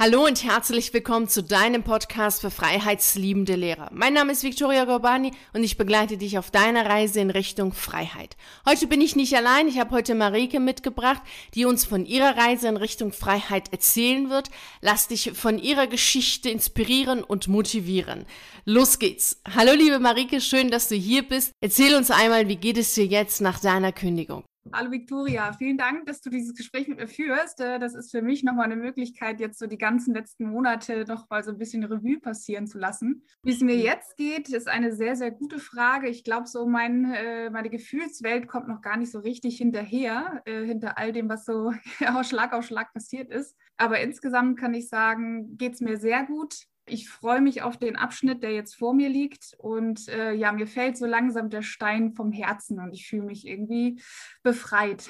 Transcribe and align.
Hallo 0.00 0.24
und 0.24 0.44
herzlich 0.44 0.94
willkommen 0.94 1.26
zu 1.26 1.42
deinem 1.42 1.82
Podcast 1.82 2.42
für 2.42 2.52
freiheitsliebende 2.52 3.56
Lehrer. 3.56 3.90
Mein 3.92 4.14
Name 4.14 4.30
ist 4.30 4.44
Victoria 4.44 4.84
Gorbani 4.84 5.32
und 5.54 5.64
ich 5.64 5.76
begleite 5.76 6.16
dich 6.16 6.38
auf 6.38 6.52
deiner 6.52 6.86
Reise 6.86 7.18
in 7.18 7.30
Richtung 7.30 7.72
Freiheit. 7.72 8.36
Heute 8.64 8.86
bin 8.86 9.00
ich 9.00 9.16
nicht 9.16 9.34
allein, 9.34 9.66
ich 9.66 9.80
habe 9.80 9.90
heute 9.90 10.14
Marike 10.14 10.60
mitgebracht, 10.60 11.20
die 11.54 11.64
uns 11.64 11.84
von 11.84 12.06
ihrer 12.06 12.36
Reise 12.36 12.68
in 12.68 12.76
Richtung 12.76 13.10
Freiheit 13.10 13.72
erzählen 13.72 14.30
wird. 14.30 14.50
Lass 14.82 15.08
dich 15.08 15.32
von 15.34 15.58
ihrer 15.58 15.88
Geschichte 15.88 16.48
inspirieren 16.48 17.24
und 17.24 17.48
motivieren. 17.48 18.24
Los 18.64 19.00
geht's. 19.00 19.42
Hallo 19.52 19.72
liebe 19.72 19.98
Marike, 19.98 20.40
schön, 20.40 20.70
dass 20.70 20.86
du 20.86 20.94
hier 20.94 21.26
bist. 21.26 21.50
Erzähl 21.60 21.96
uns 21.96 22.12
einmal, 22.12 22.46
wie 22.46 22.54
geht 22.54 22.78
es 22.78 22.94
dir 22.94 23.06
jetzt 23.06 23.40
nach 23.40 23.58
deiner 23.58 23.90
Kündigung? 23.90 24.44
Hallo 24.72 24.90
Victoria, 24.90 25.52
vielen 25.54 25.78
Dank, 25.78 26.04
dass 26.06 26.20
du 26.20 26.28
dieses 26.28 26.54
Gespräch 26.54 26.88
mit 26.88 26.98
mir 26.98 27.08
führst. 27.08 27.60
Äh, 27.60 27.78
das 27.78 27.94
ist 27.94 28.10
für 28.10 28.20
mich 28.20 28.42
nochmal 28.42 28.66
eine 28.66 28.76
Möglichkeit, 28.76 29.40
jetzt 29.40 29.58
so 29.58 29.66
die 29.66 29.78
ganzen 29.78 30.14
letzten 30.14 30.50
Monate 30.50 31.04
noch 31.06 31.30
mal 31.30 31.42
so 31.42 31.52
ein 31.52 31.58
bisschen 31.58 31.84
Revue 31.84 32.20
passieren 32.20 32.66
zu 32.66 32.78
lassen. 32.78 33.22
Wie 33.42 33.52
es 33.52 33.60
mir 33.60 33.76
jetzt 33.76 34.16
geht, 34.16 34.48
ist 34.50 34.68
eine 34.68 34.92
sehr, 34.92 35.16
sehr 35.16 35.30
gute 35.30 35.58
Frage. 35.58 36.08
Ich 36.08 36.22
glaube, 36.22 36.46
so 36.46 36.66
mein, 36.66 37.12
äh, 37.12 37.50
meine 37.50 37.70
Gefühlswelt 37.70 38.46
kommt 38.46 38.68
noch 38.68 38.82
gar 38.82 38.96
nicht 38.96 39.10
so 39.10 39.20
richtig 39.20 39.56
hinterher, 39.56 40.42
äh, 40.44 40.64
hinter 40.64 40.98
all 40.98 41.12
dem, 41.12 41.28
was 41.28 41.44
so 41.44 41.72
Schlag 42.22 42.52
auf 42.52 42.66
Schlag 42.66 42.92
passiert 42.92 43.30
ist. 43.30 43.56
Aber 43.78 44.00
insgesamt 44.00 44.58
kann 44.58 44.74
ich 44.74 44.88
sagen, 44.88 45.56
geht 45.56 45.74
es 45.74 45.80
mir 45.80 45.96
sehr 45.96 46.24
gut. 46.24 46.66
Ich 46.90 47.08
freue 47.08 47.40
mich 47.40 47.62
auf 47.62 47.76
den 47.76 47.96
Abschnitt, 47.96 48.42
der 48.42 48.52
jetzt 48.52 48.76
vor 48.76 48.94
mir 48.94 49.08
liegt. 49.08 49.54
Und 49.58 50.08
äh, 50.08 50.32
ja, 50.32 50.52
mir 50.52 50.66
fällt 50.66 50.96
so 50.96 51.06
langsam 51.06 51.50
der 51.50 51.62
Stein 51.62 52.12
vom 52.12 52.32
Herzen 52.32 52.80
und 52.80 52.92
ich 52.92 53.08
fühle 53.08 53.24
mich 53.24 53.46
irgendwie 53.46 54.00
befreit. 54.42 55.08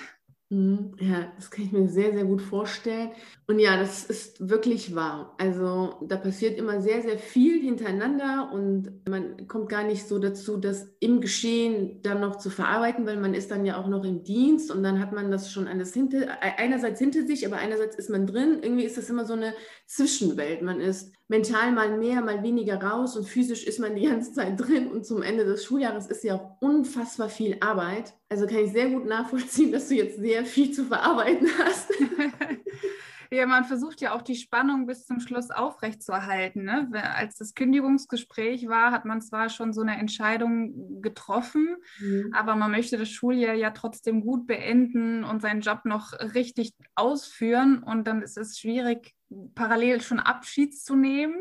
Mhm, 0.50 0.94
ja, 0.98 1.30
das 1.36 1.50
kann 1.50 1.66
ich 1.66 1.72
mir 1.72 1.88
sehr, 1.88 2.14
sehr 2.14 2.24
gut 2.24 2.40
vorstellen. 2.40 3.10
Und 3.46 3.58
ja, 3.58 3.76
das 3.76 4.04
ist 4.06 4.48
wirklich 4.48 4.94
wahr. 4.94 5.34
Also 5.36 5.96
da 6.08 6.16
passiert 6.16 6.58
immer 6.58 6.80
sehr, 6.80 7.02
sehr 7.02 7.18
viel 7.18 7.60
hintereinander 7.60 8.50
und 8.54 9.06
man 9.06 9.46
kommt 9.46 9.68
gar 9.68 9.84
nicht 9.84 10.08
so 10.08 10.18
dazu, 10.18 10.56
das 10.56 10.88
im 11.00 11.20
Geschehen 11.20 12.00
dann 12.02 12.20
noch 12.20 12.36
zu 12.36 12.48
verarbeiten, 12.48 13.04
weil 13.04 13.18
man 13.18 13.34
ist 13.34 13.50
dann 13.50 13.66
ja 13.66 13.78
auch 13.78 13.88
noch 13.88 14.04
im 14.04 14.24
Dienst 14.24 14.70
und 14.70 14.82
dann 14.82 15.00
hat 15.00 15.12
man 15.12 15.30
das 15.30 15.52
schon 15.52 15.68
alles 15.68 15.92
hinter, 15.92 16.22
e-, 16.22 16.56
einerseits 16.56 16.98
hinter 16.98 17.26
sich, 17.26 17.46
aber 17.46 17.56
einerseits 17.56 17.96
ist 17.96 18.08
man 18.08 18.26
drin. 18.26 18.60
Irgendwie 18.62 18.84
ist 18.84 18.96
das 18.96 19.10
immer 19.10 19.26
so 19.26 19.34
eine 19.34 19.52
Zwischenwelt. 19.86 20.62
Man 20.62 20.80
ist 20.80 21.12
mental 21.28 21.72
mal 21.72 21.98
mehr, 21.98 22.22
mal 22.22 22.42
weniger 22.42 22.82
raus 22.82 23.16
und 23.16 23.28
physisch 23.28 23.64
ist 23.66 23.78
man 23.80 23.94
die 23.94 24.06
ganze 24.06 24.32
Zeit 24.32 24.58
drin 24.58 24.88
und 24.88 25.04
zum 25.04 25.22
Ende 25.22 25.44
des 25.44 25.64
Schuljahres 25.64 26.06
ist 26.06 26.24
ja 26.24 26.36
auch 26.36 26.56
unfassbar 26.62 27.28
viel 27.28 27.58
Arbeit. 27.60 28.14
Also 28.30 28.46
kann 28.46 28.58
ich 28.64 28.72
sehr 28.72 28.88
gut 28.90 29.04
nachvollziehen, 29.06 29.72
dass 29.72 29.88
du 29.88 29.94
jetzt 29.94 30.18
sehr 30.18 30.37
viel 30.44 30.72
zu 30.72 30.84
verarbeiten 30.84 31.48
hast. 31.58 31.90
Ja, 33.30 33.46
man 33.46 33.64
versucht 33.64 34.00
ja 34.00 34.14
auch 34.14 34.22
die 34.22 34.36
Spannung 34.36 34.86
bis 34.86 35.04
zum 35.04 35.20
Schluss 35.20 35.50
aufrechtzuerhalten. 35.50 36.64
Ne? 36.64 36.88
Als 37.14 37.36
das 37.36 37.54
Kündigungsgespräch 37.54 38.68
war, 38.68 38.90
hat 38.90 39.04
man 39.04 39.20
zwar 39.20 39.50
schon 39.50 39.74
so 39.74 39.82
eine 39.82 39.98
Entscheidung 39.98 41.02
getroffen, 41.02 41.76
mhm. 41.98 42.32
aber 42.34 42.56
man 42.56 42.70
möchte 42.70 42.96
das 42.96 43.10
Schuljahr 43.10 43.54
ja 43.54 43.70
trotzdem 43.70 44.22
gut 44.22 44.46
beenden 44.46 45.24
und 45.24 45.42
seinen 45.42 45.60
Job 45.60 45.80
noch 45.84 46.12
richtig 46.34 46.72
ausführen. 46.94 47.82
Und 47.82 48.06
dann 48.06 48.22
ist 48.22 48.38
es 48.38 48.58
schwierig, 48.58 49.14
parallel 49.54 50.00
schon 50.00 50.20
Abschied 50.20 50.78
zu 50.78 50.96
nehmen, 50.96 51.36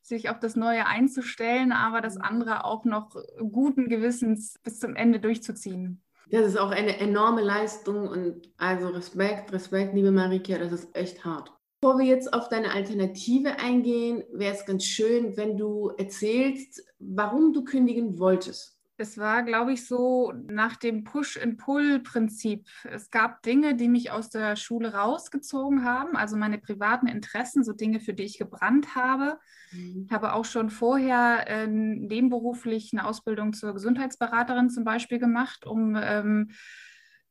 sich 0.00 0.30
auf 0.30 0.38
das 0.38 0.54
Neue 0.54 0.86
einzustellen, 0.86 1.72
aber 1.72 2.00
das 2.00 2.14
mhm. 2.14 2.22
andere 2.22 2.64
auch 2.64 2.84
noch 2.84 3.16
guten 3.38 3.88
Gewissens 3.88 4.60
bis 4.62 4.78
zum 4.78 4.94
Ende 4.94 5.18
durchzuziehen. 5.18 6.02
Das 6.30 6.46
ist 6.46 6.56
auch 6.56 6.70
eine 6.70 6.98
enorme 6.98 7.42
Leistung 7.42 8.08
und 8.08 8.52
also 8.56 8.88
Respekt, 8.88 9.52
Respekt, 9.52 9.94
liebe 9.94 10.10
Marika, 10.10 10.58
das 10.58 10.72
ist 10.72 10.96
echt 10.96 11.24
hart. 11.24 11.52
Bevor 11.80 11.98
wir 11.98 12.06
jetzt 12.06 12.32
auf 12.32 12.48
deine 12.48 12.72
Alternative 12.72 13.58
eingehen, 13.58 14.22
wäre 14.32 14.54
es 14.54 14.64
ganz 14.64 14.84
schön, 14.84 15.36
wenn 15.36 15.56
du 15.56 15.90
erzählst, 15.98 16.84
warum 17.00 17.52
du 17.52 17.64
kündigen 17.64 18.18
wolltest. 18.18 18.78
Es 19.02 19.18
war, 19.18 19.42
glaube 19.42 19.72
ich, 19.72 19.84
so 19.84 20.32
nach 20.46 20.76
dem 20.76 21.02
Push-and-Pull-Prinzip. 21.02 22.68
Es 22.84 23.10
gab 23.10 23.42
Dinge, 23.42 23.74
die 23.74 23.88
mich 23.88 24.12
aus 24.12 24.30
der 24.30 24.54
Schule 24.54 24.94
rausgezogen 24.94 25.84
haben, 25.84 26.16
also 26.16 26.36
meine 26.36 26.58
privaten 26.58 27.08
Interessen, 27.08 27.64
so 27.64 27.72
Dinge, 27.72 27.98
für 27.98 28.14
die 28.14 28.22
ich 28.22 28.38
gebrannt 28.38 28.94
habe. 28.94 29.40
Mhm. 29.72 30.04
Ich 30.06 30.12
habe 30.12 30.34
auch 30.34 30.44
schon 30.44 30.70
vorher 30.70 31.48
äh, 31.48 31.66
nebenberuflich 31.66 32.90
eine 32.92 33.04
Ausbildung 33.04 33.54
zur 33.54 33.72
Gesundheitsberaterin 33.72 34.70
zum 34.70 34.84
Beispiel 34.84 35.18
gemacht, 35.18 35.66
um 35.66 35.96
ähm, 36.00 36.52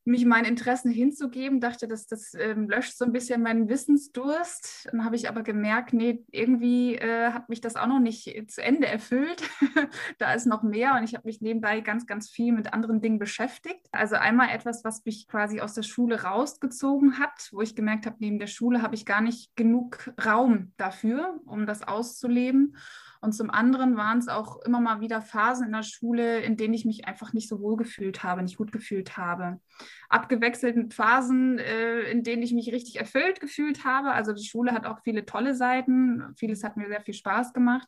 mich 0.04 0.24
meinen 0.24 0.46
Interessen 0.46 0.90
hinzugeben, 0.90 1.60
dachte, 1.60 1.86
dass 1.86 2.06
das 2.06 2.34
ähm, 2.34 2.68
löscht 2.68 2.96
so 2.96 3.04
ein 3.04 3.12
bisschen 3.12 3.42
meinen 3.42 3.68
Wissensdurst. 3.68 4.88
Dann 4.90 5.04
habe 5.04 5.16
ich 5.16 5.28
aber 5.28 5.42
gemerkt, 5.42 5.92
nee, 5.92 6.24
irgendwie 6.30 6.96
äh, 6.96 7.30
hat 7.30 7.48
mich 7.48 7.60
das 7.60 7.76
auch 7.76 7.86
noch 7.86 8.00
nicht 8.00 8.50
zu 8.50 8.62
Ende 8.62 8.88
erfüllt. 8.88 9.42
da 10.18 10.32
ist 10.32 10.46
noch 10.46 10.62
mehr 10.62 10.96
und 10.96 11.04
ich 11.04 11.14
habe 11.14 11.26
mich 11.26 11.40
nebenbei 11.40 11.80
ganz, 11.80 12.06
ganz 12.06 12.28
viel 12.28 12.52
mit 12.52 12.72
anderen 12.72 13.00
Dingen 13.00 13.18
beschäftigt. 13.18 13.86
Also 13.92 14.16
einmal 14.16 14.48
etwas, 14.50 14.84
was 14.84 15.04
mich 15.04 15.28
quasi 15.28 15.60
aus 15.60 15.74
der 15.74 15.82
Schule 15.82 16.22
rausgezogen 16.22 17.18
hat, 17.18 17.48
wo 17.52 17.60
ich 17.60 17.76
gemerkt 17.76 18.06
habe, 18.06 18.16
neben 18.18 18.38
der 18.38 18.48
Schule 18.48 18.82
habe 18.82 18.94
ich 18.94 19.06
gar 19.06 19.20
nicht 19.20 19.54
genug 19.56 20.12
Raum 20.24 20.72
dafür, 20.76 21.40
um 21.46 21.66
das 21.66 21.82
auszuleben. 21.82 22.76
Und 23.22 23.32
zum 23.32 23.50
anderen 23.50 23.96
waren 23.96 24.18
es 24.18 24.26
auch 24.26 24.60
immer 24.62 24.80
mal 24.80 25.00
wieder 25.00 25.22
Phasen 25.22 25.66
in 25.66 25.72
der 25.72 25.84
Schule, 25.84 26.40
in 26.40 26.56
denen 26.56 26.74
ich 26.74 26.84
mich 26.84 27.06
einfach 27.06 27.32
nicht 27.32 27.48
so 27.48 27.60
wohl 27.60 27.76
gefühlt 27.76 28.24
habe, 28.24 28.42
nicht 28.42 28.56
gut 28.56 28.72
gefühlt 28.72 29.16
habe. 29.16 29.60
Abgewechselt 30.08 30.74
mit 30.74 30.92
Phasen, 30.92 31.60
äh, 31.60 32.00
in 32.10 32.24
denen 32.24 32.42
ich 32.42 32.52
mich 32.52 32.72
richtig 32.72 32.98
erfüllt 32.98 33.38
gefühlt 33.38 33.84
habe. 33.84 34.10
Also 34.10 34.32
die 34.32 34.44
Schule 34.44 34.72
hat 34.72 34.86
auch 34.86 34.98
viele 35.04 35.24
tolle 35.24 35.54
Seiten. 35.54 36.34
Vieles 36.36 36.64
hat 36.64 36.76
mir 36.76 36.88
sehr 36.88 37.00
viel 37.00 37.14
Spaß 37.14 37.52
gemacht. 37.52 37.86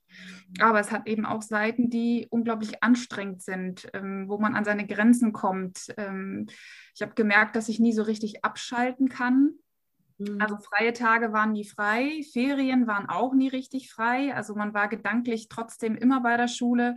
Aber 0.61 0.79
es 0.79 0.93
hat 0.93 1.09
eben 1.09 1.27
auch 1.27 1.43
Seiten, 1.43 1.91
die 1.91 2.29
unglaublich 2.31 2.85
anstrengend 2.85 3.43
sind, 3.43 3.89
ähm, 3.93 4.29
wo 4.29 4.39
man 4.39 4.55
an 4.55 4.65
seine 4.65 4.87
Grenzen 4.87 5.33
kommt. 5.33 5.93
Ähm, 5.97 6.47
ich 6.95 7.03
habe 7.03 7.15
gemerkt, 7.15 7.57
dass 7.57 7.69
ich 7.69 7.81
nie 7.81 7.93
so 7.93 8.05
richtig 8.05 8.45
abschalten 8.45 9.09
kann 9.09 9.55
Mhm. 10.19 10.41
Also 10.41 10.57
freie 10.59 10.93
Tage 10.93 11.33
waren 11.33 11.53
nie 11.53 11.65
frei, 11.65 12.23
Ferien 12.33 12.87
waren 12.87 13.09
auch 13.09 13.35
nie 13.35 13.49
richtig 13.49 13.91
frei. 13.91 14.35
Also 14.35 14.55
man 14.55 14.75
war 14.75 14.89
gedanklich 14.89 15.49
trotzdem 15.49 15.97
immer 15.97 16.21
bei 16.21 16.37
der 16.37 16.49
Schule. 16.49 16.97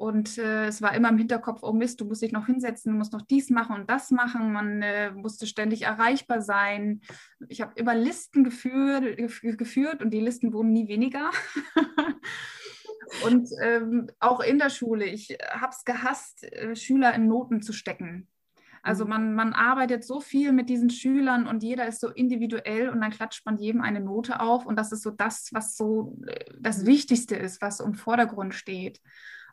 Und 0.00 0.38
äh, 0.38 0.64
es 0.64 0.80
war 0.80 0.94
immer 0.94 1.10
im 1.10 1.18
Hinterkopf, 1.18 1.62
oh 1.62 1.74
Mist, 1.74 2.00
du 2.00 2.06
musst 2.06 2.22
dich 2.22 2.32
noch 2.32 2.46
hinsetzen, 2.46 2.92
du 2.92 2.96
musst 2.96 3.12
noch 3.12 3.20
dies 3.20 3.50
machen 3.50 3.76
und 3.76 3.90
das 3.90 4.10
machen. 4.10 4.50
Man 4.50 4.80
äh, 4.80 5.10
musste 5.10 5.46
ständig 5.46 5.82
erreichbar 5.82 6.40
sein. 6.40 7.02
Ich 7.48 7.60
habe 7.60 7.74
immer 7.74 7.94
Listen 7.94 8.42
geführt, 8.42 9.18
geführt 9.42 10.02
und 10.02 10.10
die 10.10 10.20
Listen 10.20 10.54
wurden 10.54 10.72
nie 10.72 10.88
weniger. 10.88 11.30
und 13.26 13.50
ähm, 13.62 14.10
auch 14.20 14.40
in 14.40 14.58
der 14.58 14.70
Schule, 14.70 15.04
ich 15.04 15.36
habe 15.50 15.74
es 15.76 15.84
gehasst, 15.84 16.44
äh, 16.44 16.74
Schüler 16.74 17.12
in 17.14 17.26
Noten 17.26 17.60
zu 17.60 17.74
stecken. 17.74 18.26
Also 18.82 19.04
mhm. 19.04 19.10
man, 19.10 19.34
man 19.34 19.52
arbeitet 19.52 20.04
so 20.04 20.20
viel 20.20 20.52
mit 20.52 20.68
diesen 20.68 20.90
Schülern 20.90 21.46
und 21.46 21.62
jeder 21.62 21.86
ist 21.86 22.00
so 22.00 22.08
individuell 22.08 22.88
und 22.88 23.00
dann 23.00 23.10
klatscht 23.10 23.44
man 23.44 23.58
jedem 23.58 23.80
eine 23.80 24.00
Note 24.00 24.40
auf 24.40 24.66
und 24.66 24.76
das 24.76 24.92
ist 24.92 25.02
so 25.02 25.10
das, 25.10 25.50
was 25.52 25.76
so 25.76 26.18
äh, 26.26 26.44
das 26.58 26.86
Wichtigste 26.86 27.36
ist, 27.36 27.60
was 27.62 27.80
im 27.80 27.94
Vordergrund 27.94 28.54
steht. 28.54 29.00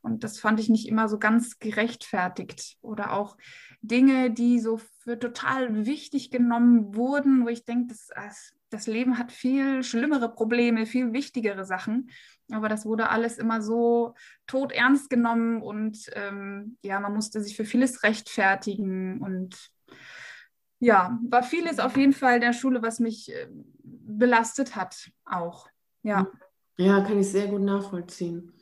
Und 0.02 0.24
das 0.24 0.40
fand 0.40 0.60
ich 0.60 0.70
nicht 0.70 0.88
immer 0.88 1.10
so 1.10 1.20
ganz 1.20 1.60
gerechtfertigt. 1.60 2.78
Oder 2.82 3.14
auch 3.14 3.36
Dinge, 3.82 4.32
die 4.32 4.60
so 4.60 4.80
für 5.00 5.20
total 5.20 5.86
wichtig 5.86 6.32
genommen 6.32 6.96
wurden, 6.96 7.44
wo 7.44 7.50
ich 7.50 7.66
denke, 7.66 7.88
das, 7.88 8.08
das 8.16 8.54
Leben 8.88 9.18
hat 9.18 9.32
viel 9.32 9.84
schlimmere 9.84 10.30
Probleme, 10.34 10.86
viel 10.86 11.14
wichtigere 11.14 11.66
Sachen. 11.66 12.10
Aber 12.52 12.70
das 12.70 12.86
wurde 12.86 13.10
alles 13.10 13.38
immer 13.38 13.62
so 13.62 14.14
tot 14.46 14.72
ernst 14.72 15.10
genommen 15.10 15.62
und 15.62 16.10
ähm, 16.14 16.78
ja, 16.82 17.00
man 17.00 17.14
musste 17.14 17.42
sich 17.42 17.56
für 17.56 17.66
vieles 17.66 18.04
rechtfertigen 18.04 19.20
und 19.22 19.70
ja, 20.80 21.20
war 21.28 21.44
vieles 21.44 21.80
auf 21.80 21.98
jeden 21.98 22.14
Fall 22.14 22.36
in 22.36 22.42
der 22.42 22.54
Schule, 22.54 22.82
was 22.82 23.00
mich 23.00 23.34
äh, 23.34 23.48
belastet 23.84 24.76
hat, 24.76 25.10
auch. 25.26 25.68
Ja. 26.04 26.28
Ja, 26.78 27.02
kann 27.02 27.20
ich 27.20 27.32
sehr 27.32 27.48
gut 27.48 27.62
nachvollziehen. 27.62 28.54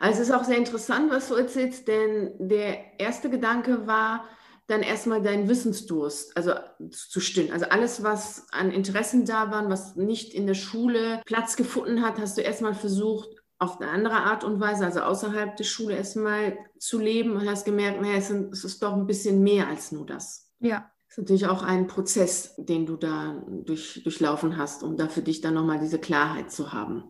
Also 0.00 0.22
es 0.22 0.28
ist 0.28 0.34
auch 0.34 0.44
sehr 0.44 0.56
interessant, 0.56 1.10
was 1.10 1.28
du 1.28 1.34
erzählst, 1.34 1.86
denn 1.86 2.32
der 2.38 2.98
erste 2.98 3.30
Gedanke 3.30 3.86
war, 3.86 4.24
dann 4.70 4.82
erstmal 4.82 5.20
deinen 5.20 5.48
Wissensdurst, 5.48 6.36
also 6.36 6.52
zu 6.90 7.20
stillen. 7.20 7.52
Also 7.52 7.66
alles, 7.66 8.04
was 8.04 8.46
an 8.52 8.70
Interessen 8.70 9.24
da 9.24 9.50
waren, 9.50 9.68
was 9.68 9.96
nicht 9.96 10.32
in 10.32 10.46
der 10.46 10.54
Schule 10.54 11.20
Platz 11.26 11.56
gefunden 11.56 12.02
hat, 12.02 12.18
hast 12.18 12.38
du 12.38 12.42
erstmal 12.42 12.74
versucht, 12.74 13.28
auf 13.58 13.80
eine 13.80 13.90
andere 13.90 14.14
Art 14.14 14.44
und 14.44 14.60
Weise, 14.60 14.84
also 14.86 15.00
außerhalb 15.00 15.56
der 15.56 15.64
Schule 15.64 15.96
erstmal 15.96 16.56
zu 16.78 16.98
leben 16.98 17.32
und 17.32 17.48
hast 17.48 17.64
gemerkt, 17.64 18.00
naja, 18.00 18.14
es, 18.16 18.30
ist 18.30 18.82
doch 18.82 18.94
ein 18.94 19.06
bisschen 19.06 19.42
mehr 19.42 19.68
als 19.68 19.92
nur 19.92 20.06
das. 20.06 20.50
Ja. 20.60 20.90
Das 21.08 21.18
ist 21.18 21.18
natürlich 21.18 21.46
auch 21.46 21.62
ein 21.62 21.88
Prozess, 21.88 22.54
den 22.56 22.86
du 22.86 22.96
da 22.96 23.44
durch, 23.64 24.00
durchlaufen 24.04 24.56
hast, 24.56 24.82
um 24.82 24.96
da 24.96 25.08
für 25.08 25.20
dich 25.20 25.40
dann 25.40 25.54
nochmal 25.54 25.80
diese 25.80 25.98
Klarheit 25.98 26.52
zu 26.52 26.72
haben. 26.72 27.04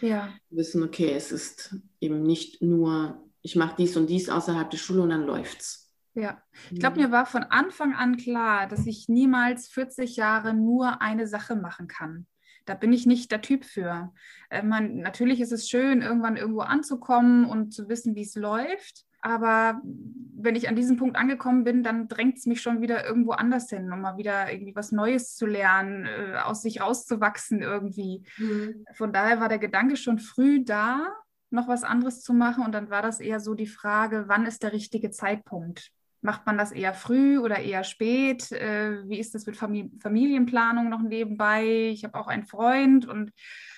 Ja. 0.00 0.28
Wissen, 0.50 0.82
okay, 0.82 1.12
es 1.12 1.32
ist 1.32 1.74
eben 2.00 2.22
nicht 2.22 2.62
nur, 2.62 3.24
ich 3.40 3.56
mache 3.56 3.74
dies 3.78 3.96
und 3.96 4.08
dies 4.08 4.28
außerhalb 4.28 4.70
der 4.70 4.78
Schule 4.78 5.02
und 5.02 5.08
dann 5.08 5.26
läuft's. 5.26 5.87
Ja, 6.18 6.42
ich 6.70 6.80
glaube, 6.80 6.98
mir 6.98 7.12
war 7.12 7.26
von 7.26 7.44
Anfang 7.44 7.94
an 7.94 8.16
klar, 8.16 8.66
dass 8.66 8.86
ich 8.86 9.08
niemals 9.08 9.68
40 9.68 10.16
Jahre 10.16 10.52
nur 10.52 11.00
eine 11.00 11.28
Sache 11.28 11.54
machen 11.54 11.86
kann. 11.86 12.26
Da 12.64 12.74
bin 12.74 12.92
ich 12.92 13.06
nicht 13.06 13.30
der 13.30 13.40
Typ 13.40 13.64
für. 13.64 14.12
Äh, 14.50 14.62
man, 14.62 14.98
natürlich 14.98 15.40
ist 15.40 15.52
es 15.52 15.68
schön, 15.68 16.02
irgendwann 16.02 16.36
irgendwo 16.36 16.60
anzukommen 16.60 17.44
und 17.44 17.72
zu 17.72 17.88
wissen, 17.88 18.16
wie 18.16 18.22
es 18.22 18.34
läuft. 18.34 19.06
Aber 19.20 19.80
wenn 19.84 20.54
ich 20.54 20.68
an 20.68 20.76
diesem 20.76 20.96
Punkt 20.96 21.16
angekommen 21.16 21.64
bin, 21.64 21.82
dann 21.82 22.08
drängt 22.08 22.38
es 22.38 22.46
mich 22.46 22.60
schon 22.60 22.80
wieder 22.80 23.04
irgendwo 23.04 23.32
anders 23.32 23.68
hin, 23.70 23.92
um 23.92 24.00
mal 24.00 24.16
wieder 24.16 24.52
irgendwie 24.52 24.76
was 24.76 24.92
Neues 24.92 25.34
zu 25.34 25.46
lernen, 25.46 26.06
äh, 26.06 26.36
aus 26.38 26.62
sich 26.62 26.80
rauszuwachsen 26.80 27.62
irgendwie. 27.62 28.24
Mhm. 28.36 28.84
Von 28.94 29.12
daher 29.12 29.40
war 29.40 29.48
der 29.48 29.58
Gedanke 29.58 29.96
schon 29.96 30.18
früh 30.18 30.64
da, 30.64 31.06
noch 31.50 31.68
was 31.68 31.84
anderes 31.84 32.22
zu 32.22 32.32
machen. 32.32 32.64
Und 32.64 32.72
dann 32.72 32.90
war 32.90 33.02
das 33.02 33.20
eher 33.20 33.40
so 33.40 33.54
die 33.54 33.66
Frage, 33.66 34.24
wann 34.28 34.46
ist 34.46 34.62
der 34.62 34.72
richtige 34.72 35.10
Zeitpunkt? 35.10 35.90
Macht 36.20 36.46
man 36.46 36.58
das 36.58 36.72
eher 36.72 36.94
früh 36.94 37.38
oder 37.38 37.58
eher 37.60 37.84
spät? 37.84 38.50
Äh, 38.50 39.08
wie 39.08 39.18
ist 39.18 39.34
das 39.34 39.46
mit 39.46 39.56
Familienplanung 39.56 40.88
noch 40.88 41.02
nebenbei? 41.02 41.90
Ich 41.92 42.04
habe 42.04 42.18
auch 42.18 42.26
einen 42.26 42.44
Freund 42.44 43.06
und 43.06 43.32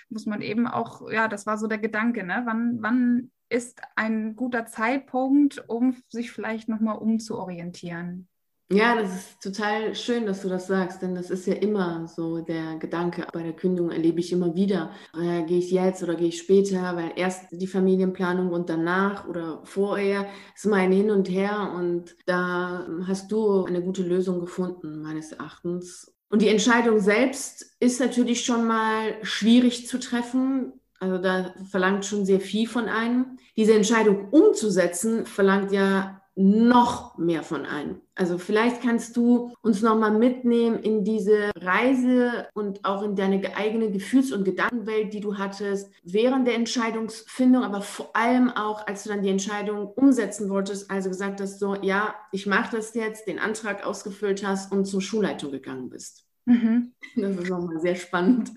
muss 0.09 0.27
man 0.27 0.41
eben 0.41 0.67
auch, 0.67 1.11
ja, 1.11 1.29
das 1.29 1.47
war 1.47 1.59
so 1.59 1.67
der 1.67 1.79
Gedanke, 1.79 2.25
ne? 2.25 2.43
Wann, 2.47 2.79
wann 2.81 3.31
ist 3.51 3.83
ein 3.97 4.37
guter 4.37 4.67
Zeitpunkt, 4.67 5.63
um 5.69 5.97
sich 6.09 6.33
vielleicht 6.33 6.69
nochmal 6.69 6.97
umzuorientieren? 6.97 8.30
Ja, 8.73 8.95
das 8.95 9.13
ist 9.17 9.43
total 9.43 9.97
schön, 9.97 10.27
dass 10.27 10.43
du 10.43 10.49
das 10.49 10.69
sagst, 10.69 11.03
denn 11.03 11.17
das 11.17 11.29
ist 11.31 11.45
ja 11.49 11.55
immer 11.55 12.07
so 12.07 12.39
der 12.41 12.77
Gedanke. 12.77 13.27
Bei 13.33 13.43
der 13.43 13.53
Kündigung 13.53 13.91
erlebe 13.91 14.21
ich 14.21 14.31
immer 14.31 14.55
wieder, 14.55 14.93
äh, 15.13 15.43
gehe 15.43 15.59
ich 15.59 15.73
jetzt 15.73 16.05
oder 16.05 16.15
gehe 16.15 16.29
ich 16.29 16.39
später, 16.39 16.95
weil 16.95 17.11
erst 17.17 17.47
die 17.51 17.67
Familienplanung 17.67 18.51
und 18.53 18.71
danach 18.71 19.27
oder 19.27 19.61
vorher 19.65 20.29
ist 20.55 20.67
immer 20.67 20.77
ein 20.77 20.93
Hin 20.93 21.11
und 21.11 21.29
Her 21.29 21.73
und 21.77 22.15
da 22.27 22.87
hast 23.09 23.33
du 23.33 23.65
eine 23.65 23.83
gute 23.83 24.03
Lösung 24.05 24.39
gefunden, 24.39 25.03
meines 25.03 25.33
Erachtens. 25.33 26.15
Und 26.29 26.41
die 26.41 26.49
Entscheidung 26.49 27.01
selbst 27.01 27.75
ist 27.81 27.99
natürlich 27.99 28.45
schon 28.45 28.69
mal 28.69 29.17
schwierig 29.23 29.89
zu 29.89 29.99
treffen. 29.99 30.75
Also 31.01 31.19
da 31.19 31.55
verlangt 31.71 32.05
schon 32.05 32.25
sehr 32.25 32.39
viel 32.41 32.69
von 32.69 32.87
einem. 32.89 33.37
Diese 33.57 33.75
Entscheidung 33.75 34.29
umzusetzen 34.31 35.27
verlangt 35.27 35.73
ja 35.73 36.20
noch 36.37 37.19
mehr 37.19 37.43
von 37.43 37.67
einem. 37.67 38.01
Also 38.15 38.39
vielleicht 38.39 38.83
kannst 38.83 39.17
du 39.17 39.53
uns 39.63 39.83
nochmal 39.83 40.13
mitnehmen 40.13 40.79
in 40.79 41.05
diese 41.05 41.51
Reise 41.57 42.49
und 42.55 42.85
auch 42.85 43.03
in 43.03 43.17
deine 43.17 43.57
eigene 43.57 43.91
Gefühls- 43.91 44.33
und 44.33 44.45
Gedankenwelt, 44.45 45.13
die 45.13 45.21
du 45.21 45.39
hattest 45.39 45.93
während 46.03 46.47
der 46.47 46.55
Entscheidungsfindung, 46.55 47.63
aber 47.63 47.83
vor 47.83 48.15
allem 48.15 48.51
auch, 48.51 48.87
als 48.87 49.03
du 49.03 49.11
dann 49.11 49.23
die 49.23 49.29
Entscheidung 49.29 49.89
umsetzen 49.89 50.49
wolltest, 50.51 50.91
also 50.91 51.09
gesagt 51.09 51.41
hast, 51.41 51.59
so, 51.59 51.75
ja, 51.83 52.15
ich 52.33 52.47
mache 52.47 52.77
das 52.77 52.95
jetzt, 52.95 53.27
den 53.27 53.39
Antrag 53.39 53.85
ausgefüllt 53.85 54.47
hast 54.47 54.73
und 54.73 54.85
zur 54.87 55.03
Schulleitung 55.03 55.51
gegangen 55.51 55.91
bist. 55.91 56.27
Mhm. 56.47 56.93
Das 57.17 57.37
ist 57.37 57.51
nochmal 57.51 57.81
sehr 57.81 57.97
spannend. 57.97 58.53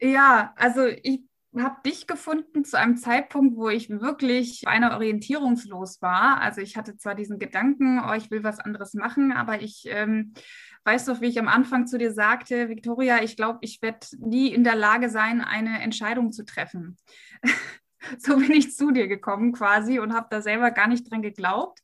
Ja, 0.00 0.52
also 0.56 0.86
ich 0.86 1.22
habe 1.62 1.76
dich 1.84 2.06
gefunden 2.06 2.64
zu 2.64 2.78
einem 2.78 2.96
Zeitpunkt, 2.96 3.56
wo 3.56 3.68
ich 3.68 3.88
wirklich 3.88 4.62
beinahe 4.64 4.94
orientierungslos 4.94 6.02
war. 6.02 6.40
Also 6.40 6.60
ich 6.60 6.76
hatte 6.76 6.96
zwar 6.96 7.14
diesen 7.14 7.38
Gedanken, 7.38 8.00
oh, 8.00 8.12
ich 8.14 8.30
will 8.30 8.44
was 8.44 8.58
anderes 8.58 8.94
machen, 8.94 9.32
aber 9.32 9.62
ich 9.62 9.84
ähm, 9.86 10.34
weiß 10.84 11.06
doch, 11.06 11.20
wie 11.20 11.26
ich 11.26 11.38
am 11.38 11.48
Anfang 11.48 11.86
zu 11.86 11.98
dir 11.98 12.12
sagte, 12.12 12.68
Victoria, 12.68 13.22
ich 13.22 13.36
glaube, 13.36 13.58
ich 13.62 13.80
werde 13.82 14.06
nie 14.18 14.48
in 14.48 14.64
der 14.64 14.76
Lage 14.76 15.10
sein, 15.10 15.40
eine 15.40 15.80
Entscheidung 15.82 16.32
zu 16.32 16.44
treffen. 16.44 16.96
so 18.18 18.36
bin 18.36 18.52
ich 18.52 18.74
zu 18.74 18.90
dir 18.90 19.08
gekommen 19.08 19.52
quasi 19.52 19.98
und 19.98 20.14
habe 20.14 20.26
da 20.30 20.42
selber 20.42 20.70
gar 20.70 20.88
nicht 20.88 21.10
dran 21.10 21.22
geglaubt, 21.22 21.80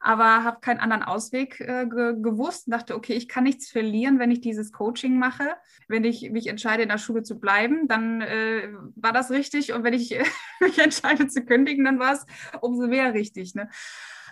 aber 0.00 0.44
habe 0.44 0.60
keinen 0.60 0.80
anderen 0.80 1.02
Ausweg 1.02 1.60
äh, 1.60 1.86
ge 1.86 2.14
gewusst 2.20 2.66
und 2.66 2.72
dachte, 2.72 2.94
okay, 2.94 3.14
ich 3.14 3.28
kann 3.28 3.44
nichts 3.44 3.68
verlieren, 3.68 4.18
wenn 4.18 4.30
ich 4.30 4.40
dieses 4.40 4.72
Coaching 4.72 5.18
mache. 5.18 5.54
Wenn 5.88 6.04
ich 6.04 6.30
mich 6.30 6.46
entscheide, 6.46 6.82
in 6.82 6.88
der 6.88 6.98
Schule 6.98 7.22
zu 7.22 7.38
bleiben, 7.38 7.88
dann 7.88 8.20
äh, 8.20 8.68
war 8.96 9.12
das 9.12 9.30
richtig 9.30 9.72
und 9.72 9.84
wenn 9.84 9.94
ich 9.94 10.18
mich 10.60 10.78
entscheide 10.78 11.28
zu 11.28 11.44
kündigen, 11.44 11.84
dann 11.84 11.98
war 11.98 12.12
es 12.12 12.26
umso 12.60 12.86
mehr 12.86 13.14
richtig. 13.14 13.54
Ne? 13.54 13.68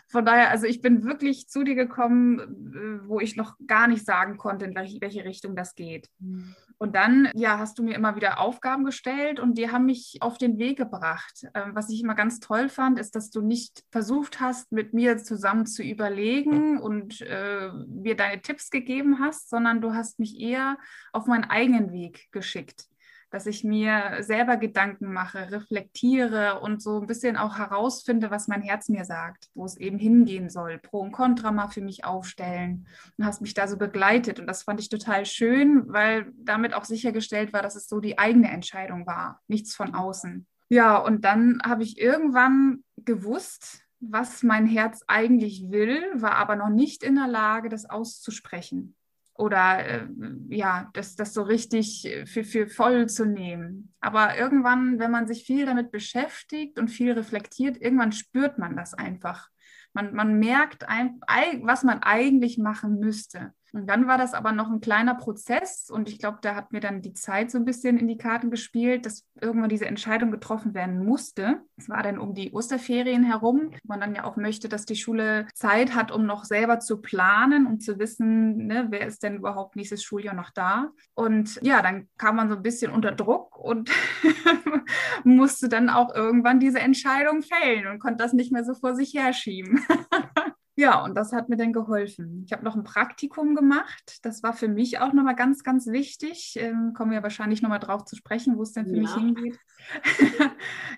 Von 0.09 0.25
daher, 0.25 0.51
also 0.51 0.67
ich 0.67 0.81
bin 0.81 1.05
wirklich 1.05 1.49
zu 1.49 1.65
dir 1.65 1.75
gekommen, 1.75 2.41
äh, 2.75 3.09
wo 3.09 3.21
ich 3.21 3.37
noch 3.37 3.57
gar 3.67 3.89
nicht 3.89 4.05
sagen 4.05 4.39
konnte, 4.39 4.65
in 4.65 4.75
welche 4.75 5.25
Richtung 5.25 5.55
das 5.55 5.75
geht. 5.75 6.09
Mhm. 6.19 6.55
Und 6.79 6.95
dann, 6.95 7.29
ja, 7.35 7.59
hast 7.59 7.79
du 7.79 7.83
mir 7.83 7.97
immer 7.97 8.15
wieder 8.15 8.39
Aufgaben 8.39 8.85
gestellt 8.85 9.41
und 9.41 9.59
die 9.59 9.71
haben 9.71 9.85
mich 9.85 10.19
auf 10.21 10.39
den 10.39 10.59
Weg 10.59 10.79
gebracht. 10.79 11.45
Ähm, 11.55 11.75
was 11.75 11.91
ich 11.91 12.01
immer 12.03 12.15
ganz 12.15 12.39
toll 12.39 12.69
fand, 12.69 13.01
ist, 13.01 13.17
dass 13.17 13.31
du 13.31 13.43
nicht 13.43 13.85
versucht 13.91 14.41
hast, 14.41 14.71
mit 14.71 14.95
mir 14.95 15.19
zusammen 15.19 15.67
zu 15.67 15.83
überlegen 15.83 16.79
und 16.79 17.21
äh, 17.21 17.71
mir 17.89 18.17
deine 18.17 18.41
Tipps 18.41 18.71
gegeben 18.71 19.19
hast, 19.19 19.51
sondern 19.51 19.81
du 19.81 19.93
hast 19.93 20.21
mich 20.21 20.39
eher 20.39 20.79
auf 21.13 21.27
meinen 21.27 21.45
eigenen 21.45 21.93
Weg 21.93 22.29
geschickt 22.31 22.89
dass 23.31 23.47
ich 23.47 23.65
mir 23.65 24.19
selber 24.21 24.57
Gedanken 24.57 25.13
mache, 25.13 25.51
reflektiere 25.51 26.61
und 26.61 26.83
so 26.83 27.01
ein 27.01 27.07
bisschen 27.07 27.37
auch 27.37 27.59
herausfinde, 27.59 28.31
was 28.31 28.49
mein 28.49 28.63
Herz 28.63 28.89
mir 28.89 29.05
sagt, 29.05 29.49
wo 29.55 29.65
es 29.65 29.77
eben 29.77 29.99
hingehen 29.99 30.49
soll, 30.49 30.79
Pro 30.79 31.01
und 31.01 31.13
Contra 31.13 31.53
mal 31.53 31.69
für 31.69 31.83
mich 31.83 32.05
aufstellen. 32.05 32.87
Und 33.17 33.25
hast 33.25 33.41
mich 33.41 33.55
da 33.55 33.69
so 33.69 33.77
begleitet. 33.77 34.41
Und 34.41 34.47
das 34.47 34.63
fand 34.63 34.81
ich 34.81 34.89
total 34.89 35.27
schön, 35.27 35.85
weil 35.89 36.33
damit 36.37 36.75
auch 36.75 36.85
sichergestellt 36.85 37.53
war, 37.53 37.63
dass 37.63 37.77
es 37.77 37.89
so 37.89 38.01
die 38.01 38.19
eigene 38.19 38.51
Entscheidung 38.51 39.07
war, 39.07 39.41
nichts 39.47 39.75
von 39.75 39.95
außen. 39.95 40.47
Ja, 40.71 40.99
und 40.99 41.25
dann 41.25 41.61
habe 41.65 41.83
ich 41.83 41.99
irgendwann 41.99 42.85
gewusst, 42.97 43.83
was 44.01 44.43
mein 44.43 44.67
Herz 44.67 45.03
eigentlich 45.07 45.71
will, 45.71 46.03
war 46.15 46.37
aber 46.37 46.57
noch 46.57 46.69
nicht 46.69 47.03
in 47.03 47.17
der 47.17 47.27
Lage, 47.27 47.69
das 47.69 47.89
auszusprechen 47.89 48.95
oder 49.39 49.87
äh, 49.87 50.07
ja, 50.49 50.91
das, 50.95 51.15
das 51.15 51.33
so 51.33 51.43
richtig 51.43 52.11
für, 52.27 52.45
für 52.45 52.67
voll 52.67 53.09
zu 53.09 53.25
nehmen. 53.25 53.95
Aber 54.01 54.37
irgendwann, 54.37 54.99
wenn 54.99 55.13
man 55.13 55.29
sich 55.29 55.45
viel 55.45 55.65
damit 55.65 55.93
beschäftigt 55.93 56.79
und 56.79 56.89
viel 56.89 57.13
reflektiert, 57.13 57.81
irgendwann 57.81 58.13
spürt 58.13 58.59
man 58.59 58.77
das 58.77 58.95
einfach. 58.95 59.49
Man, 59.93 60.13
man 60.13 60.39
merkt, 60.39 60.89
ein, 60.89 61.21
was 61.63 61.85
man 61.85 62.03
eigentlich 62.03 62.59
machen 62.59 62.99
müsste. 62.99 63.55
Und 63.73 63.87
dann 63.87 64.07
war 64.07 64.19
das 64.19 64.35
aber 64.35 64.53
noch 64.53 64.71
ein 64.71 64.81
kleiner 64.81 65.15
Prozess 65.15 65.91
und 65.91 66.09
ich 66.09 66.19
glaube, 66.19 66.39
da 66.43 66.55
hat 66.55 66.73
mir 66.73 66.81
dann 66.81 67.03
die 67.03 67.13
Zeit 67.13 67.51
so 67.51 67.59
ein 67.59 67.65
bisschen 67.65 67.99
in 67.99 68.09
die 68.09 68.17
Karten 68.17 68.51
gespielt, 68.51 69.05
dass 69.05 69.25
irgendwann 69.41 69.69
diese 69.69 69.87
Entscheidung 69.87 70.31
getroffen 70.31 70.75
werden 70.75 71.05
musste. 71.05 71.61
Es 71.77 71.89
war 71.89 72.03
dann 72.03 72.19
um 72.19 72.35
die 72.35 72.53
Osterferien 72.53 73.25
herum, 73.25 73.71
wo 73.73 73.79
man 73.89 74.01
dann 74.01 74.15
ja 74.15 74.25
auch 74.25 74.37
möchte, 74.37 74.69
dass 74.69 74.87
die 74.87 74.97
Schule 74.97 75.47
Zeit 75.55 75.95
hat, 75.95 76.11
um 76.11 76.25
noch 76.25 76.45
selber 76.45 76.81
zu 76.81 77.01
planen 77.01 77.67
und 77.67 77.83
zu 77.83 77.99
wissen, 77.99 78.67
ne, 78.67 78.87
wer 78.91 79.07
ist 79.07 79.23
denn 79.23 79.37
überhaupt 79.37 79.77
nächstes 79.77 80.03
Schuljahr 80.03 80.35
noch 80.35 80.51
da. 80.51 80.91
Und 81.15 81.61
ja, 81.63 81.83
dann 81.83 82.09
kam 82.17 82.37
man 82.37 82.49
so 82.49 82.57
ein 82.57 82.63
bisschen 82.63 82.91
unter 82.91 83.13
Druck 83.13 83.59
und 83.59 83.91
musste 85.25 85.69
dann 85.69 85.91
auch 85.91 86.15
irgendwann 86.15 86.61
diese 86.61 86.81
Entscheidung 86.81 87.43
fällen 87.43 87.87
und 87.87 87.99
konnte 87.99 88.23
das 88.23 88.33
nicht 88.33 88.53
mehr 88.53 88.65
so 88.65 88.75
vor 88.75 88.95
sich 88.95 89.15
herschieben. 89.15 89.85
Ja, 90.79 91.03
und 91.03 91.17
das 91.17 91.33
hat 91.33 91.49
mir 91.49 91.57
dann 91.57 91.73
geholfen. 91.73 92.45
Ich 92.47 92.53
habe 92.53 92.65
noch 92.65 92.77
ein 92.77 92.85
Praktikum 92.85 93.57
gemacht. 93.57 94.21
Das 94.23 94.45
war 94.45 94.53
für 94.53 94.69
mich 94.69 95.01
auch 95.01 95.13
nochmal 95.13 95.35
ganz, 95.35 95.65
ganz 95.65 95.89
wichtig. 95.89 96.57
Ähm, 96.57 96.93
kommen 96.95 97.11
wir 97.11 97.25
wahrscheinlich 97.25 97.63
nochmal 97.63 97.81
drauf 97.81 98.05
zu 98.05 98.15
sprechen, 98.15 98.57
wo 98.57 98.63
es 98.63 98.75
denn 98.75 98.87
für 98.87 98.95
ja. 98.95 99.01
mich 99.01 99.13
hingeht. 99.13 99.59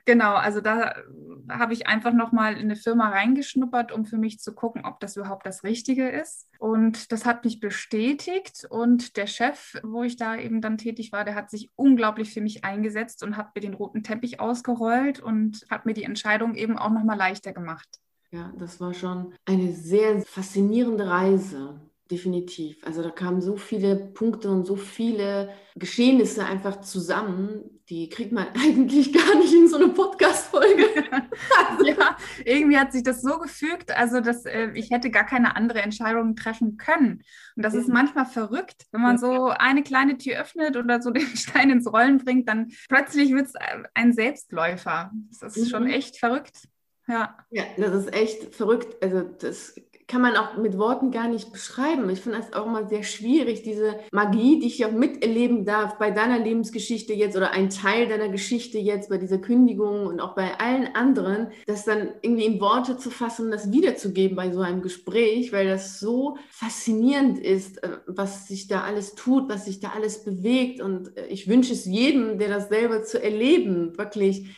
genau, 0.04 0.34
also 0.34 0.60
da 0.60 0.96
habe 1.49 1.72
ich 1.72 1.87
einfach 1.87 2.12
nochmal 2.12 2.56
in 2.56 2.64
eine 2.64 2.76
Firma 2.76 3.08
reingeschnuppert, 3.08 3.90
um 3.90 4.04
für 4.04 4.18
mich 4.18 4.38
zu 4.38 4.54
gucken, 4.54 4.84
ob 4.84 5.00
das 5.00 5.16
überhaupt 5.16 5.46
das 5.46 5.64
Richtige 5.64 6.10
ist. 6.10 6.50
Und 6.58 7.10
das 7.10 7.25
hat 7.25 7.42
mich 7.46 7.58
bestätigt. 7.58 8.66
Und 8.68 9.16
der 9.16 9.26
Chef, 9.26 9.80
wo 9.82 10.02
ich 10.02 10.16
da 10.16 10.37
eben 10.37 10.60
dann 10.60 10.76
tätig 10.76 11.10
war, 11.10 11.25
der 11.25 11.34
hat 11.34 11.49
sich 11.49 11.70
unglaublich 11.75 12.34
für 12.34 12.42
mich 12.42 12.66
eingesetzt 12.66 13.22
und 13.22 13.38
hat 13.38 13.54
mir 13.54 13.62
den 13.62 13.72
roten 13.72 14.02
Teppich 14.02 14.40
ausgerollt 14.40 15.20
und 15.20 15.64
hat 15.70 15.87
mir 15.87 15.94
die 15.94 16.04
Entscheidung 16.04 16.54
eben 16.54 16.76
auch 16.76 16.90
nochmal 16.90 17.16
leichter 17.16 17.54
gemacht. 17.54 17.88
Ja, 18.32 18.52
das 18.56 18.80
war 18.80 18.94
schon 18.94 19.34
eine 19.44 19.72
sehr 19.72 20.22
faszinierende 20.22 21.08
Reise, 21.08 21.80
definitiv. 22.10 22.78
Also 22.84 23.02
da 23.02 23.10
kamen 23.10 23.40
so 23.40 23.56
viele 23.56 23.96
Punkte 23.96 24.50
und 24.50 24.66
so 24.66 24.76
viele 24.76 25.50
Geschehnisse 25.75 26.44
einfach 26.44 26.80
zusammen, 26.80 27.80
die 27.88 28.08
kriegt 28.08 28.30
man 28.30 28.46
eigentlich 28.54 29.12
gar 29.12 29.37
nicht 29.37 29.52
in 29.52 29.68
so 29.68 29.76
eine 29.76 29.88
Podcast-Folge. 29.88 30.87
ja, 31.84 32.16
irgendwie 32.44 32.78
hat 32.78 32.92
sich 32.92 33.02
das 33.02 33.20
so 33.20 33.38
gefügt, 33.38 33.90
also 33.90 34.20
dass 34.20 34.44
äh, 34.46 34.70
ich 34.75 34.90
hätte 34.90 35.10
gar 35.10 35.26
keine 35.26 35.56
andere 35.56 35.82
Entscheidung 35.82 36.37
treffen 36.37 36.76
können. 36.76 37.25
Und 37.56 37.64
das 37.64 37.75
ist 37.75 37.88
manchmal 37.88 38.26
verrückt, 38.26 38.87
wenn 38.92 39.02
man 39.02 39.18
so 39.18 39.49
eine 39.49 39.82
kleine 39.82 40.18
Tür 40.18 40.40
öffnet 40.40 40.76
oder 40.76 41.02
so 41.02 41.10
den 41.10 41.37
Stein 41.37 41.70
ins 41.70 41.92
Rollen 41.92 42.18
bringt, 42.18 42.49
dann 42.49 42.70
plötzlich 42.88 43.32
wird 43.32 43.46
es 43.46 43.54
ein 43.94 44.12
Selbstläufer. 44.12 45.10
Das 45.40 45.56
ist 45.56 45.66
mhm. 45.66 45.70
schon 45.70 45.87
echt 45.88 46.16
verrückt. 46.16 46.68
Ja. 47.10 47.36
Ja, 47.50 47.64
das 47.76 47.94
ist 47.94 48.14
echt 48.14 48.54
verrückt. 48.54 49.02
Also 49.02 49.22
das 49.22 49.74
kann 50.10 50.22
man 50.22 50.36
auch 50.36 50.56
mit 50.56 50.76
Worten 50.76 51.12
gar 51.12 51.28
nicht 51.28 51.52
beschreiben. 51.52 52.10
Ich 52.10 52.20
finde 52.20 52.38
das 52.38 52.52
auch 52.52 52.66
immer 52.66 52.88
sehr 52.88 53.04
schwierig, 53.04 53.62
diese 53.62 53.94
Magie, 54.10 54.58
die 54.58 54.66
ich 54.66 54.78
ja 54.78 54.88
miterleben 54.88 55.64
darf 55.64 55.98
bei 55.98 56.10
deiner 56.10 56.40
Lebensgeschichte 56.40 57.12
jetzt 57.12 57.36
oder 57.36 57.52
ein 57.52 57.70
Teil 57.70 58.08
deiner 58.08 58.28
Geschichte 58.28 58.78
jetzt 58.78 59.08
bei 59.08 59.18
dieser 59.18 59.38
Kündigung 59.38 60.06
und 60.06 60.20
auch 60.20 60.34
bei 60.34 60.58
allen 60.58 60.96
anderen, 60.96 61.52
das 61.66 61.84
dann 61.84 62.08
irgendwie 62.22 62.44
in 62.44 62.60
Worte 62.60 62.98
zu 62.98 63.08
fassen 63.08 63.52
das 63.52 63.70
wiederzugeben 63.70 64.36
bei 64.36 64.50
so 64.50 64.60
einem 64.60 64.82
Gespräch, 64.82 65.52
weil 65.52 65.68
das 65.68 66.00
so 66.00 66.36
faszinierend 66.50 67.38
ist, 67.38 67.82
äh, 67.84 67.98
was 68.06 68.48
sich 68.48 68.66
da 68.66 68.82
alles 68.82 69.14
tut, 69.14 69.48
was 69.48 69.66
sich 69.66 69.78
da 69.78 69.90
alles 69.90 70.24
bewegt. 70.24 70.80
Und 70.80 71.16
äh, 71.16 71.26
ich 71.26 71.46
wünsche 71.46 71.72
es 71.72 71.84
jedem, 71.84 72.38
der 72.38 72.48
das 72.48 72.68
selber 72.68 73.04
zu 73.04 73.22
erleben, 73.22 73.96
wirklich 73.96 74.48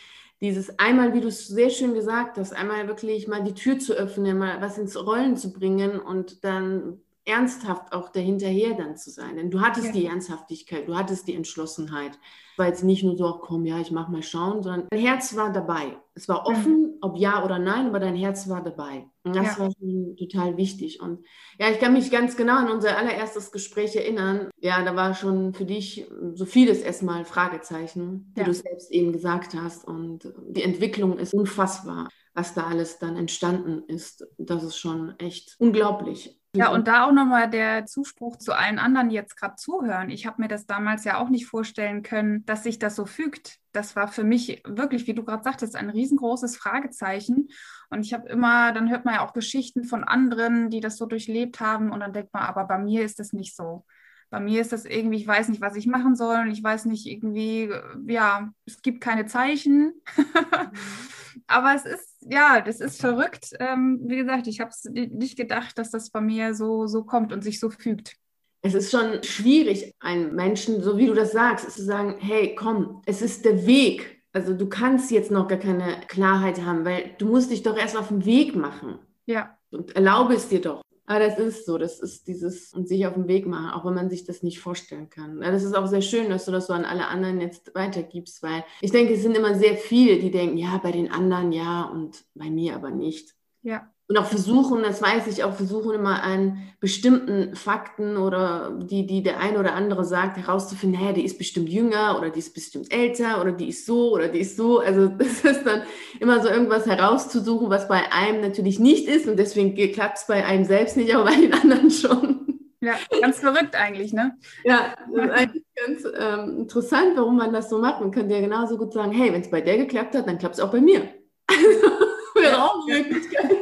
dieses 0.43 0.77
einmal, 0.81 1.15
wie 1.15 1.21
du 1.21 1.29
es 1.29 1.47
sehr 1.47 1.71
schön 1.71 1.95
gesagt 1.95 2.37
hast, 2.37 2.53
einmal 2.53 2.89
wirklich 2.89 3.29
mal 3.29 3.45
die 3.45 3.55
Tür 3.55 3.79
zu 3.79 3.95
öffnen, 3.95 4.39
mal 4.39 4.61
was 4.61 4.77
ins 4.77 4.97
Rollen 4.97 5.37
zu 5.37 5.53
bringen 5.53 6.01
und 6.01 6.45
dann 6.45 7.01
ernsthaft 7.25 7.93
auch 7.93 8.09
dahinterher 8.09 8.75
dann 8.75 8.97
zu 8.97 9.11
sein. 9.11 9.37
Denn 9.37 9.53
du 9.53 9.61
hattest 9.61 9.87
ja. 9.87 9.93
die 9.93 10.07
Ernsthaftigkeit, 10.07 10.89
du 10.89 10.97
hattest 10.97 11.29
die 11.29 11.37
Entschlossenheit. 11.37 12.19
Es 12.53 12.59
war 12.59 12.67
jetzt 12.67 12.83
nicht 12.83 13.05
nur 13.05 13.17
so, 13.17 13.39
komm, 13.41 13.65
ja, 13.65 13.79
ich 13.79 13.93
mach 13.93 14.09
mal 14.09 14.25
schauen, 14.25 14.65
sondern 14.65 14.89
dein 14.91 15.01
Herz 15.01 15.37
war 15.37 15.53
dabei. 15.53 15.97
Es 16.15 16.29
war 16.29 16.47
offen, 16.47 16.83
mhm. 16.83 16.99
ob 17.01 17.17
ja 17.17 17.43
oder 17.45 17.59
nein, 17.59 17.87
aber 17.87 17.99
dein 17.99 18.17
Herz 18.17 18.49
war 18.49 18.63
dabei. 18.63 19.07
Und 19.25 19.35
das 19.35 19.57
ja. 19.57 19.59
war 19.59 19.71
schon 19.71 20.17
total 20.19 20.57
wichtig. 20.57 21.01
Und 21.01 21.25
ja, 21.59 21.71
ich 21.71 21.79
kann 21.79 21.95
mich 21.95 22.11
ganz 22.11 22.37
genau 22.37 22.57
an 22.57 22.71
unser 22.71 22.99
allererstes 22.99 23.51
Gespräch 23.51 23.97
erinnern. 23.97 24.51
Ja, 24.59 24.85
da 24.85 24.95
war 24.95 25.15
schon 25.15 25.55
für 25.55 25.65
dich 25.65 26.07
so 26.35 26.45
vieles 26.45 26.81
erstmal 26.83 27.25
Fragezeichen, 27.25 28.33
wie 28.35 28.41
ja. 28.41 28.47
du 28.47 28.53
selbst 28.53 28.91
eben 28.91 29.13
gesagt 29.13 29.55
hast. 29.55 29.87
Und 29.87 30.33
die 30.49 30.63
Entwicklung 30.63 31.19
ist 31.19 31.33
unfassbar, 31.33 32.09
was 32.35 32.53
da 32.53 32.67
alles 32.67 32.99
dann 32.99 33.17
entstanden 33.17 33.83
ist. 33.89 34.27
Das 34.37 34.63
ist 34.65 34.77
schon 34.77 35.19
echt 35.19 35.57
unglaublich. 35.59 36.42
Ja, 36.55 36.69
und 36.71 36.87
da 36.87 37.07
auch 37.07 37.13
nochmal 37.13 37.49
der 37.49 37.87
Zuspruch 37.87 38.37
zu 38.37 38.53
allen 38.53 38.79
anderen, 38.79 39.09
die 39.09 39.15
jetzt 39.15 39.39
gerade 39.39 39.57
zuhören. 39.57 40.11
Ich 40.11 40.27
habe 40.27 40.43
mir 40.43 40.49
das 40.49 40.67
damals 40.67 41.05
ja 41.05 41.17
auch 41.17 41.31
nicht 41.31 41.47
vorstellen 41.47 42.03
können, 42.03 42.45
dass 42.45 42.63
sich 42.63 42.79
das 42.79 42.95
so 42.95 43.07
fügt. 43.07 43.59
Das 43.73 43.97
war 43.97 44.07
für 44.07 44.23
mich 44.23 44.63
wirklich, 44.67 45.07
wie 45.07 45.15
du 45.15 45.25
gerade 45.25 45.43
sagtest, 45.43 45.77
ein 45.77 45.89
riesengroßes 45.89 46.59
Fragezeichen. 46.59 47.49
Und 47.89 48.05
ich 48.05 48.13
habe 48.13 48.29
immer, 48.29 48.73
dann 48.73 48.91
hört 48.91 49.07
man 49.07 49.15
ja 49.15 49.27
auch 49.27 49.33
Geschichten 49.33 49.85
von 49.85 50.05
anderen, 50.05 50.69
die 50.69 50.81
das 50.81 50.99
so 50.99 51.07
durchlebt 51.07 51.61
haben. 51.61 51.91
Und 51.91 52.01
dann 52.01 52.13
denkt 52.13 52.35
man, 52.35 52.43
aber 52.43 52.65
bei 52.65 52.77
mir 52.77 53.03
ist 53.03 53.19
das 53.19 53.33
nicht 53.33 53.57
so. 53.57 53.87
Bei 54.29 54.39
mir 54.39 54.61
ist 54.61 54.73
das 54.73 54.85
irgendwie, 54.85 55.19
ich 55.19 55.27
weiß 55.27 55.49
nicht, 55.49 55.63
was 55.63 55.75
ich 55.75 55.87
machen 55.87 56.17
soll. 56.17 56.37
Und 56.41 56.51
ich 56.51 56.63
weiß 56.63 56.85
nicht 56.85 57.07
irgendwie, 57.07 57.73
ja, 58.07 58.53
es 58.67 58.83
gibt 58.83 59.01
keine 59.01 59.25
Zeichen. 59.25 59.95
aber 61.47 61.75
es 61.75 61.85
ist, 61.85 62.17
ja, 62.21 62.61
das 62.61 62.81
ist 62.81 63.01
verrückt. 63.01 63.55
Ähm, 63.59 64.01
wie 64.05 64.17
gesagt, 64.17 64.47
ich 64.47 64.61
habe 64.61 64.71
es 64.71 64.85
nicht 64.85 65.37
gedacht, 65.37 65.79
dass 65.79 65.91
das 65.91 66.11
bei 66.11 66.21
mir 66.21 66.55
so, 66.55 66.87
so 66.87 67.05
kommt 67.05 67.33
und 67.33 67.43
sich 67.43 67.61
so 67.61 67.71
fügt. 67.71 68.17
Es 68.63 68.75
ist 68.75 68.91
schon 68.91 69.23
schwierig, 69.25 69.93
einen 69.99 70.35
Menschen, 70.35 70.83
so 70.83 70.97
wie 70.97 71.07
du 71.07 71.15
das 71.15 71.33
sagst, 71.33 71.71
zu 71.71 71.83
sagen, 71.83 72.17
hey, 72.19 72.55
komm, 72.55 73.03
es 73.07 73.21
ist 73.21 73.45
der 73.45 73.67
Weg. 73.67 74.23
Also 74.33 74.55
du 74.55 74.69
kannst 74.69 75.11
jetzt 75.11 75.31
noch 75.31 75.49
gar 75.49 75.59
keine 75.59 76.01
Klarheit 76.07 76.65
haben, 76.65 76.85
weil 76.85 77.15
du 77.19 77.27
musst 77.27 77.51
dich 77.51 77.63
doch 77.63 77.77
erst 77.77 77.97
auf 77.97 78.09
den 78.09 78.25
Weg 78.25 78.55
machen. 78.55 78.99
Ja. 79.27 79.59
Und 79.71 79.95
erlaube 79.97 80.35
es 80.35 80.49
dir 80.49 80.61
doch. 80.61 80.83
Aber 81.07 81.19
das 81.19 81.39
ist 81.39 81.67
so, 81.67 81.79
das 81.79 82.01
ist 82.01 82.29
dieses 82.29 82.73
und 82.73 82.89
sich 82.89 83.07
auf 83.07 83.15
den 83.15 83.29
Weg 83.29 83.47
machen, 83.47 83.71
auch 83.71 83.85
wenn 83.85 83.95
man 83.95 84.09
sich 84.09 84.25
das 84.25 84.43
nicht 84.43 84.61
vorstellen 84.61 85.11
kann. 85.11 85.41
Das 85.41 85.65
ist 85.65 85.75
auch 85.75 85.87
sehr 85.87 86.01
schön, 86.03 86.31
dass 86.31 86.45
du 86.45 86.53
das 86.53 86.69
so 86.69 86.73
an 86.73 86.85
alle 86.85 87.09
anderen 87.09 87.41
jetzt 87.41 87.75
weitergibst, 87.75 88.43
weil 88.43 88.65
ich 88.81 88.93
denke, 88.93 89.15
es 89.15 89.23
sind 89.23 89.37
immer 89.37 89.55
sehr 89.55 89.77
viele, 89.77 90.19
die 90.19 90.31
denken, 90.31 90.57
ja, 90.59 90.79
bei 90.79 90.93
den 90.93 91.11
anderen 91.11 91.53
ja 91.53 91.85
und 91.85 92.25
bei 92.35 92.51
mir 92.51 92.77
aber 92.77 92.91
nicht. 92.91 93.35
Ja 93.63 93.93
und 94.13 94.19
auch 94.19 94.27
versuchen, 94.27 94.83
das 94.83 95.01
weiß 95.01 95.27
ich, 95.29 95.43
auch 95.43 95.55
versuchen 95.55 95.95
immer 95.95 96.23
an 96.23 96.59
bestimmten 96.81 97.57
Fakten 97.57 98.19
oder 98.19 98.79
die, 98.83 99.07
die 99.07 99.23
der 99.23 99.41
eine 99.41 99.59
oder 99.59 99.73
andere 99.73 100.05
sagt, 100.05 100.37
herauszufinden, 100.37 101.01
naja, 101.01 101.15
die 101.15 101.25
ist 101.25 101.39
bestimmt 101.39 101.71
jünger 101.71 102.19
oder 102.19 102.29
die 102.29 102.41
ist 102.41 102.53
bestimmt 102.53 102.93
älter 102.93 103.41
oder 103.41 103.53
die 103.53 103.71
ist 103.71 103.87
so 103.87 104.13
oder 104.13 104.29
die 104.29 104.41
ist 104.41 104.59
so. 104.59 104.81
Also 104.81 105.07
das 105.19 105.43
ist 105.43 105.65
dann 105.65 105.85
immer 106.21 106.43
so 106.43 106.51
irgendwas 106.51 106.85
herauszusuchen, 106.85 107.71
was 107.71 107.89
bei 107.89 108.13
einem 108.13 108.43
natürlich 108.43 108.79
nicht 108.79 109.09
ist 109.09 109.27
und 109.27 109.39
deswegen 109.39 109.75
klappt 109.95 110.19
es 110.19 110.27
bei 110.27 110.45
einem 110.45 110.67
selbst 110.67 110.99
nicht, 110.99 111.15
aber 111.15 111.31
bei 111.31 111.37
den 111.37 111.55
anderen 111.55 111.91
schon. 111.91 112.59
Ja, 112.83 112.97
ganz 113.19 113.39
verrückt 113.39 113.75
eigentlich, 113.77 114.13
ne? 114.13 114.37
Ja, 114.65 114.95
das 115.11 115.25
ist 115.25 115.31
eigentlich 115.31 115.65
ganz 115.75 116.05
ähm, 116.05 116.59
interessant, 116.59 117.13
warum 117.15 117.39
man 117.39 117.55
das 117.55 117.71
so 117.71 117.79
macht. 117.79 118.03
Man 118.03 118.11
könnte 118.11 118.35
ja 118.35 118.43
genauso 118.43 118.77
gut 118.77 118.93
sagen, 118.93 119.13
hey, 119.13 119.33
wenn 119.33 119.41
es 119.41 119.51
bei 119.51 119.63
der 119.63 119.79
geklappt 119.79 120.15
hat, 120.15 120.29
dann 120.29 120.37
klappt 120.37 120.57
es 120.57 120.61
auch 120.61 120.71
bei 120.71 120.83
mir. 120.83 121.09
wäre 122.35 122.63
auch 122.63 122.87
Möglichkeit. 122.87 123.62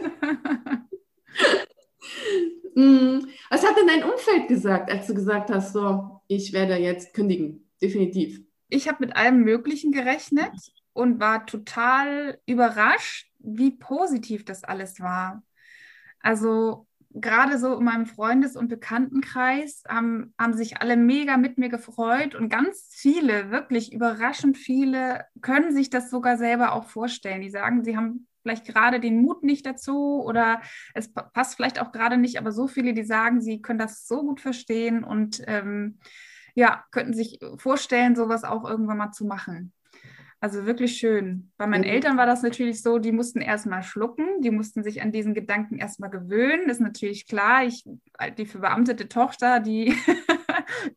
Mm, 2.75 3.27
was 3.51 3.67
hat 3.67 3.77
denn 3.77 3.87
dein 3.87 4.05
Umfeld 4.05 4.49
gesagt, 4.49 4.91
als 4.91 5.07
du 5.07 5.15
gesagt 5.15 5.51
hast, 5.51 5.73
so, 5.73 6.21
ich 6.29 6.53
werde 6.53 6.77
jetzt 6.77 7.15
kündigen? 7.15 7.69
Definitiv. 7.83 8.41
Ich 8.69 8.89
habe 8.89 9.05
mit 9.05 9.17
allem 9.17 9.43
Möglichen 9.43 9.93
gerechnet 9.93 10.53
und 10.93 11.21
war 11.21 11.47
total 11.47 12.39
überrascht, 12.47 13.31
wie 13.39 13.73
positiv 13.73 14.45
das 14.45 14.65
alles 14.65 15.01
war. 15.01 15.43
Also 16.21 16.87
gerade 17.13 17.59
so 17.59 17.77
in 17.79 17.85
meinem 17.85 18.07
Freundes- 18.07 18.57
und 18.57 18.69
Bekanntenkreis 18.69 19.83
haben, 19.89 20.33
haben 20.39 20.55
sich 20.55 20.81
alle 20.81 20.97
mega 20.97 21.37
mit 21.37 21.59
mir 21.59 21.69
gefreut 21.69 22.35
und 22.35 22.49
ganz 22.49 22.89
viele, 22.91 23.51
wirklich 23.51 23.93
überraschend 23.93 24.57
viele, 24.57 25.25
können 25.41 25.75
sich 25.75 25.91
das 25.91 26.11
sogar 26.11 26.37
selber 26.37 26.73
auch 26.73 26.85
vorstellen. 26.85 27.41
Die 27.41 27.51
sagen, 27.51 27.83
sie 27.83 27.97
haben 27.97 28.29
vielleicht 28.43 28.67
gerade 28.67 29.01
den 29.01 29.21
Mut 29.21 29.43
nicht 29.43 29.67
dazu 29.67 30.23
oder 30.25 30.61
es 30.95 31.13
passt 31.13 31.57
vielleicht 31.57 31.81
auch 31.81 31.93
gerade 31.93 32.17
nicht, 32.17 32.39
aber 32.39 32.53
so 32.53 32.67
viele, 32.67 32.95
die 32.95 33.05
sagen, 33.05 33.41
sie 33.41 33.61
können 33.63 33.79
das 33.79 34.07
so 34.07 34.23
gut 34.23 34.41
verstehen 34.41 35.05
und 35.05 35.43
ähm, 35.47 35.99
ja, 36.55 36.85
könnten 36.91 37.15
sich 37.15 37.39
vorstellen, 37.57 38.17
sowas 38.17 38.45
auch 38.45 38.69
irgendwann 38.69 38.99
mal 38.99 39.13
zu 39.13 39.25
machen. 39.25 39.73
Also 40.43 40.65
wirklich 40.65 40.97
schön. 40.97 41.51
Bei 41.59 41.67
meinen 41.67 41.85
mhm. 41.85 41.91
Eltern 41.91 42.17
war 42.17 42.25
das 42.25 42.43
natürlich 42.43 42.83
so, 42.83 42.99
die 42.99 43.13
mussten 43.13 43.43
erstmal 43.43 43.83
schlucken, 43.83 44.41
die 44.41 44.51
mussten 44.51 44.83
sich 44.83 45.03
an 45.03 45.13
diesen 45.13 45.35
Gedanken 45.35 45.77
erstmal 45.77 46.09
gewöhnen. 46.09 46.63
Das 46.67 46.79
ist 46.79 46.83
natürlich 46.83 47.27
klar, 47.27 47.65
ich, 47.65 47.85
die 48.39 48.47
verbeamtete 48.47 49.09
Tochter, 49.09 49.61
die 49.61 49.95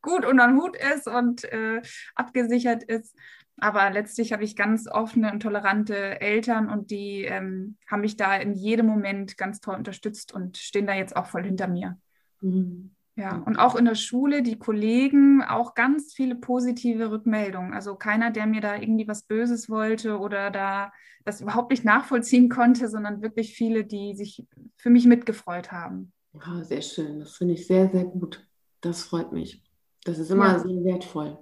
gut 0.02 0.26
unter 0.26 0.48
den 0.48 0.58
Hut 0.58 0.76
ist 0.76 1.08
und 1.08 1.44
äh, 1.46 1.82
abgesichert 2.16 2.84
ist, 2.84 3.16
aber 3.58 3.90
letztlich 3.92 4.34
habe 4.34 4.44
ich 4.44 4.56
ganz 4.56 4.88
offene 4.88 5.32
und 5.32 5.42
tolerante 5.42 6.20
Eltern 6.22 6.70
und 6.70 6.92
die 6.92 7.24
ähm, 7.24 7.78
haben 7.90 8.02
mich 8.02 8.18
da 8.18 8.36
in 8.36 8.54
jedem 8.54 8.88
Moment 8.88 9.38
ganz 9.38 9.60
toll 9.60 9.76
unterstützt 9.76 10.34
und 10.34 10.58
stehen 10.58 10.88
da 10.88 10.94
jetzt 10.94 11.16
auch 11.16 11.28
voll 11.28 11.44
hinter 11.44 11.68
mir. 11.68 11.98
Mhm. 12.42 12.92
Ja, 13.16 13.38
und 13.46 13.58
auch 13.58 13.76
in 13.76 13.86
der 13.86 13.94
Schule, 13.94 14.42
die 14.42 14.58
Kollegen, 14.58 15.44
auch 15.44 15.76
ganz 15.76 16.16
viele 16.16 16.34
positive 16.34 17.12
Rückmeldungen. 17.12 17.72
Also 17.72 17.94
keiner, 17.94 18.32
der 18.32 18.48
mir 18.48 18.60
da 18.60 18.76
irgendwie 18.76 19.08
was 19.08 19.22
Böses 19.24 19.70
wollte 19.70 20.18
oder 20.18 20.50
da 20.50 20.92
das 21.24 21.40
überhaupt 21.40 21.70
nicht 21.70 21.86
nachvollziehen 21.86 22.50
konnte, 22.50 22.90
sondern 22.90 23.22
wirklich 23.22 23.56
viele, 23.56 23.86
die 23.86 24.16
sich 24.16 24.48
für 24.78 24.90
mich 24.90 25.06
mitgefreut 25.06 25.72
haben. 25.72 26.12
Ja, 26.34 26.64
sehr 26.64 26.82
schön. 26.82 27.20
Das 27.20 27.38
finde 27.38 27.54
ich 27.54 27.68
sehr, 27.68 27.88
sehr 27.88 28.04
gut. 28.04 28.48
Das 28.82 29.04
freut 29.04 29.32
mich. 29.32 29.63
Das 30.06 30.20
ist 30.20 30.32
immer 30.32 30.54
ja. 30.54 30.60
sehr 30.60 30.84
wertvoll. 30.84 31.38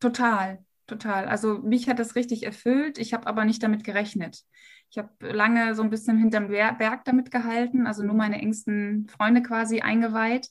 Total. 0.00 0.64
Total. 0.86 1.26
Also 1.26 1.58
mich 1.58 1.88
hat 1.88 1.98
das 1.98 2.14
richtig 2.14 2.44
erfüllt. 2.44 2.98
Ich 2.98 3.14
habe 3.14 3.26
aber 3.26 3.44
nicht 3.44 3.62
damit 3.62 3.84
gerechnet. 3.84 4.44
Ich 4.90 4.98
habe 4.98 5.10
lange 5.20 5.74
so 5.74 5.82
ein 5.82 5.90
bisschen 5.90 6.18
hinterm 6.18 6.48
Berg 6.48 7.04
damit 7.04 7.30
gehalten, 7.30 7.86
also 7.86 8.02
nur 8.02 8.14
meine 8.14 8.40
engsten 8.40 9.08
Freunde 9.08 9.42
quasi 9.42 9.80
eingeweiht. 9.80 10.50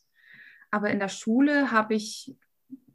Aber 0.72 0.90
in 0.90 1.00
der 1.00 1.08
Schule 1.08 1.72
habe 1.72 1.94
ich 1.94 2.36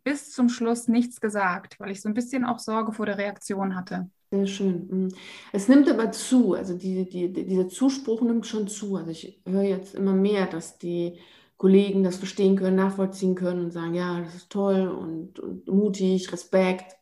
bis 0.03 0.33
zum 0.33 0.49
Schluss 0.49 0.89
nichts 0.89 1.21
gesagt, 1.21 1.79
weil 1.79 1.91
ich 1.91 2.01
so 2.01 2.09
ein 2.09 2.15
bisschen 2.15 2.45
auch 2.45 2.59
Sorge 2.59 2.93
vor 2.93 3.07
der 3.07 3.19
Reaktion 3.19 3.77
hatte. 3.77 4.11
Sehr 4.31 4.47
schön. 4.47 4.89
Mhm. 4.91 5.09
Es 5.53 5.69
nimmt 5.69 5.89
aber 5.89 6.11
zu, 6.13 6.55
also 6.55 6.77
die, 6.77 7.09
die, 7.09 7.33
dieser 7.33 7.69
Zuspruch 7.69 8.21
nimmt 8.23 8.47
schon 8.47 8.69
zu. 8.69 8.97
Also 8.97 9.11
ich 9.11 9.41
höre 9.47 9.63
jetzt 9.63 9.95
immer 9.95 10.13
mehr, 10.13 10.47
dass 10.47 10.77
die 10.77 11.19
Kollegen 11.59 12.05
das 12.05 12.17
verstehen 12.17 12.57
können, 12.57 12.77
nachvollziehen 12.77 13.35
können 13.35 13.65
und 13.65 13.73
sagen, 13.73 13.95
ja, 13.95 14.21
das 14.21 14.35
ist 14.35 14.51
toll 14.51 14.89
und, 14.89 15.41
und 15.41 15.67
mutig, 15.67 16.33
Respekt. 16.33 16.97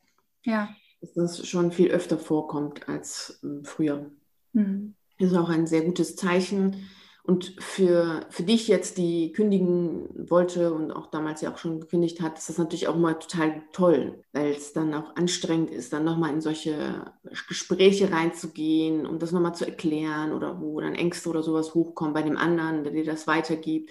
Ja. 0.44 0.70
Dass 1.02 1.12
das 1.12 1.46
schon 1.46 1.70
viel 1.70 1.90
öfter 1.90 2.18
vorkommt 2.18 2.88
als 2.88 3.38
äh, 3.44 3.62
früher. 3.64 4.10
Mhm. 4.54 4.94
Das 5.18 5.30
ist 5.30 5.36
auch 5.36 5.50
ein 5.50 5.66
sehr 5.66 5.82
gutes 5.82 6.16
Zeichen. 6.16 6.88
Und 7.22 7.56
für, 7.58 8.24
für 8.30 8.44
dich 8.44 8.68
jetzt, 8.68 8.98
die 8.98 9.32
kündigen 9.32 10.30
wollte 10.30 10.72
und 10.72 10.92
auch 10.92 11.10
damals 11.10 11.40
ja 11.40 11.52
auch 11.52 11.58
schon 11.58 11.80
gekündigt 11.80 12.20
hat, 12.22 12.38
ist 12.38 12.48
das 12.48 12.56
natürlich 12.56 12.86
auch 12.86 12.96
mal 12.96 13.14
total 13.14 13.62
toll, 13.72 14.22
weil 14.32 14.52
es 14.52 14.72
dann 14.72 14.94
auch 14.94 15.16
anstrengend 15.16 15.70
ist, 15.70 15.92
dann 15.92 16.04
nochmal 16.04 16.32
in 16.32 16.40
solche 16.40 17.12
Gespräche 17.48 18.12
reinzugehen, 18.12 19.06
um 19.06 19.18
das 19.18 19.32
nochmal 19.32 19.56
zu 19.56 19.66
erklären 19.66 20.32
oder 20.32 20.60
wo 20.60 20.80
dann 20.80 20.94
Ängste 20.94 21.28
oder 21.28 21.42
sowas 21.42 21.74
hochkommen 21.74 22.14
bei 22.14 22.22
dem 22.22 22.36
anderen, 22.36 22.84
der 22.84 22.92
dir 22.92 23.04
das 23.04 23.26
weitergibt. 23.26 23.90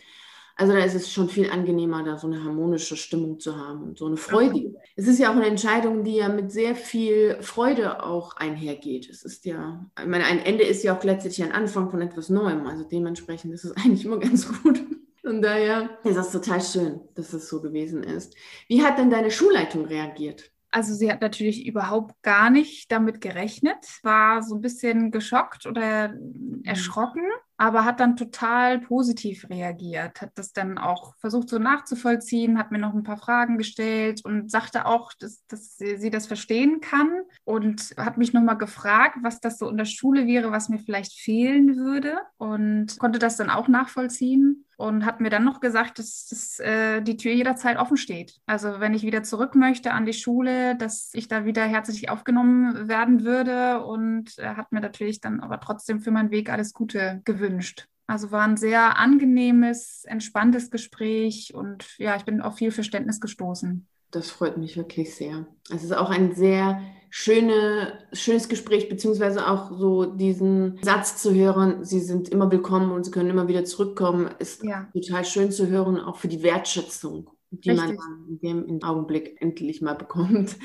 Also 0.58 0.72
da 0.72 0.80
ist 0.80 0.96
es 0.96 1.12
schon 1.12 1.28
viel 1.28 1.50
angenehmer, 1.50 2.04
da 2.04 2.18
so 2.18 2.28
eine 2.28 2.44
harmonische 2.44 2.96
Stimmung 2.96 3.40
zu 3.40 3.58
haben 3.58 3.84
und 3.84 3.98
so 3.98 4.06
eine 4.06 4.16
Freude. 4.16 4.74
Es 4.96 5.08
ist 5.08 5.20
ja 5.20 5.30
auch 5.30 5.36
eine 5.36 5.48
Entscheidung, 5.48 6.06
die 6.06 6.16
ja 6.16 6.30
mit 6.30 6.52
sehr 6.52 6.76
viel 6.76 7.38
Freude 7.42 8.02
auch 8.04 8.38
einhergeht. 8.38 9.10
Es 9.10 9.24
ist 9.24 9.46
ja, 9.46 9.86
ich 10.00 10.08
meine, 10.08 10.24
ein 10.24 10.40
Ende 10.40 10.64
ist 10.64 10.84
ja 10.84 10.98
auch 10.98 11.04
letztlich 11.04 11.44
ein 11.44 11.52
Anfang 11.52 11.90
von 11.90 12.02
etwas 12.02 12.30
Neuem. 12.30 12.66
Also 12.68 12.86
dementsprechend 12.86 13.54
ist 13.54 13.66
es 13.66 13.72
eigentlich 13.78 14.06
immer 14.06 14.20
ganz 14.20 14.48
gut. 14.62 14.82
Von 15.22 15.42
daher 15.42 15.90
ist 16.04 16.16
das 16.16 16.32
total 16.32 16.62
schön, 16.62 17.02
dass 17.16 17.34
es 17.34 17.50
so 17.50 17.62
gewesen 17.62 18.04
ist. 18.04 18.36
Wie 18.68 18.84
hat 18.84 18.98
denn 18.98 19.10
deine 19.10 19.32
Schulleitung 19.32 19.86
reagiert? 19.86 20.52
Also 20.72 20.94
sie 20.94 21.12
hat 21.12 21.22
natürlich 21.22 21.66
überhaupt 21.66 22.22
gar 22.22 22.50
nicht 22.50 22.92
damit 22.92 23.22
gerechnet, 23.22 23.78
war 24.04 24.44
so 24.44 24.56
ein 24.56 24.62
bisschen 24.62 25.10
geschockt 25.10 25.66
oder 25.66 26.10
mhm. 26.10 26.64
erschrocken, 26.66 27.24
aber 27.58 27.86
hat 27.86 28.00
dann 28.00 28.18
total 28.18 28.80
positiv 28.80 29.48
reagiert, 29.50 30.22
hat 30.22 30.32
das 30.36 30.52
dann 30.52 30.78
auch 30.78 31.16
versucht 31.18 31.50
so 31.50 31.60
nachzuvollziehen, 31.60 32.58
hat 32.58 32.72
mir 32.72 32.80
noch 32.80 32.94
ein 32.94 33.04
paar 33.04 33.18
Fragen 33.18 33.58
gestellt 33.58 34.22
und 34.24 34.52
sagte 34.52 34.86
auch, 34.86 35.14
dass, 35.20 35.46
dass 35.48 35.78
sie, 35.78 35.98
sie 35.98 36.10
das 36.10 36.28
verstehen 36.28 36.82
kann 36.82 37.10
und 37.44 37.94
hat 37.98 38.18
mich 38.18 38.34
nochmal 38.34 38.58
gefragt, 38.58 39.18
was 39.22 39.40
das 39.40 39.58
so 39.58 39.70
in 39.70 39.78
der 39.78 39.86
Schule 39.86 40.28
wäre, 40.28 40.52
was 40.52 40.70
mir 40.70 40.80
vielleicht 40.80 41.14
fehlen 41.14 41.78
würde 41.78 42.18
und 42.38 42.98
konnte 43.00 43.20
das 43.20 43.38
dann 43.38 43.50
auch 43.50 43.68
nachvollziehen 43.68 44.65
und 44.78 45.06
hat 45.06 45.22
mir 45.22 45.30
dann 45.30 45.44
noch 45.44 45.60
gesagt, 45.60 46.00
dass, 46.00 46.28
dass 46.28 46.60
äh, 46.60 47.02
die 47.02 47.18
Tür 47.18 47.34
jederzeit 47.34 47.78
offen 47.78 47.98
steht. 47.98 48.40
Also 48.46 48.80
wenn 48.80 48.94
ich 48.94 49.04
wieder 49.04 49.24
zurück 49.24 49.56
möchte 49.56 49.92
an 49.92 50.06
die 50.06 50.14
Schule, 50.14 50.76
dass 50.76 51.12
ich 51.14 51.28
da 51.28 51.46
wieder 51.46 51.64
herzlich 51.64 52.10
aufgenommen 52.10 52.88
werden 52.88 53.24
würde 53.24 53.84
und 53.86 54.38
äh, 54.38 54.56
hat 54.56 54.72
mir 54.72 54.82
natürlich 54.82 55.22
dann 55.22 55.40
aber 55.40 55.60
trotzdem 55.60 56.00
für 56.00 56.12
meinen 56.12 56.32
Weg 56.32 56.50
alles 56.50 56.74
Gute 56.74 57.22
gewünscht. 57.26 57.88
Also 58.08 58.32
war 58.32 58.44
ein 58.44 58.58
sehr 58.58 59.00
angenehmes, 59.00 60.06
entspanntes 60.06 60.70
Gespräch 60.70 61.54
und 61.56 61.98
ja, 61.98 62.16
ich 62.16 62.24
bin 62.24 62.42
auf 62.42 62.58
viel 62.58 62.72
Verständnis 62.72 63.20
gestoßen. 63.20 63.88
Das 64.12 64.30
freut 64.30 64.58
mich 64.58 64.78
wirklich 64.78 65.16
sehr. 65.16 65.48
Es 65.74 65.84
ist 65.84 65.96
auch 65.96 66.10
ein 66.10 66.36
sehr 66.36 66.80
schöne, 67.10 68.00
schönes 68.14 68.50
Gespräch, 68.50 68.90
beziehungsweise 68.90 69.48
auch 69.48 69.72
so 69.72 70.06
diesen 70.06 70.80
Satz 70.82 71.22
zu 71.22 71.34
hören, 71.34 71.84
Sie 71.84 72.00
sind 72.00 72.30
immer 72.30 72.52
willkommen 72.52 72.92
und 72.92 73.06
Sie 73.06 73.12
können 73.12 73.30
immer 73.30 73.48
wieder 73.48 73.66
zurückkommen, 73.66 74.30
ist 74.40 74.64
ja. 74.64 74.90
total 74.94 75.26
schön 75.26 75.52
zu 75.52 75.68
hören, 75.68 76.00
auch 76.00 76.18
für 76.18 76.28
die 76.28 76.44
Wertschätzung 76.44 77.30
die 77.52 77.72
Richtig. 77.72 77.98
man 77.98 78.40
in 78.42 78.68
dem 78.68 78.84
Augenblick 78.84 79.38
endlich 79.40 79.82
mal 79.82 79.94
bekommt. 79.94 80.58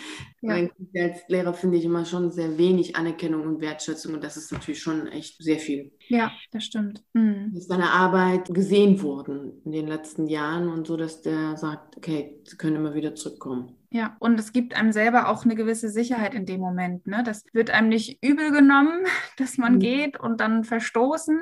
Ja. 0.42 0.54
Als 0.94 1.20
Lehrer 1.28 1.52
finde 1.52 1.76
ich 1.76 1.84
immer 1.84 2.06
schon 2.06 2.30
sehr 2.30 2.56
wenig 2.56 2.96
Anerkennung 2.96 3.42
und 3.42 3.60
Wertschätzung 3.60 4.14
und 4.14 4.24
das 4.24 4.38
ist 4.38 4.50
natürlich 4.52 4.80
schon 4.80 5.06
echt 5.08 5.42
sehr 5.42 5.58
viel. 5.58 5.92
Ja, 6.08 6.32
das 6.50 6.64
stimmt. 6.64 7.04
Mhm. 7.12 7.52
Ist 7.54 7.70
deine 7.70 7.90
Arbeit 7.90 8.48
gesehen 8.48 9.02
worden 9.02 9.60
in 9.66 9.72
den 9.72 9.86
letzten 9.86 10.28
Jahren 10.28 10.68
und 10.68 10.86
so, 10.86 10.96
dass 10.96 11.20
der 11.20 11.58
sagt, 11.58 11.98
okay, 11.98 12.40
sie 12.44 12.56
können 12.56 12.76
immer 12.76 12.94
wieder 12.94 13.14
zurückkommen. 13.14 13.76
Ja, 13.92 14.16
und 14.20 14.38
es 14.38 14.52
gibt 14.52 14.76
einem 14.76 14.92
selber 14.92 15.28
auch 15.28 15.44
eine 15.44 15.56
gewisse 15.56 15.88
Sicherheit 15.88 16.32
in 16.32 16.46
dem 16.46 16.60
Moment. 16.60 17.08
Ne? 17.08 17.24
Das 17.24 17.44
wird 17.52 17.70
einem 17.70 17.88
nicht 17.88 18.24
übel 18.24 18.52
genommen, 18.52 19.04
dass 19.36 19.58
man 19.58 19.74
mhm. 19.74 19.80
geht 19.80 20.20
und 20.20 20.40
dann 20.40 20.62
verstoßen, 20.62 21.38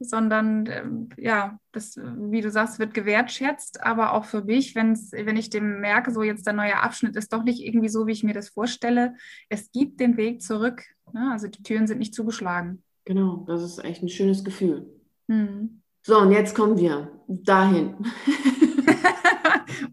sondern 0.00 0.66
ähm, 0.68 1.08
ja, 1.18 1.58
das, 1.72 1.98
wie 1.98 2.40
du 2.40 2.50
sagst, 2.50 2.78
wird 2.78 2.94
gewertschätzt. 2.94 3.82
Aber 3.82 4.14
auch 4.14 4.24
für 4.24 4.42
mich, 4.42 4.74
wenn's, 4.74 5.12
wenn 5.12 5.36
ich 5.36 5.50
dem 5.50 5.80
merke, 5.80 6.12
so 6.12 6.22
jetzt 6.22 6.46
der 6.46 6.54
neue 6.54 6.80
Abschnitt 6.80 7.14
ist 7.14 7.34
doch 7.34 7.42
nicht 7.42 7.62
irgendwie 7.62 7.90
so, 7.90 8.06
wie 8.06 8.12
ich 8.12 8.24
mir 8.24 8.34
das 8.34 8.48
vorstelle. 8.48 9.14
Es 9.50 9.70
gibt 9.70 10.00
den 10.00 10.16
Weg 10.16 10.40
zurück. 10.40 10.82
Ne? 11.12 11.30
Also 11.30 11.46
die 11.46 11.62
Türen 11.62 11.86
sind 11.86 11.98
nicht 11.98 12.14
zugeschlagen. 12.14 12.82
Genau, 13.04 13.44
das 13.46 13.62
ist 13.62 13.84
echt 13.84 14.02
ein 14.02 14.08
schönes 14.08 14.44
Gefühl. 14.44 14.86
Mhm. 15.26 15.82
So, 16.02 16.20
und 16.20 16.32
jetzt 16.32 16.54
kommen 16.54 16.78
wir 16.78 17.10
dahin. 17.28 17.96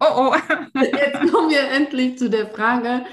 oh 0.03 0.31
oh. 0.31 0.35
Jetzt 0.79 1.31
kommen 1.31 1.49
wir 1.49 1.69
endlich 1.71 2.17
zu 2.17 2.29
der 2.29 2.47
Frage, 2.47 3.05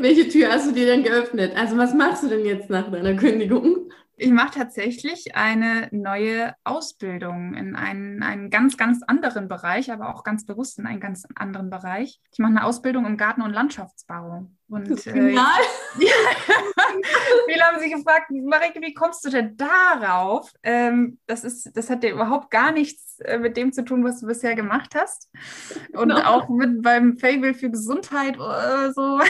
welche 0.00 0.28
Tür 0.28 0.50
hast 0.52 0.68
du 0.68 0.72
dir 0.72 0.86
denn 0.86 1.02
geöffnet? 1.02 1.52
Also 1.56 1.76
was 1.76 1.94
machst 1.94 2.22
du 2.22 2.28
denn 2.28 2.44
jetzt 2.44 2.70
nach 2.70 2.90
deiner 2.90 3.14
Kündigung? 3.14 3.90
Ich 4.20 4.30
mache 4.30 4.58
tatsächlich 4.58 5.36
eine 5.36 5.88
neue 5.92 6.54
Ausbildung 6.64 7.54
in 7.54 7.76
einen, 7.76 8.22
einen 8.22 8.50
ganz, 8.50 8.76
ganz 8.76 9.02
anderen 9.04 9.46
Bereich, 9.46 9.92
aber 9.92 10.12
auch 10.12 10.24
ganz 10.24 10.44
bewusst 10.44 10.78
in 10.78 10.86
einen 10.86 11.00
ganz 11.00 11.24
anderen 11.36 11.70
Bereich. 11.70 12.20
Ich 12.32 12.38
mache 12.40 12.50
eine 12.50 12.64
Ausbildung 12.64 13.06
im 13.06 13.16
Garten- 13.16 13.42
und 13.42 13.52
Landschaftsbau. 13.52 14.48
Und, 14.68 15.06
äh, 15.06 15.30
ja, 15.34 15.48
viele 17.48 17.62
haben 17.62 17.78
sich 17.78 17.94
gefragt, 17.94 18.30
Marike, 18.30 18.80
wie 18.82 18.92
kommst 18.92 19.24
du 19.24 19.30
denn 19.30 19.56
darauf? 19.56 20.52
Ähm, 20.62 21.18
das, 21.26 21.44
ist, 21.44 21.76
das 21.76 21.88
hat 21.88 22.02
ja 22.02 22.10
überhaupt 22.10 22.50
gar 22.50 22.72
nichts 22.72 23.20
äh, 23.20 23.38
mit 23.38 23.56
dem 23.56 23.72
zu 23.72 23.84
tun, 23.84 24.04
was 24.04 24.20
du 24.20 24.26
bisher 24.26 24.54
gemacht 24.54 24.94
hast. 24.94 25.30
Und 25.92 26.08
no. 26.08 26.16
Auch 26.16 26.48
mit 26.48 26.82
beim 26.82 27.16
Fable 27.18 27.54
für 27.54 27.70
Gesundheit 27.70 28.36
oder 28.36 28.92
so. 28.92 29.20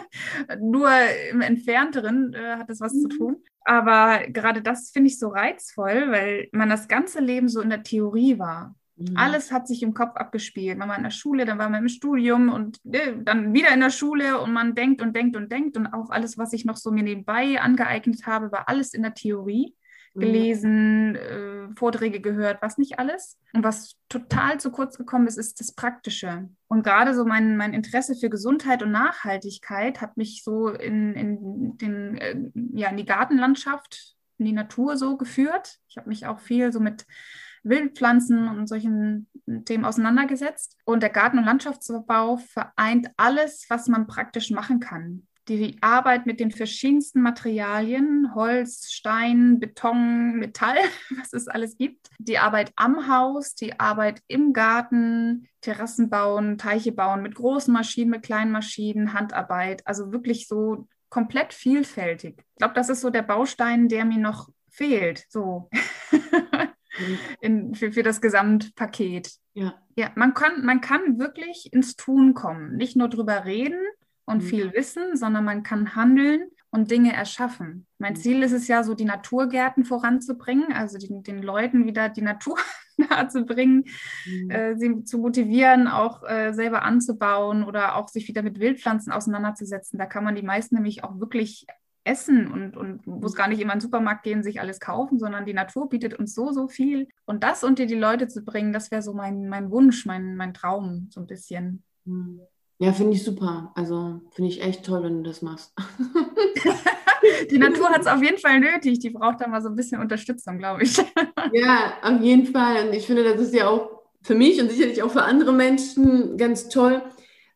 Nur 0.60 0.90
im 1.30 1.40
Entfernteren 1.42 2.34
äh, 2.34 2.56
hat 2.56 2.70
das 2.70 2.80
was 2.80 2.94
mhm. 2.94 3.02
zu 3.02 3.08
tun. 3.08 3.44
Aber 3.64 4.26
gerade 4.28 4.62
das 4.62 4.90
finde 4.90 5.08
ich 5.08 5.18
so 5.18 5.28
reizvoll, 5.28 6.10
weil 6.10 6.48
man 6.52 6.68
das 6.68 6.88
ganze 6.88 7.20
Leben 7.20 7.48
so 7.48 7.60
in 7.60 7.70
der 7.70 7.82
Theorie 7.82 8.38
war. 8.38 8.74
Mhm. 8.96 9.16
Alles 9.16 9.50
hat 9.50 9.66
sich 9.66 9.82
im 9.82 9.94
Kopf 9.94 10.16
abgespielt. 10.16 10.78
Man 10.78 10.88
war 10.88 10.96
in 10.96 11.02
der 11.02 11.10
Schule, 11.10 11.46
dann 11.46 11.58
war 11.58 11.68
man 11.68 11.82
im 11.82 11.88
Studium 11.88 12.50
und 12.50 12.78
äh, 12.92 13.14
dann 13.16 13.54
wieder 13.54 13.72
in 13.72 13.80
der 13.80 13.90
Schule 13.90 14.40
und 14.40 14.52
man 14.52 14.74
denkt 14.74 15.00
und 15.00 15.16
denkt 15.16 15.36
und 15.36 15.50
denkt 15.50 15.76
und 15.76 15.86
auch 15.86 16.10
alles, 16.10 16.36
was 16.36 16.52
ich 16.52 16.64
noch 16.64 16.76
so 16.76 16.90
mir 16.90 17.02
nebenbei 17.02 17.60
angeeignet 17.60 18.26
habe, 18.26 18.52
war 18.52 18.68
alles 18.68 18.92
in 18.92 19.02
der 19.02 19.14
Theorie. 19.14 19.74
Mhm. 20.14 20.20
gelesen, 20.20 21.14
äh, 21.14 21.68
Vorträge 21.76 22.20
gehört, 22.20 22.62
was 22.62 22.78
nicht 22.78 22.98
alles. 22.98 23.38
Und 23.52 23.64
was 23.64 23.96
total 24.08 24.58
zu 24.58 24.70
kurz 24.70 24.98
gekommen 24.98 25.26
ist, 25.26 25.38
ist 25.38 25.60
das 25.60 25.72
Praktische. 25.72 26.48
Und 26.68 26.82
gerade 26.82 27.14
so 27.14 27.24
mein, 27.24 27.56
mein 27.56 27.74
Interesse 27.74 28.14
für 28.14 28.30
Gesundheit 28.30 28.82
und 28.82 28.90
Nachhaltigkeit 28.90 30.00
hat 30.00 30.16
mich 30.16 30.42
so 30.44 30.68
in, 30.68 31.14
in, 31.14 31.78
den, 31.78 32.16
äh, 32.16 32.36
ja, 32.72 32.88
in 32.88 32.96
die 32.96 33.04
Gartenlandschaft, 33.04 34.16
in 34.38 34.46
die 34.46 34.52
Natur 34.52 34.96
so 34.96 35.16
geführt. 35.16 35.78
Ich 35.88 35.96
habe 35.96 36.08
mich 36.08 36.26
auch 36.26 36.40
viel 36.40 36.72
so 36.72 36.80
mit 36.80 37.06
Wildpflanzen 37.62 38.48
und 38.48 38.66
solchen 38.68 39.28
Themen 39.64 39.84
auseinandergesetzt. 39.84 40.76
Und 40.84 41.02
der 41.02 41.10
Garten- 41.10 41.38
und 41.38 41.44
Landschaftsbau 41.44 42.38
vereint 42.38 43.10
alles, 43.16 43.66
was 43.68 43.86
man 43.86 44.06
praktisch 44.06 44.50
machen 44.50 44.80
kann 44.80 45.26
die 45.56 45.76
Arbeit 45.80 46.26
mit 46.26 46.40
den 46.40 46.50
verschiedensten 46.50 47.22
Materialien, 47.22 48.34
Holz, 48.34 48.90
Stein, 48.90 49.58
Beton, 49.58 50.36
Metall, 50.36 50.76
was 51.18 51.32
es 51.32 51.48
alles 51.48 51.76
gibt. 51.76 52.08
Die 52.18 52.38
Arbeit 52.38 52.72
am 52.76 53.08
Haus, 53.08 53.54
die 53.54 53.78
Arbeit 53.78 54.22
im 54.28 54.52
Garten, 54.52 55.48
Terrassen 55.60 56.10
bauen, 56.10 56.58
Teiche 56.58 56.92
bauen, 56.92 57.22
mit 57.22 57.34
großen 57.34 57.72
Maschinen, 57.72 58.10
mit 58.10 58.22
kleinen 58.22 58.52
Maschinen, 58.52 59.12
Handarbeit. 59.12 59.86
Also 59.86 60.12
wirklich 60.12 60.46
so 60.46 60.88
komplett 61.08 61.52
vielfältig. 61.52 62.36
Ich 62.38 62.56
glaube, 62.56 62.74
das 62.74 62.88
ist 62.88 63.00
so 63.00 63.10
der 63.10 63.22
Baustein, 63.22 63.88
der 63.88 64.04
mir 64.04 64.18
noch 64.18 64.48
fehlt, 64.70 65.26
so 65.28 65.68
In, 67.40 67.74
für, 67.74 67.92
für 67.92 68.02
das 68.02 68.20
Gesamtpaket. 68.20 69.32
Ja. 69.54 69.74
ja, 69.96 70.10
man 70.16 70.34
kann, 70.34 70.64
man 70.64 70.80
kann 70.80 71.18
wirklich 71.18 71.72
ins 71.72 71.96
Tun 71.96 72.34
kommen. 72.34 72.76
Nicht 72.76 72.96
nur 72.96 73.08
drüber 73.08 73.44
reden, 73.44 73.80
und 74.30 74.42
mhm. 74.42 74.46
viel 74.46 74.72
wissen, 74.72 75.16
sondern 75.16 75.44
man 75.44 75.62
kann 75.62 75.94
handeln 75.94 76.50
und 76.70 76.90
Dinge 76.90 77.12
erschaffen. 77.12 77.86
Mein 77.98 78.14
mhm. 78.14 78.18
Ziel 78.18 78.42
ist 78.42 78.52
es 78.52 78.68
ja, 78.68 78.82
so 78.84 78.94
die 78.94 79.04
Naturgärten 79.04 79.84
voranzubringen, 79.84 80.72
also 80.72 80.98
die, 80.98 81.22
den 81.22 81.42
Leuten 81.42 81.86
wieder 81.86 82.08
die 82.08 82.22
Natur 82.22 82.56
nahezubringen, 82.96 83.84
mhm. 84.26 84.50
äh, 84.50 84.76
sie 84.76 85.04
zu 85.04 85.18
motivieren, 85.18 85.88
auch 85.88 86.22
äh, 86.28 86.52
selber 86.52 86.82
anzubauen 86.82 87.64
oder 87.64 87.96
auch 87.96 88.08
sich 88.08 88.28
wieder 88.28 88.42
mit 88.42 88.60
Wildpflanzen 88.60 89.12
auseinanderzusetzen. 89.12 89.98
Da 89.98 90.06
kann 90.06 90.24
man 90.24 90.36
die 90.36 90.42
meisten 90.42 90.76
nämlich 90.76 91.02
auch 91.02 91.18
wirklich 91.18 91.66
essen 92.04 92.50
und, 92.50 92.76
und 92.76 93.06
muss 93.06 93.34
gar 93.34 93.48
nicht 93.48 93.60
immer 93.60 93.74
in 93.74 93.78
den 93.78 93.82
Supermarkt 93.82 94.22
gehen, 94.22 94.42
sich 94.42 94.60
alles 94.60 94.80
kaufen, 94.80 95.18
sondern 95.18 95.44
die 95.44 95.52
Natur 95.52 95.88
bietet 95.88 96.14
uns 96.14 96.34
so, 96.34 96.50
so 96.50 96.66
viel. 96.66 97.08
Und 97.26 97.44
das 97.44 97.62
unter 97.62 97.84
die 97.86 97.94
Leute 97.94 98.26
zu 98.26 98.42
bringen, 98.42 98.72
das 98.72 98.90
wäre 98.90 99.02
so 99.02 99.12
mein, 99.12 99.48
mein 99.48 99.70
Wunsch, 99.70 100.06
mein, 100.06 100.36
mein 100.36 100.54
Traum, 100.54 101.08
so 101.10 101.20
ein 101.20 101.26
bisschen. 101.26 101.82
Mhm. 102.04 102.40
Ja, 102.82 102.94
finde 102.94 103.14
ich 103.14 103.22
super. 103.22 103.72
Also 103.74 104.22
finde 104.32 104.50
ich 104.50 104.62
echt 104.62 104.86
toll, 104.86 105.02
wenn 105.02 105.22
du 105.22 105.28
das 105.28 105.42
machst. 105.42 105.74
die 107.50 107.58
Natur 107.58 107.90
hat 107.90 108.00
es 108.00 108.06
auf 108.06 108.22
jeden 108.22 108.38
Fall 108.38 108.58
nötig. 108.58 109.00
Die 109.00 109.10
braucht 109.10 109.42
da 109.42 109.48
mal 109.48 109.60
so 109.60 109.68
ein 109.68 109.76
bisschen 109.76 110.00
Unterstützung, 110.00 110.56
glaube 110.56 110.84
ich. 110.84 110.96
ja, 111.52 111.92
auf 112.02 112.22
jeden 112.22 112.46
Fall. 112.46 112.88
Und 112.88 112.94
ich 112.94 113.06
finde, 113.06 113.22
das 113.22 113.38
ist 113.38 113.54
ja 113.54 113.68
auch 113.68 113.90
für 114.22 114.34
mich 114.34 114.62
und 114.62 114.70
sicherlich 114.70 115.02
auch 115.02 115.10
für 115.10 115.24
andere 115.24 115.52
Menschen 115.52 116.38
ganz 116.38 116.70
toll, 116.70 117.02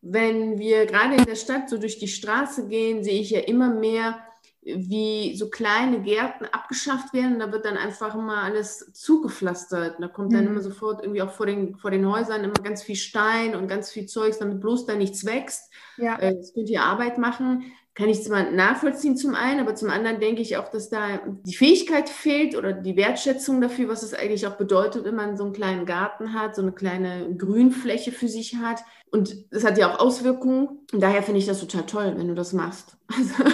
wenn 0.03 0.59
wir 0.59 0.85
gerade 0.85 1.15
in 1.15 1.25
der 1.25 1.37
Stadt 1.37 1.71
so 1.71 1.79
durch 1.79 1.99
die 1.99 2.09
Straße 2.09 2.69
gehen, 2.69 3.03
sehe 3.03 3.23
ich 3.23 3.31
ja 3.31 3.41
immer 3.41 3.71
mehr 3.71 4.19
wie 4.65 5.37
so 5.37 5.51
kleine 5.51 6.01
Gärten 6.01 6.47
abgeschafft 6.47 7.13
werden. 7.13 7.39
Da 7.39 7.53
wird 7.53 7.65
dann 7.65 7.77
einfach 7.77 8.15
immer 8.15 8.39
alles 8.43 8.91
zugepflastert. 8.93 9.97
Da 10.01 10.09
kommt 10.09 10.33
dann 10.33 10.45
mhm. 10.45 10.53
immer 10.53 10.61
sofort 10.61 11.03
irgendwie 11.03 11.23
auch 11.23 11.31
vor 11.31 11.47
den, 11.47 11.77
vor 11.77 11.91
den 11.91 12.11
Häusern 12.11 12.45
immer 12.45 12.55
ganz 12.55 12.83
viel 12.83 12.97
Stein 12.97 13.55
und 13.55 13.69
ganz 13.69 13.91
viel 13.91 14.07
Zeugs, 14.07 14.39
damit 14.39 14.61
bloß 14.61 14.87
da 14.87 14.95
nichts 14.95 15.25
wächst. 15.27 15.71
Ja. 15.97 16.19
Äh, 16.19 16.37
das 16.37 16.55
könnt 16.55 16.71
ihr 16.71 16.83
Arbeit 16.83 17.19
machen. 17.19 17.65
kann 17.95 18.09
ich 18.09 18.23
zwar 18.25 18.51
nachvollziehen 18.51 19.17
zum 19.17 19.35
einen, 19.35 19.61
aber 19.61 19.75
zum 19.75 19.91
anderen 19.91 20.19
denke 20.19 20.43
ich 20.43 20.57
auch, 20.57 20.71
dass 20.71 20.89
da 20.89 21.21
die 21.45 21.55
Fähigkeit 21.55 22.09
fehlt 22.09 22.57
oder 22.57 22.73
die 22.73 22.97
Wertschätzung 22.97 23.61
dafür, 23.61 23.89
was 23.89 24.03
es 24.03 24.15
eigentlich 24.15 24.47
auch 24.47 24.57
bedeutet, 24.57 25.05
wenn 25.05 25.15
man 25.15 25.37
so 25.37 25.45
einen 25.45 25.53
kleinen 25.53 25.87
Garten 25.87 26.33
hat, 26.33 26.57
so 26.57 26.63
eine 26.63 26.73
kleine 26.73 27.37
Grünfläche 27.37 28.13
für 28.13 28.29
sich 28.29 28.57
hat. 28.57 28.81
Und 29.13 29.37
es 29.51 29.65
hat 29.65 29.79
ja 29.79 29.93
auch 29.93 30.01
Auswirkungen. 30.01 30.81
Und 30.93 31.01
daher 31.01 31.23
finde 31.23 31.39
ich 31.39 31.47
das 31.47 31.61
total 31.61 31.87
toll, 31.87 32.15
wenn 32.17 32.29
du 32.29 32.35
das 32.35 32.53
machst. 32.53 32.97
Also 33.17 33.45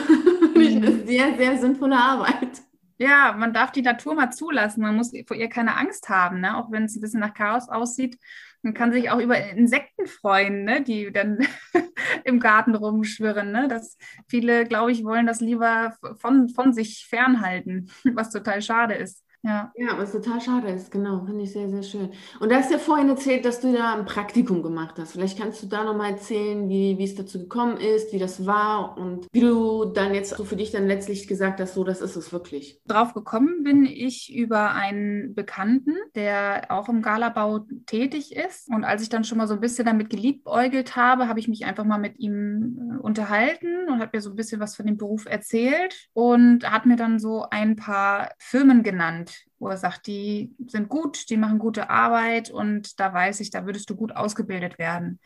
eine 0.87 1.07
sehr, 1.07 1.37
sehr 1.37 1.59
sinnvolle 1.59 1.97
Arbeit. 1.97 2.63
Ja, 2.99 3.33
man 3.33 3.55
darf 3.55 3.73
die 3.73 3.81
Natur 3.81 4.15
mal 4.15 4.31
zulassen. 4.31 4.83
Man 4.83 4.97
muss 4.97 5.13
vor 5.27 5.37
ihr 5.37 5.49
keine 5.49 5.77
Angst 5.77 6.11
haben, 6.11 6.41
ne? 6.41 6.57
auch 6.57 6.71
wenn 6.71 6.85
es 6.85 6.97
ein 6.97 7.01
bisschen 7.01 7.21
nach 7.21 7.33
Chaos 7.33 7.69
aussieht. 7.71 8.19
Man 8.61 8.75
kann 8.75 8.93
sich 8.93 9.11
auch 9.11 9.19
über 9.19 9.39
Insekten 9.39 10.07
freuen, 10.07 10.65
ne? 10.65 10.83
die 10.83 11.11
dann 11.11 11.39
im 12.25 12.41
Garten 12.41 12.75
rumschwirren. 12.75 13.53
Ne? 13.53 13.69
Dass 13.69 13.97
viele, 14.29 14.67
glaube 14.67 14.93
ich, 14.93 15.03
wollen 15.03 15.27
das 15.27 15.41
lieber 15.41 15.97
von, 16.19 16.51
von 16.51 16.75
sich 16.75 17.07
fernhalten, 17.09 17.91
was 18.13 18.31
total 18.31 18.61
schade 18.61 18.95
ist. 18.95 19.25
Ja. 19.43 19.73
ja, 19.75 19.97
was 19.97 20.13
total 20.13 20.39
schade 20.39 20.69
ist, 20.69 20.91
genau, 20.91 21.25
finde 21.25 21.45
ich 21.45 21.53
sehr, 21.53 21.71
sehr 21.71 21.83
schön. 21.83 22.11
Und 22.41 22.51
du 22.51 22.57
hast 22.57 22.71
ja 22.71 22.77
vorhin 22.79 23.09
erzählt, 23.09 23.47
dass 23.47 23.61
du 23.61 23.73
da 23.73 23.95
ein 23.95 24.05
Praktikum 24.05 24.63
gemacht 24.63 24.97
hast. 24.99 25.13
Vielleicht 25.13 25.39
kannst 25.39 25.63
du 25.63 25.67
da 25.67 25.83
nochmal 25.83 26.11
erzählen, 26.13 26.69
wie, 26.69 26.99
wie 26.99 27.05
es 27.05 27.15
dazu 27.15 27.39
gekommen 27.39 27.79
ist, 27.79 28.13
wie 28.13 28.19
das 28.19 28.45
war 28.45 28.99
und 28.99 29.27
wie 29.33 29.41
du 29.41 29.87
dann 29.87 30.13
jetzt 30.13 30.37
so 30.37 30.45
für 30.45 30.57
dich 30.57 30.73
dann 30.73 30.87
letztlich 30.87 31.27
gesagt 31.27 31.59
hast, 31.59 31.73
so, 31.73 31.85
das 31.85 32.03
ist 32.03 32.17
es 32.17 32.33
wirklich. 32.35 32.83
Drauf 32.87 33.15
gekommen 33.15 33.63
bin 33.63 33.87
ich 33.87 34.31
über 34.35 34.73
einen 34.73 35.35
Bekannten, 35.35 35.95
der 36.15 36.67
auch 36.69 36.91
im 36.91 37.01
Galabau 37.01 37.61
tätig 37.87 38.37
ist. 38.37 38.69
Und 38.69 38.85
als 38.85 39.03
ich 39.03 39.09
dann 39.09 39.25
schon 39.25 39.39
mal 39.39 39.49
so 39.49 39.55
ein 39.55 39.61
bisschen 39.61 39.87
damit 39.87 40.11
geliebäugelt 40.11 40.97
habe, 40.97 41.29
habe 41.29 41.41
ich 41.41 41.49
mich 41.49 41.65
einfach 41.65 41.85
mal 41.85 41.99
mit 41.99 42.19
ihm 42.19 42.99
äh, 42.99 43.01
unterhalten 43.01 43.89
und 43.89 44.01
habe 44.01 44.19
mir 44.19 44.21
so 44.21 44.29
ein 44.29 44.37
bisschen 44.37 44.61
was 44.61 44.77
von 44.77 44.85
dem 44.85 44.99
Beruf 44.99 45.25
erzählt 45.25 46.09
und 46.13 46.71
hat 46.71 46.85
mir 46.85 46.97
dann 46.97 47.19
so 47.19 47.47
ein 47.51 47.77
paar 47.77 48.33
Firmen 48.39 48.83
genannt 48.83 49.30
wo 49.59 49.69
er 49.69 49.77
sagt, 49.77 50.07
die 50.07 50.55
sind 50.67 50.89
gut, 50.89 51.31
die 51.31 51.37
machen 51.37 51.59
gute 51.59 51.91
Arbeit 51.91 52.51
und 52.51 52.99
da 52.99 53.13
weiß 53.13 53.41
ich, 53.41 53.51
da 53.51 53.67
würdest 53.67 53.91
du 53.91 53.97
gut 53.97 54.15
ausgebildet 54.15 54.79
werden. 54.79 55.21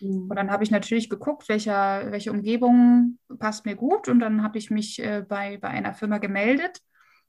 Mhm. 0.00 0.28
Und 0.28 0.36
dann 0.36 0.50
habe 0.50 0.64
ich 0.64 0.70
natürlich 0.70 1.08
geguckt, 1.08 1.48
welcher, 1.48 2.10
welche 2.10 2.32
Umgebung 2.32 3.18
passt 3.38 3.66
mir 3.66 3.76
gut 3.76 4.08
und 4.08 4.20
dann 4.20 4.42
habe 4.42 4.58
ich 4.58 4.70
mich 4.70 4.98
äh, 5.02 5.24
bei, 5.26 5.58
bei 5.58 5.68
einer 5.68 5.94
Firma 5.94 6.18
gemeldet 6.18 6.82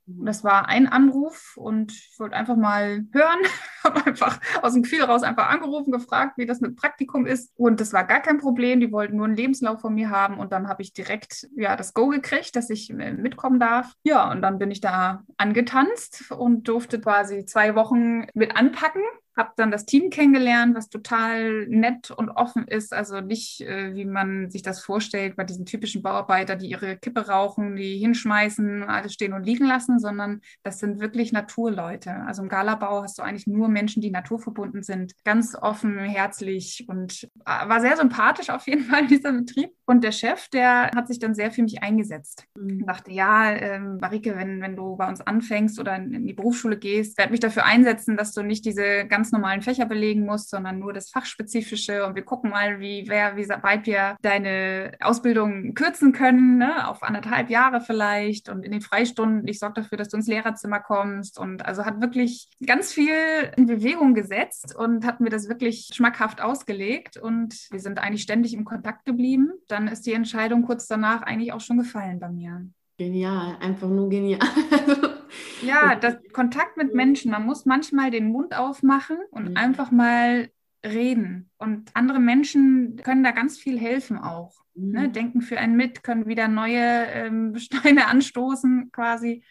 das 0.06 0.44
war 0.44 0.68
ein 0.68 0.88
Anruf 0.88 1.56
und 1.58 1.92
ich 1.92 2.16
wollte 2.20 2.36
einfach 2.36 2.56
mal 2.56 3.06
hören, 3.12 3.40
habe 3.84 4.06
einfach 4.06 4.40
aus 4.62 4.74
dem 4.74 4.84
Gefühl 4.84 5.04
raus 5.04 5.24
einfach 5.24 5.50
angerufen, 5.50 5.92
gefragt, 5.92 6.38
wie 6.38 6.46
das 6.46 6.62
mit 6.62 6.76
Praktikum 6.76 7.26
ist. 7.26 7.52
Und 7.56 7.80
das 7.80 7.94
war 7.94 8.04
gar 8.04 8.22
kein 8.22 8.38
Problem. 8.38 8.80
Die 8.80 8.92
wollten 8.92 9.18
nur 9.18 9.26
einen 9.26 9.36
Lebenslauf 9.36 9.82
von 9.82 9.94
mir 9.94 10.10
haben 10.10 10.38
und 10.40 10.52
dann 10.52 10.68
habe 10.68 10.82
ich 10.82 10.94
direkt 10.94 11.48
ja 11.56 11.76
das 11.76 11.94
Go 11.94 12.08
gekriegt, 12.08 12.56
dass 12.56 12.70
ich 12.70 12.90
äh, 12.90 13.14
mitkommen 13.14 13.60
darf. 13.60 13.94
Ja, 14.04 14.32
und 14.32 14.42
dann 14.42 14.60
bin 14.60 14.72
ich 14.72 14.82
da 14.82 15.24
angetanzt 15.38 16.32
und 16.32 16.68
durfte 16.68 17.00
quasi 17.00 17.46
zwei 17.46 17.76
Wochen 17.76 18.26
mit 18.34 18.56
anpacken 18.56 19.04
habe 19.36 19.52
dann 19.56 19.72
das 19.72 19.86
Team 19.86 20.10
kennengelernt, 20.10 20.76
was 20.76 20.90
total 20.90 21.68
nett 21.68 22.12
und 22.12 22.30
offen 22.30 22.68
ist. 22.68 22.94
Also 22.94 23.22
nicht, 23.22 23.62
äh, 23.62 23.96
wie 23.96 24.06
man 24.06 24.50
sich 24.50 24.62
das 24.62 24.84
vorstellt, 24.84 25.36
bei 25.36 25.44
diesen 25.44 25.66
typischen 25.66 26.02
Bauarbeiter, 26.02 26.56
die 26.56 26.70
ihre 26.70 26.98
Kippe 26.98 27.28
rauchen, 27.28 27.76
die 27.76 27.98
hinschmeißen, 27.98 28.84
alles 28.84 29.14
stehen 29.14 29.34
und 29.34 29.46
liegen 29.46 29.66
lassen, 29.66 30.00
sondern 30.00 30.42
das 30.64 30.80
sind 30.80 31.00
wirklich 31.00 31.32
Naturleute. 31.32 32.14
Also 32.26 32.44
im 32.44 32.50
Galabau 32.50 33.04
hast 33.04 33.18
du 33.20 33.24
eigentlich 33.24 33.48
nur 33.48 33.70
Menschen, 33.70 34.02
die 34.02 34.12
naturverbunden 34.12 34.84
sind. 34.84 35.14
Ganz 35.24 35.56
offen, 35.56 35.98
herzlich 35.98 36.86
und 36.88 37.30
äh, 37.46 37.68
war 37.68 37.80
sehr 37.80 37.96
sympathisch 37.98 38.50
auf 38.50 38.68
jeden 38.68 38.84
Fall, 38.90 39.08
dieser 39.08 39.32
Betrieb. 39.32 39.72
Und 39.86 40.04
der 40.04 40.12
Chef, 40.12 40.48
der 40.50 40.92
hat 40.96 41.08
sich 41.08 41.20
dann 41.20 41.36
sehr 41.36 41.52
für 41.52 41.62
mich 41.64 41.84
eingesetzt. 41.84 42.46
Mhm. 42.58 42.86
dachte, 42.86 43.12
ja, 43.12 43.52
ähm, 43.52 43.98
Marike, 44.00 44.36
wenn, 44.36 44.62
wenn 44.62 44.76
du 44.76 44.96
bei 44.96 45.08
uns 45.08 45.22
anfängst 45.22 45.80
oder 45.80 45.96
in 45.96 46.26
die 46.26 46.34
Berufsschule 46.34 46.78
gehst, 46.78 47.18
werde 47.18 47.32
mich 47.32 47.40
dafür 47.40 47.66
einsetzen, 47.66 48.18
dass 48.18 48.34
du 48.34 48.42
nicht 48.42 48.66
diese 48.66 49.06
ganz 49.06 49.21
ganz 49.22 49.32
normalen 49.32 49.62
Fächer 49.62 49.86
belegen 49.86 50.26
musst, 50.26 50.50
sondern 50.50 50.80
nur 50.80 50.94
das 50.94 51.12
Fachspezifische. 51.12 52.08
Und 52.08 52.16
wir 52.16 52.24
gucken 52.24 52.50
mal, 52.50 52.80
wie, 52.80 53.04
wer, 53.08 53.38
wie 53.38 53.48
weit 53.48 53.86
wir 53.86 54.18
deine 54.24 54.94
Ausbildung 55.00 55.76
kürzen 55.76 56.12
können, 56.12 56.58
ne? 56.58 56.90
auf 56.90 57.04
anderthalb 57.04 57.52
Jahre 57.52 57.82
vielleicht. 57.82 58.50
Und 58.50 58.66
in 58.66 58.72
den 58.72 58.82
Freistunden, 58.82 59.48
ich 59.48 59.60
sorge 59.60 59.82
dafür, 59.82 60.00
dass 60.00 60.10
du 60.10 60.18
ins 60.18 60.26
Lehrerzimmer 60.26 60.80
kommst. 60.80 61.38
Und 61.38 61.64
also 61.64 61.86
hat 61.86 62.02
wirklich 62.02 62.50
ganz 62.66 62.92
viel 62.92 63.14
in 63.58 63.68
Bewegung 63.68 64.16
gesetzt 64.16 64.76
und 64.76 65.06
hat 65.06 65.20
mir 65.20 65.30
das 65.30 65.48
wirklich 65.48 65.90
schmackhaft 65.94 66.42
ausgelegt. 66.42 67.18
Und 67.18 67.68
wir 67.70 67.80
sind 67.80 68.00
eigentlich 68.00 68.24
ständig 68.24 68.56
im 68.56 68.66
Kontakt 68.66 69.06
geblieben. 69.06 69.52
Dann 69.68 69.88
ist 69.88 70.08
die 70.08 70.14
Entscheidung 70.14 70.64
kurz 70.64 70.88
danach 70.88 71.22
eigentlich 71.22 71.54
auch 71.54 71.62
schon 71.62 71.78
gefallen 71.78 72.20
bei 72.20 72.30
mir. 72.30 72.66
Genial, 72.98 73.56
einfach 73.60 73.88
nur 73.88 74.10
genial. 74.10 74.40
Ja, 75.62 75.96
das 75.96 76.18
Kontakt 76.34 76.78
mit 76.78 76.94
Menschen. 76.94 77.32
Man 77.32 77.46
muss 77.46 77.66
manchmal 77.66 78.12
den 78.12 78.30
Mund 78.32 78.56
aufmachen 78.56 79.18
und 79.32 79.52
mhm. 79.52 79.58
einfach 79.58 79.92
mal 79.92 80.50
reden. 80.84 81.50
Und 81.58 81.92
andere 81.94 82.20
Menschen 82.20 82.98
können 83.04 83.24
da 83.24 83.32
ganz 83.32 83.58
viel 83.60 83.80
helfen 83.80 84.18
auch. 84.18 84.62
Ne? 84.74 84.86
Mhm. 84.86 84.92
Ne? 84.92 85.10
Denken 85.10 85.42
für 85.42 85.58
einen 85.58 85.76
mit, 85.76 86.04
können 86.04 86.28
wieder 86.28 86.48
neue 86.48 87.06
ähm, 87.08 87.56
Steine 87.58 88.08
anstoßen 88.08 88.92
quasi. 88.92 89.44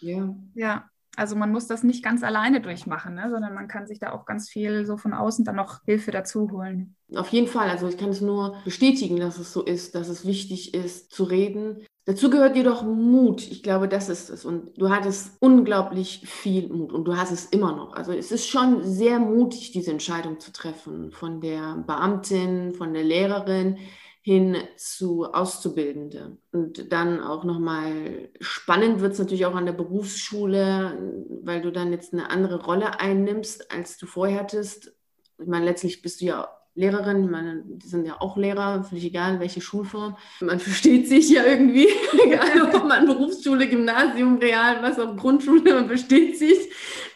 Ja. 0.00 0.34
Ja. 0.54 0.90
Also 1.16 1.34
man 1.34 1.50
muss 1.50 1.66
das 1.66 1.82
nicht 1.82 2.04
ganz 2.04 2.22
alleine 2.22 2.60
durchmachen, 2.60 3.14
ne? 3.14 3.30
sondern 3.30 3.54
man 3.54 3.68
kann 3.68 3.86
sich 3.86 3.98
da 3.98 4.12
auch 4.12 4.26
ganz 4.26 4.48
viel 4.48 4.84
so 4.84 4.96
von 4.96 5.14
außen 5.14 5.44
dann 5.44 5.56
noch 5.56 5.82
Hilfe 5.84 6.10
dazu 6.10 6.50
holen. 6.52 6.94
Auf 7.14 7.28
jeden 7.30 7.48
Fall. 7.48 7.70
Also 7.70 7.88
ich 7.88 7.96
kann 7.96 8.10
es 8.10 8.20
nur 8.20 8.56
bestätigen, 8.64 9.18
dass 9.18 9.38
es 9.38 9.52
so 9.52 9.62
ist, 9.62 9.94
dass 9.94 10.08
es 10.08 10.26
wichtig 10.26 10.74
ist 10.74 11.10
zu 11.12 11.24
reden, 11.24 11.84
Dazu 12.08 12.30
gehört 12.30 12.54
jedoch 12.54 12.84
Mut. 12.84 13.50
Ich 13.50 13.64
glaube, 13.64 13.88
das 13.88 14.08
ist 14.08 14.30
es. 14.30 14.44
Und 14.44 14.78
du 14.78 14.90
hattest 14.90 15.36
unglaublich 15.40 16.22
viel 16.24 16.68
Mut 16.68 16.92
und 16.92 17.04
du 17.04 17.16
hast 17.16 17.32
es 17.32 17.46
immer 17.46 17.74
noch. 17.74 17.94
Also 17.94 18.12
es 18.12 18.30
ist 18.30 18.46
schon 18.46 18.84
sehr 18.84 19.18
mutig, 19.18 19.72
diese 19.72 19.90
Entscheidung 19.90 20.38
zu 20.38 20.52
treffen, 20.52 21.10
von 21.10 21.40
der 21.40 21.82
Beamtin, 21.84 22.74
von 22.74 22.94
der 22.94 23.02
Lehrerin 23.02 23.78
hin 24.26 24.56
zu 24.76 25.32
Auszubildende. 25.32 26.36
Und 26.50 26.90
dann 26.90 27.22
auch 27.22 27.44
nochmal 27.44 28.28
spannend 28.40 29.00
wird 29.00 29.12
es 29.12 29.20
natürlich 29.20 29.46
auch 29.46 29.54
an 29.54 29.66
der 29.66 29.72
Berufsschule, 29.72 30.98
weil 31.44 31.60
du 31.60 31.70
dann 31.70 31.92
jetzt 31.92 32.12
eine 32.12 32.28
andere 32.28 32.64
Rolle 32.64 32.98
einnimmst, 32.98 33.70
als 33.70 33.98
du 33.98 34.06
vorher 34.06 34.40
hattest. 34.40 34.92
Ich 35.38 35.46
meine, 35.46 35.64
letztlich 35.64 36.02
bist 36.02 36.20
du 36.20 36.24
ja 36.24 36.48
Lehrerin, 36.74 37.22
ich 37.22 37.30
meine, 37.30 37.62
die 37.66 37.86
sind 37.86 38.04
ja 38.04 38.20
auch 38.20 38.36
Lehrer, 38.36 38.82
völlig 38.82 39.04
egal, 39.04 39.38
welche 39.38 39.60
Schulform. 39.60 40.16
Man 40.40 40.58
versteht 40.68 41.06
sich 41.06 41.30
ja 41.30 41.44
irgendwie, 41.44 41.86
egal 42.24 42.62
ob 42.62 42.84
man 42.84 43.06
Berufsschule, 43.06 43.68
Gymnasium, 43.68 44.38
Real, 44.38 44.82
was 44.82 44.98
auch 44.98 45.16
Grundschule, 45.16 45.72
man 45.72 45.86
versteht 45.86 46.36
sich. 46.36 46.68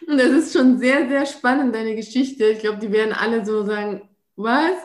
Und 0.07 0.17
das 0.17 0.31
ist 0.31 0.53
schon 0.53 0.79
sehr, 0.79 1.09
sehr 1.09 1.27
spannend, 1.27 1.75
deine 1.75 1.97
Geschichte. 1.97 2.45
Ich 2.51 2.61
glaube, 2.61 2.79
die 2.79 2.93
werden 2.93 3.13
alle 3.13 3.45
so 3.45 3.65
sagen, 3.65 4.09
was? 4.37 4.77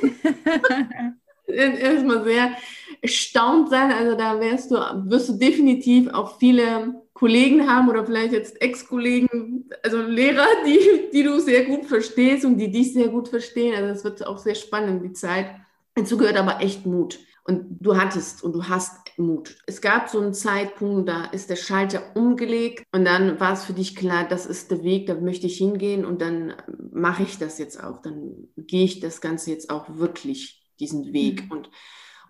Erstmal 1.52 2.24
sehr 2.24 2.52
erstaunt 3.00 3.70
sein. 3.70 3.92
Also 3.92 4.16
da 4.16 4.40
wärst 4.40 4.70
du, 4.70 4.76
wirst 5.06 5.28
du 5.28 5.32
definitiv 5.34 6.08
auch 6.08 6.38
viele 6.38 7.02
Kollegen 7.14 7.68
haben 7.68 7.88
oder 7.88 8.04
vielleicht 8.04 8.32
jetzt 8.32 8.60
Ex-Kollegen, 8.60 9.70
also 9.82 10.00
Lehrer, 10.02 10.46
die, 10.66 11.10
die 11.12 11.22
du 11.22 11.40
sehr 11.40 11.64
gut 11.64 11.84
verstehst 11.86 12.44
und 12.44 12.58
die 12.58 12.70
dich 12.70 12.92
sehr 12.92 13.08
gut 13.08 13.28
verstehen. 13.28 13.74
Also 13.74 13.90
es 13.90 14.04
wird 14.04 14.26
auch 14.26 14.38
sehr 14.38 14.54
spannend, 14.54 15.04
die 15.04 15.12
Zeit. 15.12 15.46
Dazu 15.94 16.16
gehört 16.16 16.36
aber 16.36 16.60
echt 16.60 16.86
Mut. 16.86 17.18
Und 17.44 17.78
du 17.80 17.96
hattest 17.96 18.44
und 18.44 18.52
du 18.52 18.68
hast 18.68 19.02
Mut. 19.18 19.56
Es 19.66 19.80
gab 19.80 20.08
so 20.08 20.20
einen 20.20 20.32
Zeitpunkt, 20.32 21.08
da 21.08 21.24
ist 21.26 21.50
der 21.50 21.56
Schalter 21.56 22.02
umgelegt 22.14 22.84
und 22.92 23.04
dann 23.04 23.40
war 23.40 23.52
es 23.52 23.64
für 23.64 23.72
dich 23.72 23.96
klar, 23.96 24.26
das 24.28 24.46
ist 24.46 24.70
der 24.70 24.82
Weg, 24.84 25.06
da 25.06 25.14
möchte 25.14 25.46
ich 25.46 25.58
hingehen 25.58 26.04
und 26.04 26.22
dann 26.22 26.54
mache 26.92 27.24
ich 27.24 27.38
das 27.38 27.58
jetzt 27.58 27.82
auch. 27.82 28.00
Dann 28.00 28.48
gehe 28.56 28.84
ich 28.84 29.00
das 29.00 29.20
Ganze 29.20 29.50
jetzt 29.50 29.70
auch 29.70 29.86
wirklich, 29.96 30.61
diesen 30.80 31.12
Weg. 31.12 31.44
Mhm. 31.44 31.50
Und 31.50 31.70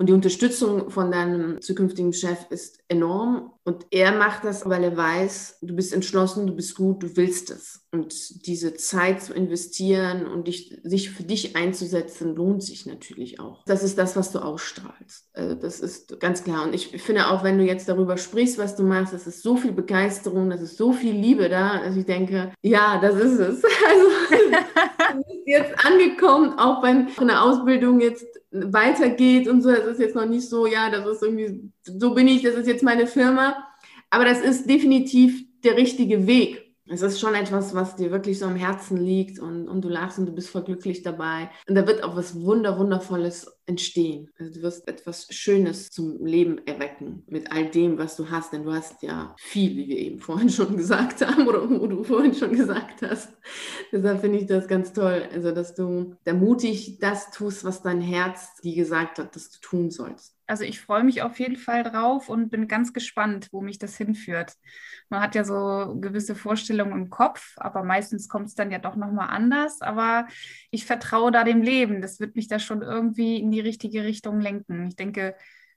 und 0.03 0.09
die 0.09 0.15
Unterstützung 0.15 0.91
von 0.91 1.13
deinem 1.13 1.61
zukünftigen 1.61 2.13
Chef 2.13 2.51
ist 2.51 2.81
enorm. 2.89 3.53
Und 3.63 3.87
er 3.93 4.11
macht 4.11 4.43
das, 4.43 4.69
weil 4.69 4.83
er 4.83 4.97
weiß, 4.97 5.59
du 5.63 5.77
bist 5.77 5.95
entschlossen, 5.95 6.49
du 6.49 6.57
bist 6.57 6.75
gut, 6.75 7.05
du 7.05 7.17
willst 7.17 7.53
es. 7.53 7.87
Und 7.93 8.45
diese 8.47 8.75
Zeit 8.75 9.23
zu 9.23 9.33
investieren 9.33 10.27
und 10.27 10.49
dich, 10.49 10.77
sich 10.83 11.11
für 11.11 11.23
dich 11.23 11.55
einzusetzen, 11.55 12.35
lohnt 12.35 12.65
sich 12.65 12.85
natürlich 12.85 13.39
auch. 13.39 13.65
Das 13.65 13.85
ist 13.85 13.97
das, 13.97 14.17
was 14.17 14.33
du 14.33 14.41
ausstrahlst. 14.41 15.29
Also 15.35 15.55
das 15.55 15.79
ist 15.79 16.19
ganz 16.19 16.43
klar. 16.43 16.65
Und 16.65 16.75
ich 16.75 16.89
finde 17.01 17.29
auch, 17.29 17.45
wenn 17.45 17.59
du 17.59 17.65
jetzt 17.65 17.89
darüber 17.89 18.17
sprichst, 18.17 18.59
was 18.59 18.75
du 18.75 18.83
machst, 18.83 19.15
es 19.15 19.29
ist 19.29 19.45
so 19.45 19.57
viel 19.57 19.71
Begeisterung, 19.71 20.51
es 20.51 20.63
ist 20.63 20.79
so 20.79 20.93
viel 20.93 21.15
Liebe 21.15 21.49
da, 21.49 21.81
dass 21.81 21.95
ich 21.95 22.07
denke, 22.07 22.51
ja, 22.61 22.99
das 23.01 23.15
ist 23.15 23.39
es. 23.39 23.63
Also, 23.89 25.19
du 25.19 25.23
bist 25.25 25.47
jetzt 25.47 25.87
angekommen, 25.87 26.59
auch 26.59 26.83
wenn 26.83 27.09
eine 27.19 27.43
Ausbildung 27.43 28.01
jetzt 28.01 28.25
weitergeht 28.53 29.49
und 29.49 29.63
so. 29.63 29.71
Das 29.71 29.87
ist 29.87 30.01
jetzt 30.01 30.15
noch 30.15 30.27
nicht 30.27 30.49
so, 30.49 30.67
ja, 30.67 30.91
das 30.91 31.07
ist 31.07 31.23
irgendwie, 31.23 31.71
so 31.83 32.15
bin 32.15 32.29
ich, 32.29 32.43
das 32.43 32.55
ist 32.55 32.67
jetzt 32.69 32.83
meine 32.83 33.07
Firma. 33.07 33.67
Aber 34.11 34.25
das 34.25 34.41
ist 34.41 34.69
definitiv 34.69 35.45
der 35.65 35.77
richtige 35.77 36.27
Weg. 36.27 36.62
Es 36.89 37.01
ist 37.01 37.21
schon 37.21 37.35
etwas, 37.35 37.75
was 37.75 37.95
dir 37.95 38.11
wirklich 38.11 38.41
so 38.41 38.47
am 38.47 38.57
Herzen 38.57 38.97
liegt 38.97 39.39
und, 39.39 39.69
und 39.69 39.83
du 39.83 39.89
lachst 39.89 40.19
und 40.19 40.27
du 40.27 40.33
bist 40.33 40.51
voll 40.51 40.65
glücklich 40.65 41.03
dabei. 41.03 41.49
Und 41.69 41.77
da 41.77 41.87
wird 41.87 42.03
auch 42.03 42.17
was 42.17 42.35
Wunder, 42.41 42.77
Wundervolles 42.77 43.47
entstehen. 43.67 44.31
Also 44.37 44.55
du 44.55 44.63
wirst 44.63 44.89
etwas 44.89 45.29
Schönes 45.31 45.91
zum 45.91 46.25
Leben 46.27 46.59
erwecken 46.67 47.23
mit 47.29 47.53
all 47.53 47.71
dem, 47.71 47.99
was 47.99 48.17
du 48.17 48.31
hast. 48.31 48.53
Denn 48.53 48.65
du 48.65 48.73
hast 48.73 49.01
ja 49.03 49.35
viel, 49.39 49.77
wie 49.77 49.87
wir 49.87 49.99
eben 49.99 50.19
vorhin 50.19 50.51
schon 50.51 50.77
gesagt 50.77 51.25
haben 51.25 51.47
oder 51.47 51.71
wo 51.71 51.87
du 51.87 52.03
vorhin 52.03 52.35
schon 52.35 52.53
gesagt 52.53 53.03
hast. 53.03 53.33
Deshalb 53.93 54.21
finde 54.21 54.39
ich 54.39 54.47
das 54.47 54.67
ganz 54.67 54.93
toll. 54.93 55.23
Also, 55.33 55.53
dass 55.53 55.75
du 55.77 56.17
da 56.25 56.35
mutig 56.35 56.99
das 56.99 57.31
tust, 57.31 57.65
was 57.65 57.83
dein 57.83 58.01
Herz 58.01 58.57
dir 58.61 58.75
gesagt 58.75 59.19
hat, 59.19 59.37
dass 59.37 59.51
du 59.51 59.61
tun 59.61 59.91
sollst. 59.91 60.37
Also 60.53 60.65
ich 60.65 60.83
freue 60.83 61.03
mich 61.03 61.23
auf 61.23 61.39
jeden 61.41 61.57
Fall 61.57 61.83
drauf 61.83 62.29
und 62.29 62.51
bin 62.51 62.69
ganz 62.69 62.93
gespannt, 62.93 63.49
wo 63.53 63.63
mich 63.63 63.79
das 63.79 63.97
hinführt. 63.97 64.53
Man 65.09 65.23
hat 65.23 65.35
ja 65.35 65.45
so 65.45 65.97
gewisse 65.99 66.35
Vorstellungen 66.35 66.93
im 66.93 67.09
Kopf, 67.09 67.55
aber 67.57 67.83
meistens 67.83 68.29
kommt 68.29 68.49
es 68.49 68.55
dann 68.55 68.71
ja 68.71 68.77
doch 68.79 68.95
nochmal 68.95 69.31
anders. 69.31 69.81
Aber 69.81 70.29
ich 70.71 70.85
vertraue 70.85 71.33
da 71.33 71.43
dem 71.45 71.63
Leben. 71.63 72.03
Das 72.03 72.21
wird 72.21 72.37
mich 72.37 72.49
da 72.49 72.59
schon 72.59 72.83
irgendwie 72.83 73.39
in 73.39 73.51
die 73.51 73.61
richtige 73.61 74.05
Richtung 74.05 74.43
lenken. 74.43 74.89
Ich 74.89 74.97
denke, 74.97 75.37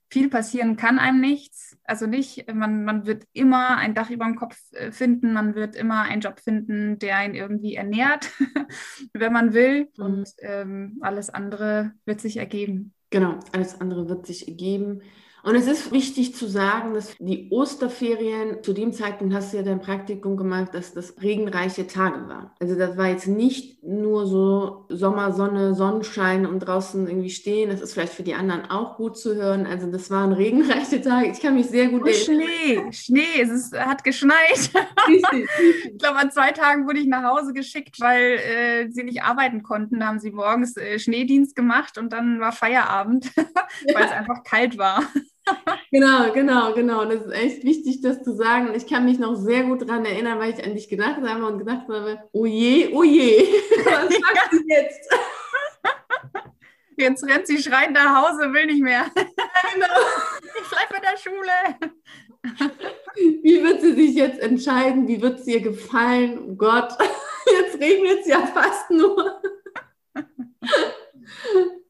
viel 0.10 0.30
passieren 0.30 0.76
kann 0.76 1.00
einem 1.00 1.22
nichts. 1.22 1.78
Also 1.86 2.06
nicht, 2.06 2.54
man, 2.54 2.84
man 2.84 3.06
wird 3.06 3.24
immer 3.32 3.78
ein 3.78 3.94
Dach 3.96 4.10
über 4.10 4.26
dem 4.26 4.36
Kopf 4.36 4.58
äh, 4.74 4.92
finden, 4.92 5.32
man 5.32 5.56
wird 5.56 5.78
immer 5.78 6.02
einen 6.02 6.20
Job 6.20 6.42
finden, 6.42 7.00
der 7.00 7.16
einen 7.16 7.34
irgendwie 7.34 7.76
ernährt, 7.76 8.30
wenn 9.14 9.32
man 9.32 9.54
will. 9.54 9.88
Mhm. 9.96 10.04
Und 10.04 10.30
ähm, 10.40 10.98
alles 11.00 11.30
andere 11.30 11.94
wird 12.04 12.20
sich 12.20 12.36
ergeben. 12.36 12.94
Genau, 13.12 13.40
alles 13.52 13.80
andere 13.80 14.10
wird 14.10 14.26
sich 14.26 14.48
ergeben. 14.48 15.02
Und 15.46 15.54
es 15.54 15.68
ist 15.68 15.92
wichtig 15.92 16.34
zu 16.34 16.48
sagen, 16.48 16.96
dass 16.96 17.16
die 17.20 17.50
Osterferien, 17.52 18.64
zu 18.64 18.74
dem 18.74 18.94
Zeitpunkt 18.94 19.32
hast 19.36 19.54
du 19.54 19.58
ja 19.58 19.64
dein 19.64 19.80
Praktikum 19.80 20.38
gemacht, 20.38 20.74
dass 20.74 20.96
das 20.96 21.22
regenreiche 21.22 21.86
Tage 21.86 22.28
waren. 22.28 22.50
Also 22.60 22.74
das 22.74 22.98
war 22.98 23.10
jetzt 23.10 23.28
nicht 23.28 23.84
nur 23.84 24.26
so 24.26 24.88
Sommer, 24.90 25.34
Sonne, 25.34 25.76
Sonnenschein 25.76 26.48
und 26.48 26.62
draußen 26.62 27.08
irgendwie 27.08 27.30
stehen. 27.30 27.70
Das 27.70 27.82
ist 27.82 27.94
vielleicht 27.94 28.14
für 28.14 28.24
die 28.24 28.34
anderen 28.34 28.72
auch 28.72 28.98
gut 28.98 29.20
zu 29.20 29.36
hören. 29.36 29.68
Also 29.68 29.92
das 29.92 30.10
waren 30.10 30.34
regenreiche 30.34 31.00
Tage. 31.00 31.30
Ich 31.30 31.40
kann 31.40 31.54
mich 31.54 31.68
sehr 31.68 31.90
gut 31.90 32.02
oh, 32.04 32.08
erinnern. 32.08 32.92
Schnee, 32.92 32.92
Schnee, 32.92 33.42
es 33.44 33.52
ist, 33.52 33.80
hat 33.80 34.04
geschneit. 34.04 34.72
ich 35.08 35.98
glaube, 36.00 36.18
an 36.18 36.32
zwei 36.32 36.54
Tagen 36.54 36.88
wurde 36.88 36.98
ich 36.98 37.08
nach 37.08 37.24
Hause 37.24 37.54
geschickt, 37.54 38.00
weil 38.00 38.40
äh, 38.40 38.90
sie 38.90 39.04
nicht 39.04 39.22
arbeiten 39.22 39.62
konnten. 39.62 40.00
Da 40.00 40.08
haben 40.08 40.20
sie 40.20 40.32
morgens 40.32 40.76
äh, 40.76 40.98
Schneedienst 40.98 41.56
gemacht 41.56 42.00
und 42.00 42.14
dann 42.14 42.40
war 42.40 42.52
Feierabend, 42.52 43.32
weil 43.94 44.06
es 44.06 44.12
einfach 44.12 44.44
kalt 44.44 44.80
war 44.80 45.04
genau, 45.92 46.32
genau, 46.34 46.74
genau. 46.74 47.06
Das 47.06 47.26
ist 47.26 47.32
echt 47.32 47.64
wichtig, 47.64 48.02
das 48.02 48.24
zu 48.24 48.36
sagen. 48.36 48.74
Ich 48.76 48.88
kann 48.88 49.06
mich 49.06 49.20
noch 49.20 49.36
sehr 49.36 49.64
gut 49.64 49.82
daran 49.82 50.06
erinnern, 50.06 50.40
weil 50.40 50.54
ich 50.54 50.64
an 50.64 50.74
dich 50.74 50.90
gedacht 50.90 51.22
habe 51.22 51.46
und 51.46 51.60
gedacht 51.60 51.88
habe, 51.88 52.20
oh 52.32 52.46
je, 52.46 52.90
oh 52.94 53.04
je, 53.04 53.40
was 53.86 54.20
macht 54.20 54.52
sie 54.52 54.64
jetzt? 54.68 55.10
Jetzt 56.98 57.28
rennt 57.28 57.46
sie 57.46 57.62
schreiend 57.62 57.94
nach 57.94 58.24
Hause, 58.24 58.54
will 58.54 58.68
nicht 58.68 58.82
mehr. 58.82 59.06
genau. 59.14 59.88
Ich 60.58 60.70
bleibe 60.70 60.96
in 60.96 61.02
der 61.02 61.18
Schule. 61.18 61.52
Wie 63.44 63.62
wird 63.64 63.82
sie 63.82 63.94
sich 63.94 64.16
jetzt 64.16 64.40
entscheiden? 64.40 65.08
Wie 65.08 65.22
wird 65.22 65.40
es 65.40 65.48
ihr 65.48 65.62
gefallen? 65.62 66.40
Oh 66.40 66.56
Gott, 66.56 66.94
jetzt 67.46 67.80
regnet 67.80 68.22
es 68.22 68.28
ja 68.28 68.46
fast 68.48 68.90
nur. 68.90 69.42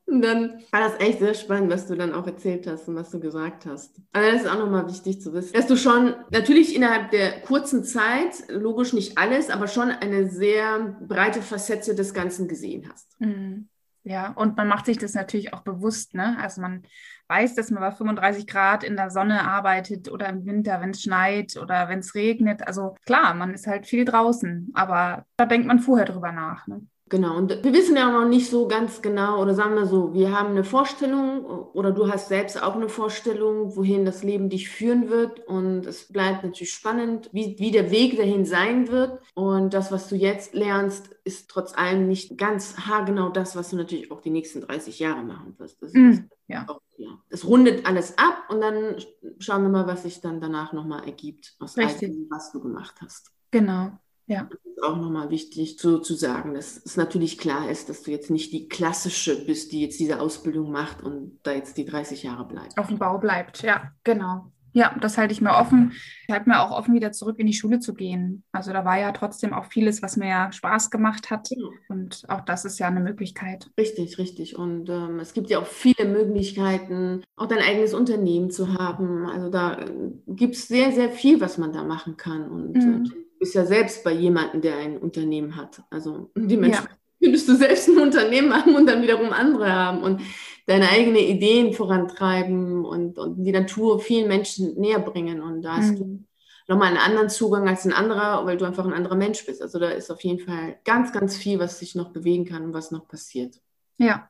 Und 0.07 0.21
dann 0.21 0.61
war 0.71 0.81
das 0.81 0.99
echt 0.99 1.19
sehr 1.19 1.33
spannend, 1.33 1.71
was 1.71 1.87
du 1.87 1.95
dann 1.95 2.13
auch 2.13 2.27
erzählt 2.27 2.67
hast 2.67 2.87
und 2.87 2.95
was 2.95 3.09
du 3.09 3.19
gesagt 3.19 3.65
hast. 3.65 3.99
Aber 4.13 4.31
das 4.31 4.43
ist 4.43 4.47
auch 4.47 4.59
nochmal 4.59 4.87
wichtig 4.87 5.19
zu 5.19 5.33
wissen, 5.33 5.53
dass 5.53 5.65
du 5.67 5.75
schon 5.75 6.13
natürlich 6.29 6.75
innerhalb 6.75 7.09
der 7.11 7.41
kurzen 7.41 7.83
Zeit, 7.83 8.43
logisch 8.49 8.93
nicht 8.93 9.17
alles, 9.17 9.49
aber 9.49 9.67
schon 9.67 9.89
eine 9.89 10.29
sehr 10.29 10.95
breite 11.07 11.41
Facette 11.41 11.95
des 11.95 12.13
Ganzen 12.13 12.47
gesehen 12.47 12.87
hast. 12.91 13.19
Mhm. 13.19 13.67
Ja, 14.03 14.33
und 14.33 14.55
man 14.55 14.67
macht 14.67 14.85
sich 14.85 14.99
das 14.99 15.15
natürlich 15.15 15.51
auch 15.53 15.61
bewusst, 15.61 16.13
ne? 16.13 16.37
Also 16.39 16.61
man 16.61 16.83
weiß, 17.27 17.55
dass 17.55 17.71
man 17.71 17.81
bei 17.81 17.89
35 17.89 18.45
Grad 18.45 18.83
in 18.83 18.95
der 18.95 19.09
Sonne 19.09 19.41
arbeitet 19.47 20.11
oder 20.11 20.29
im 20.29 20.45
Winter, 20.45 20.79
wenn 20.79 20.91
es 20.91 21.01
schneit 21.01 21.57
oder 21.57 21.89
wenn 21.89 21.99
es 21.99 22.13
regnet. 22.13 22.67
Also 22.67 22.95
klar, 23.07 23.33
man 23.33 23.55
ist 23.55 23.65
halt 23.65 23.87
viel 23.87 24.05
draußen, 24.05 24.69
aber 24.75 25.25
da 25.37 25.47
denkt 25.47 25.65
man 25.65 25.79
vorher 25.79 26.05
drüber 26.05 26.31
nach. 26.31 26.67
Ne? 26.67 26.85
Genau, 27.07 27.37
und 27.37 27.63
wir 27.63 27.71
wissen 27.71 27.95
ja 27.95 28.07
auch 28.07 28.21
noch 28.23 28.27
nicht 28.27 28.49
so 28.49 28.67
ganz 28.67 28.99
genau, 28.99 29.39
oder 29.39 29.53
sagen 29.53 29.75
wir 29.75 29.85
so, 29.85 30.15
wir 30.15 30.31
haben 30.31 30.49
eine 30.49 30.63
Vorstellung 30.63 31.45
oder 31.45 31.91
du 31.91 32.11
hast 32.11 32.29
selbst 32.29 32.61
auch 32.61 32.73
eine 32.73 32.89
Vorstellung, 32.89 33.75
wohin 33.75 34.05
das 34.05 34.23
Leben 34.23 34.49
dich 34.49 34.69
führen 34.69 35.07
wird. 35.07 35.39
Und 35.41 35.85
es 35.85 36.11
bleibt 36.11 36.43
natürlich 36.43 36.73
spannend, 36.73 37.29
wie, 37.31 37.59
wie 37.59 37.69
der 37.69 37.91
Weg 37.91 38.17
dahin 38.17 38.43
sein 38.43 38.87
wird. 38.87 39.21
Und 39.35 39.75
das, 39.75 39.91
was 39.91 40.09
du 40.09 40.15
jetzt 40.15 40.55
lernst, 40.55 41.09
ist 41.23 41.47
trotz 41.47 41.77
allem 41.77 42.07
nicht 42.07 42.39
ganz 42.39 42.75
haargenau 42.75 43.29
das, 43.29 43.55
was 43.55 43.69
du 43.69 43.75
natürlich 43.75 44.09
auch 44.11 44.21
die 44.21 44.31
nächsten 44.31 44.61
30 44.61 44.97
Jahre 44.97 45.21
machen 45.21 45.53
wirst. 45.59 45.83
Das, 45.83 45.93
mm, 45.93 46.27
ja. 46.47 46.65
Auch, 46.67 46.81
ja. 46.97 47.19
das 47.29 47.45
rundet 47.45 47.85
alles 47.85 48.17
ab 48.17 48.45
und 48.49 48.61
dann 48.61 48.95
schauen 49.37 49.61
wir 49.61 49.69
mal, 49.69 49.85
was 49.85 50.03
sich 50.03 50.21
dann 50.21 50.41
danach 50.41 50.73
nochmal 50.73 51.03
ergibt, 51.05 51.55
aus 51.59 51.75
dem, 51.75 52.27
was 52.31 52.51
du 52.51 52.61
gemacht 52.61 52.95
hast. 52.99 53.31
Genau. 53.51 53.91
Ja. 54.27 54.47
Das 54.49 54.59
ist 54.65 54.83
auch 54.83 54.97
nochmal 54.97 55.29
wichtig 55.29 55.77
zu, 55.77 55.99
zu 55.99 56.15
sagen, 56.15 56.53
dass 56.53 56.81
es 56.83 56.97
natürlich 56.97 57.37
klar 57.37 57.69
ist, 57.69 57.89
dass 57.89 58.03
du 58.03 58.11
jetzt 58.11 58.29
nicht 58.29 58.51
die 58.53 58.67
klassische 58.67 59.45
bist, 59.45 59.71
die 59.71 59.81
jetzt 59.81 59.99
diese 59.99 60.19
Ausbildung 60.19 60.71
macht 60.71 61.03
und 61.03 61.39
da 61.43 61.51
jetzt 61.51 61.77
die 61.77 61.85
30 61.85 62.23
Jahre 62.23 62.45
bleibt. 62.45 62.77
Auf 62.77 62.87
dem 62.87 62.97
Bau 62.97 63.17
bleibt, 63.17 63.61
ja, 63.61 63.91
genau. 64.03 64.51
Ja, 64.75 64.93
das 64.99 65.17
halte 65.17 65.31
ich 65.31 65.39
mir 65.39 65.53
offen. 65.53 65.93
Ich 66.27 66.33
halte 66.33 66.49
mir 66.49 66.61
auch 66.61 66.71
offen, 66.71 66.93
wieder 66.93 67.13
zurück 67.13 67.39
in 67.39 67.47
die 67.47 67.53
Schule 67.53 67.79
zu 67.79 67.93
gehen. 67.93 68.43
Also 68.51 68.73
da 68.73 68.83
war 68.83 68.99
ja 68.99 69.13
trotzdem 69.13 69.53
auch 69.53 69.63
vieles, 69.63 70.01
was 70.01 70.17
mir 70.17 70.27
ja 70.27 70.51
Spaß 70.51 70.91
gemacht 70.91 71.31
hat. 71.31 71.49
Ja. 71.49 71.65
Und 71.87 72.23
auch 72.27 72.41
das 72.41 72.65
ist 72.65 72.77
ja 72.77 72.87
eine 72.87 72.99
Möglichkeit. 72.99 73.71
Richtig, 73.79 74.17
richtig. 74.17 74.57
Und 74.57 74.89
ähm, 74.89 75.19
es 75.19 75.31
gibt 75.31 75.49
ja 75.49 75.59
auch 75.59 75.65
viele 75.65 76.09
Möglichkeiten, 76.09 77.23
auch 77.37 77.47
dein 77.47 77.59
eigenes 77.59 77.93
Unternehmen 77.93 78.51
zu 78.51 78.73
haben. 78.73 79.25
Also 79.27 79.49
da 79.49 79.79
äh, 79.79 79.89
gibt 80.27 80.55
es 80.55 80.67
sehr, 80.67 80.91
sehr 80.91 81.09
viel, 81.09 81.39
was 81.39 81.57
man 81.57 81.71
da 81.71 81.85
machen 81.85 82.17
kann. 82.17 82.49
Und 82.49 82.75
mhm. 82.75 83.13
Bist 83.45 83.53
ja 83.53 83.63
selbst 83.63 84.03
bei 84.03 84.11
jemandem, 84.11 84.61
der 84.61 84.77
ein 84.77 84.97
Unternehmen 84.97 85.55
hat. 85.55 85.83
Also 85.91 86.31
die 86.35 86.57
Menschen 86.57 86.85
ja. 86.85 86.97
könntest 87.21 87.47
du 87.47 87.55
selbst 87.55 87.87
ein 87.87 87.99
Unternehmen 87.99 88.51
haben 88.51 88.75
und 88.75 88.87
dann 88.87 89.03
wiederum 89.03 89.31
andere 89.31 89.71
haben 89.71 90.01
und 90.01 90.21
deine 90.65 90.89
eigenen 90.89 91.17
Ideen 91.17 91.71
vorantreiben 91.71 92.83
und, 92.83 93.19
und 93.19 93.43
die 93.43 93.51
Natur 93.51 93.99
vielen 93.99 94.27
Menschen 94.27 94.73
näher 94.79 94.97
bringen. 94.97 95.43
Und 95.43 95.61
da 95.61 95.77
hast 95.77 95.91
mhm. 95.91 95.97
du 95.97 96.23
nochmal 96.67 96.87
einen 96.87 96.97
anderen 96.97 97.29
Zugang 97.29 97.67
als 97.67 97.85
ein 97.85 97.93
anderer, 97.93 98.47
weil 98.47 98.57
du 98.57 98.65
einfach 98.65 98.83
ein 98.83 98.93
anderer 98.93 99.15
Mensch 99.15 99.45
bist. 99.45 99.61
Also 99.61 99.77
da 99.77 99.89
ist 99.89 100.09
auf 100.09 100.21
jeden 100.21 100.39
Fall 100.39 100.79
ganz, 100.83 101.13
ganz 101.13 101.37
viel, 101.37 101.59
was 101.59 101.77
sich 101.77 101.93
noch 101.93 102.09
bewegen 102.09 102.45
kann 102.45 102.63
und 102.63 102.73
was 102.73 102.89
noch 102.89 103.07
passiert. 103.07 103.61
Ja, 103.99 104.27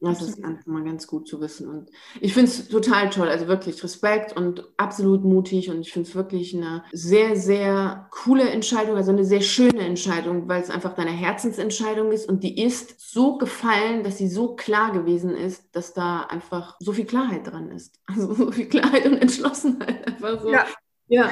das 0.00 0.22
ist 0.22 0.44
einfach 0.44 0.66
mal 0.66 0.82
ganz 0.82 1.06
gut 1.06 1.28
zu 1.28 1.40
wissen. 1.40 1.68
Und 1.68 1.90
ich 2.20 2.32
finde 2.32 2.50
es 2.50 2.68
total 2.68 3.10
toll. 3.10 3.28
Also 3.28 3.48
wirklich 3.48 3.82
Respekt 3.84 4.34
und 4.34 4.64
absolut 4.78 5.24
mutig. 5.24 5.70
Und 5.70 5.80
ich 5.80 5.92
finde 5.92 6.08
es 6.08 6.14
wirklich 6.14 6.56
eine 6.56 6.84
sehr, 6.92 7.36
sehr 7.36 8.08
coole 8.10 8.48
Entscheidung, 8.48 8.96
also 8.96 9.12
eine 9.12 9.24
sehr 9.24 9.42
schöne 9.42 9.80
Entscheidung, 9.80 10.48
weil 10.48 10.62
es 10.62 10.70
einfach 10.70 10.94
deine 10.94 11.10
Herzensentscheidung 11.10 12.12
ist. 12.12 12.28
Und 12.28 12.42
die 12.42 12.62
ist 12.62 13.12
so 13.12 13.36
gefallen, 13.36 14.02
dass 14.02 14.16
sie 14.16 14.28
so 14.28 14.56
klar 14.56 14.92
gewesen 14.92 15.34
ist, 15.36 15.74
dass 15.76 15.92
da 15.92 16.22
einfach 16.22 16.76
so 16.80 16.92
viel 16.92 17.06
Klarheit 17.06 17.46
dran 17.46 17.70
ist. 17.70 18.00
Also 18.10 18.34
so 18.34 18.50
viel 18.50 18.66
Klarheit 18.66 19.06
und 19.06 19.18
Entschlossenheit. 19.18 20.06
Einfach 20.06 20.40
so. 20.40 20.50
Ja. 20.50 20.66
ja. 21.08 21.30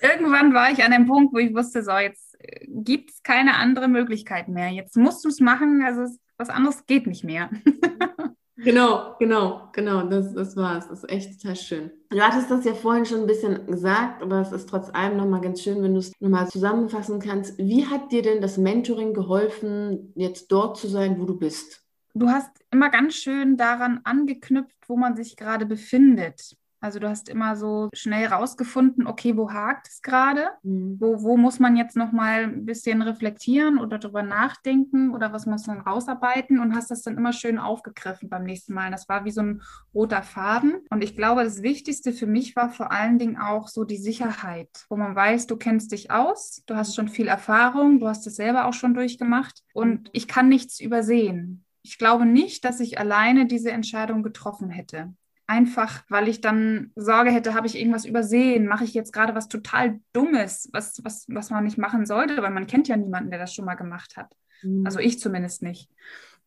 Irgendwann 0.00 0.52
war 0.52 0.72
ich 0.72 0.82
an 0.82 0.90
dem 0.90 1.06
Punkt, 1.06 1.32
wo 1.32 1.38
ich 1.38 1.54
wusste, 1.54 1.82
so 1.84 1.92
jetzt 1.92 2.34
äh, 2.40 2.66
gibt 2.68 3.10
es 3.10 3.22
keine 3.22 3.54
andere 3.54 3.86
Möglichkeit 3.86 4.48
mehr. 4.48 4.68
Jetzt 4.70 4.96
musst 4.96 5.24
du 5.24 5.28
es 5.28 5.38
machen. 5.38 5.82
Also 5.86 6.02
es 6.02 6.18
was 6.36 6.48
anderes 6.48 6.86
geht 6.86 7.06
nicht 7.06 7.24
mehr. 7.24 7.50
Genau, 8.64 9.16
genau, 9.18 9.70
genau, 9.72 10.02
das, 10.04 10.34
das 10.34 10.56
war 10.56 10.78
es. 10.78 10.86
Das 10.86 11.02
ist 11.02 11.10
echt 11.10 11.40
total 11.40 11.56
schön. 11.56 11.90
Du 12.10 12.20
hattest 12.20 12.50
das 12.50 12.64
ja 12.64 12.74
vorhin 12.74 13.04
schon 13.04 13.22
ein 13.22 13.26
bisschen 13.26 13.66
gesagt, 13.66 14.22
aber 14.22 14.40
es 14.40 14.52
ist 14.52 14.68
trotz 14.68 14.88
allem 14.94 15.16
nochmal 15.16 15.40
ganz 15.40 15.62
schön, 15.62 15.82
wenn 15.82 15.94
du 15.94 15.98
es 15.98 16.12
nochmal 16.20 16.48
zusammenfassen 16.48 17.18
kannst. 17.18 17.58
Wie 17.58 17.86
hat 17.86 18.12
dir 18.12 18.22
denn 18.22 18.40
das 18.40 18.58
Mentoring 18.58 19.14
geholfen, 19.14 20.12
jetzt 20.14 20.52
dort 20.52 20.76
zu 20.76 20.86
sein, 20.86 21.18
wo 21.18 21.24
du 21.24 21.38
bist? 21.38 21.84
Du 22.14 22.28
hast 22.28 22.50
immer 22.70 22.90
ganz 22.90 23.14
schön 23.14 23.56
daran 23.56 24.00
angeknüpft, 24.04 24.76
wo 24.86 24.96
man 24.96 25.16
sich 25.16 25.36
gerade 25.36 25.66
befindet. 25.66 26.56
Also 26.82 26.98
du 26.98 27.08
hast 27.08 27.28
immer 27.28 27.54
so 27.54 27.88
schnell 27.94 28.26
rausgefunden, 28.26 29.06
okay, 29.06 29.36
wo 29.36 29.52
hakt 29.52 29.86
es 29.86 30.02
gerade? 30.02 30.48
Mhm. 30.64 30.96
Wo, 30.98 31.22
wo 31.22 31.36
muss 31.36 31.60
man 31.60 31.76
jetzt 31.76 31.96
nochmal 31.96 32.42
ein 32.42 32.66
bisschen 32.66 33.02
reflektieren 33.02 33.78
oder 33.78 33.98
drüber 33.98 34.24
nachdenken 34.24 35.14
oder 35.14 35.32
was 35.32 35.46
muss 35.46 35.68
man 35.68 35.80
rausarbeiten 35.80 36.58
und 36.58 36.74
hast 36.74 36.90
das 36.90 37.02
dann 37.02 37.16
immer 37.16 37.32
schön 37.32 37.58
aufgegriffen 37.58 38.28
beim 38.28 38.42
nächsten 38.42 38.74
Mal. 38.74 38.90
Das 38.90 39.08
war 39.08 39.24
wie 39.24 39.30
so 39.30 39.42
ein 39.42 39.62
roter 39.94 40.22
Faden. 40.24 40.80
Und 40.90 41.04
ich 41.04 41.16
glaube, 41.16 41.44
das 41.44 41.62
Wichtigste 41.62 42.12
für 42.12 42.26
mich 42.26 42.56
war 42.56 42.68
vor 42.68 42.90
allen 42.90 43.18
Dingen 43.18 43.38
auch 43.38 43.68
so 43.68 43.84
die 43.84 43.96
Sicherheit, 43.96 44.84
wo 44.88 44.96
man 44.96 45.14
weiß, 45.14 45.46
du 45.46 45.56
kennst 45.56 45.92
dich 45.92 46.10
aus, 46.10 46.64
du 46.66 46.74
hast 46.74 46.96
schon 46.96 47.08
viel 47.08 47.28
Erfahrung, 47.28 48.00
du 48.00 48.08
hast 48.08 48.26
es 48.26 48.34
selber 48.34 48.66
auch 48.66 48.74
schon 48.74 48.94
durchgemacht 48.94 49.62
und 49.72 50.10
ich 50.12 50.26
kann 50.26 50.48
nichts 50.48 50.80
übersehen. 50.80 51.64
Ich 51.84 51.98
glaube 51.98 52.26
nicht, 52.26 52.64
dass 52.64 52.80
ich 52.80 52.98
alleine 52.98 53.46
diese 53.46 53.70
Entscheidung 53.70 54.22
getroffen 54.24 54.70
hätte. 54.70 55.14
Einfach, 55.52 56.02
weil 56.08 56.28
ich 56.28 56.40
dann 56.40 56.92
Sorge 56.96 57.30
hätte, 57.30 57.52
habe 57.52 57.66
ich 57.66 57.78
irgendwas 57.78 58.06
übersehen? 58.06 58.66
Mache 58.66 58.84
ich 58.84 58.94
jetzt 58.94 59.12
gerade 59.12 59.34
was 59.34 59.48
total 59.48 60.00
Dummes, 60.14 60.70
was, 60.72 61.04
was, 61.04 61.26
was 61.28 61.50
man 61.50 61.64
nicht 61.64 61.76
machen 61.76 62.06
sollte, 62.06 62.40
weil 62.40 62.52
man 62.52 62.66
kennt 62.66 62.88
ja 62.88 62.96
niemanden, 62.96 63.28
der 63.28 63.38
das 63.38 63.52
schon 63.52 63.66
mal 63.66 63.74
gemacht 63.74 64.16
hat. 64.16 64.34
Mhm. 64.62 64.86
Also 64.86 64.98
ich 64.98 65.20
zumindest 65.20 65.62
nicht. 65.62 65.90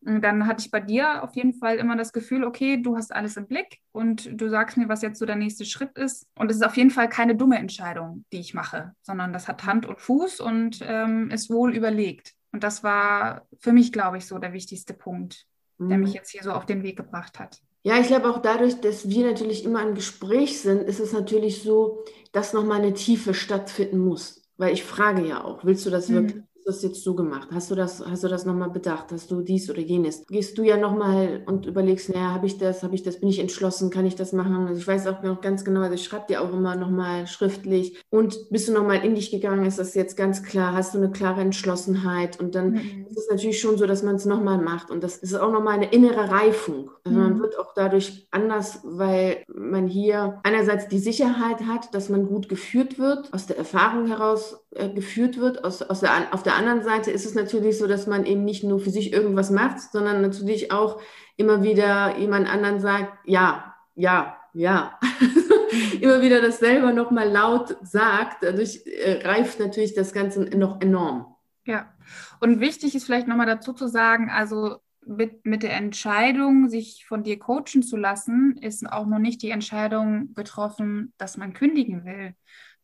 Und 0.00 0.22
dann 0.22 0.48
hatte 0.48 0.64
ich 0.64 0.72
bei 0.72 0.80
dir 0.80 1.22
auf 1.22 1.36
jeden 1.36 1.54
Fall 1.54 1.76
immer 1.76 1.96
das 1.96 2.12
Gefühl, 2.12 2.42
okay, 2.42 2.82
du 2.82 2.96
hast 2.96 3.14
alles 3.14 3.36
im 3.36 3.46
Blick 3.46 3.78
und 3.92 4.28
du 4.40 4.48
sagst 4.48 4.76
mir, 4.76 4.88
was 4.88 5.02
jetzt 5.02 5.20
so 5.20 5.24
der 5.24 5.36
nächste 5.36 5.64
Schritt 5.64 5.96
ist. 5.96 6.26
Und 6.36 6.50
es 6.50 6.56
ist 6.56 6.66
auf 6.66 6.76
jeden 6.76 6.90
Fall 6.90 7.08
keine 7.08 7.36
dumme 7.36 7.58
Entscheidung, 7.58 8.24
die 8.32 8.40
ich 8.40 8.54
mache, 8.54 8.92
sondern 9.02 9.32
das 9.32 9.46
hat 9.46 9.66
Hand 9.66 9.86
und 9.86 10.00
Fuß 10.00 10.40
und 10.40 10.80
ähm, 10.82 11.30
ist 11.30 11.48
wohl 11.48 11.76
überlegt. 11.76 12.34
Und 12.50 12.64
das 12.64 12.82
war 12.82 13.46
für 13.60 13.72
mich, 13.72 13.92
glaube 13.92 14.18
ich, 14.18 14.26
so 14.26 14.40
der 14.40 14.52
wichtigste 14.52 14.94
Punkt, 14.94 15.46
mhm. 15.78 15.90
der 15.90 15.98
mich 15.98 16.12
jetzt 16.12 16.30
hier 16.30 16.42
so 16.42 16.50
auf 16.50 16.66
den 16.66 16.82
Weg 16.82 16.96
gebracht 16.96 17.38
hat. 17.38 17.60
Ja, 17.86 18.00
ich 18.00 18.08
glaube 18.08 18.28
auch 18.28 18.42
dadurch, 18.42 18.80
dass 18.80 19.10
wir 19.10 19.24
natürlich 19.24 19.64
immer 19.64 19.80
im 19.80 19.94
Gespräch 19.94 20.60
sind, 20.60 20.82
ist 20.82 20.98
es 20.98 21.12
natürlich 21.12 21.62
so, 21.62 22.02
dass 22.32 22.52
nochmal 22.52 22.80
eine 22.80 22.94
Tiefe 22.94 23.32
stattfinden 23.32 24.00
muss. 24.00 24.42
Weil 24.56 24.72
ich 24.72 24.82
frage 24.82 25.24
ja 25.24 25.44
auch, 25.44 25.64
willst 25.64 25.86
du 25.86 25.90
das 25.90 26.08
mhm. 26.08 26.14
wirklich? 26.14 26.42
Das 26.66 26.82
jetzt 26.82 27.02
so 27.02 27.14
gemacht? 27.14 27.48
Hast 27.52 27.70
du 27.70 27.74
das, 27.74 28.04
hast 28.04 28.24
du 28.24 28.28
das 28.28 28.44
nochmal 28.44 28.70
bedacht? 28.70 29.12
Hast 29.12 29.30
du 29.30 29.40
dies 29.40 29.70
oder 29.70 29.80
jenes? 29.80 30.26
Gehst 30.26 30.58
du 30.58 30.62
ja 30.62 30.76
nochmal 30.76 31.42
und 31.46 31.66
überlegst, 31.66 32.08
naja, 32.08 32.32
habe 32.32 32.46
ich 32.46 32.58
das, 32.58 32.82
habe 32.82 32.94
ich 32.94 33.02
das, 33.02 33.20
bin 33.20 33.28
ich 33.28 33.38
entschlossen, 33.38 33.90
kann 33.90 34.06
ich 34.06 34.16
das 34.16 34.32
machen? 34.32 34.66
Also 34.66 34.80
ich 34.80 34.86
weiß 34.86 35.06
auch 35.06 35.22
noch 35.22 35.40
ganz 35.40 35.64
genau, 35.64 35.80
also 35.80 35.94
ich 35.94 36.04
schreibe 36.04 36.26
dir 36.28 36.42
auch 36.42 36.52
immer 36.52 36.76
nochmal 36.76 37.26
schriftlich. 37.26 38.02
Und 38.10 38.50
bist 38.50 38.68
du 38.68 38.72
nochmal 38.72 39.04
in 39.04 39.14
dich 39.14 39.30
gegangen? 39.30 39.64
Ist 39.64 39.78
das 39.78 39.94
jetzt 39.94 40.16
ganz 40.16 40.42
klar? 40.42 40.74
Hast 40.74 40.94
du 40.94 40.98
eine 40.98 41.10
klare 41.10 41.40
Entschlossenheit? 41.40 42.40
Und 42.40 42.54
dann 42.54 42.72
mhm. 42.72 43.06
ist 43.08 43.18
es 43.18 43.30
natürlich 43.30 43.60
schon 43.60 43.78
so, 43.78 43.86
dass 43.86 44.02
man 44.02 44.16
es 44.16 44.24
nochmal 44.24 44.58
macht. 44.58 44.90
Und 44.90 45.04
das 45.04 45.16
ist 45.16 45.34
auch 45.34 45.52
nochmal 45.52 45.74
eine 45.74 45.92
innere 45.92 46.30
Reifung. 46.30 46.90
Also 47.04 47.18
mhm. 47.18 47.24
man 47.24 47.40
wird 47.40 47.58
auch 47.58 47.74
dadurch 47.74 48.26
anders, 48.30 48.80
weil 48.82 49.44
man 49.46 49.86
hier 49.86 50.40
einerseits 50.42 50.88
die 50.88 50.98
Sicherheit 50.98 51.62
hat, 51.66 51.94
dass 51.94 52.08
man 52.08 52.26
gut 52.26 52.48
geführt 52.48 52.98
wird, 52.98 53.32
aus 53.32 53.46
der 53.46 53.56
Erfahrung 53.56 54.06
heraus 54.06 54.65
geführt 54.94 55.38
wird. 55.38 55.64
Aus, 55.64 55.82
aus 55.82 56.00
der, 56.00 56.32
auf 56.32 56.42
der 56.42 56.56
anderen 56.56 56.82
Seite 56.82 57.10
ist 57.10 57.26
es 57.26 57.34
natürlich 57.34 57.78
so, 57.78 57.86
dass 57.86 58.06
man 58.06 58.24
eben 58.24 58.44
nicht 58.44 58.64
nur 58.64 58.80
für 58.80 58.90
sich 58.90 59.12
irgendwas 59.12 59.50
macht, 59.50 59.80
sondern 59.92 60.22
natürlich 60.22 60.72
auch 60.72 61.00
immer 61.36 61.62
wieder 61.62 62.16
jemand 62.18 62.48
anderen 62.48 62.80
sagt, 62.80 63.12
ja, 63.24 63.74
ja, 63.94 64.36
ja. 64.54 64.98
immer 66.00 66.22
wieder 66.22 66.40
das 66.40 66.58
selber 66.58 66.92
nochmal 66.92 67.28
laut 67.28 67.76
sagt. 67.82 68.42
Dadurch 68.42 68.86
äh, 68.86 69.26
reift 69.26 69.60
natürlich 69.60 69.94
das 69.94 70.12
Ganze 70.12 70.42
noch 70.56 70.80
enorm. 70.80 71.34
Ja, 71.64 71.92
und 72.40 72.60
wichtig 72.60 72.94
ist 72.94 73.04
vielleicht 73.04 73.28
nochmal 73.28 73.46
dazu 73.46 73.72
zu 73.72 73.88
sagen, 73.88 74.30
also 74.30 74.76
mit, 75.04 75.44
mit 75.46 75.62
der 75.62 75.74
Entscheidung, 75.74 76.68
sich 76.68 77.04
von 77.06 77.22
dir 77.22 77.38
coachen 77.38 77.82
zu 77.82 77.96
lassen, 77.96 78.56
ist 78.60 78.90
auch 78.90 79.06
noch 79.06 79.18
nicht 79.18 79.42
die 79.42 79.50
Entscheidung 79.50 80.34
getroffen, 80.34 81.12
dass 81.16 81.36
man 81.36 81.52
kündigen 81.52 82.04
will, 82.04 82.34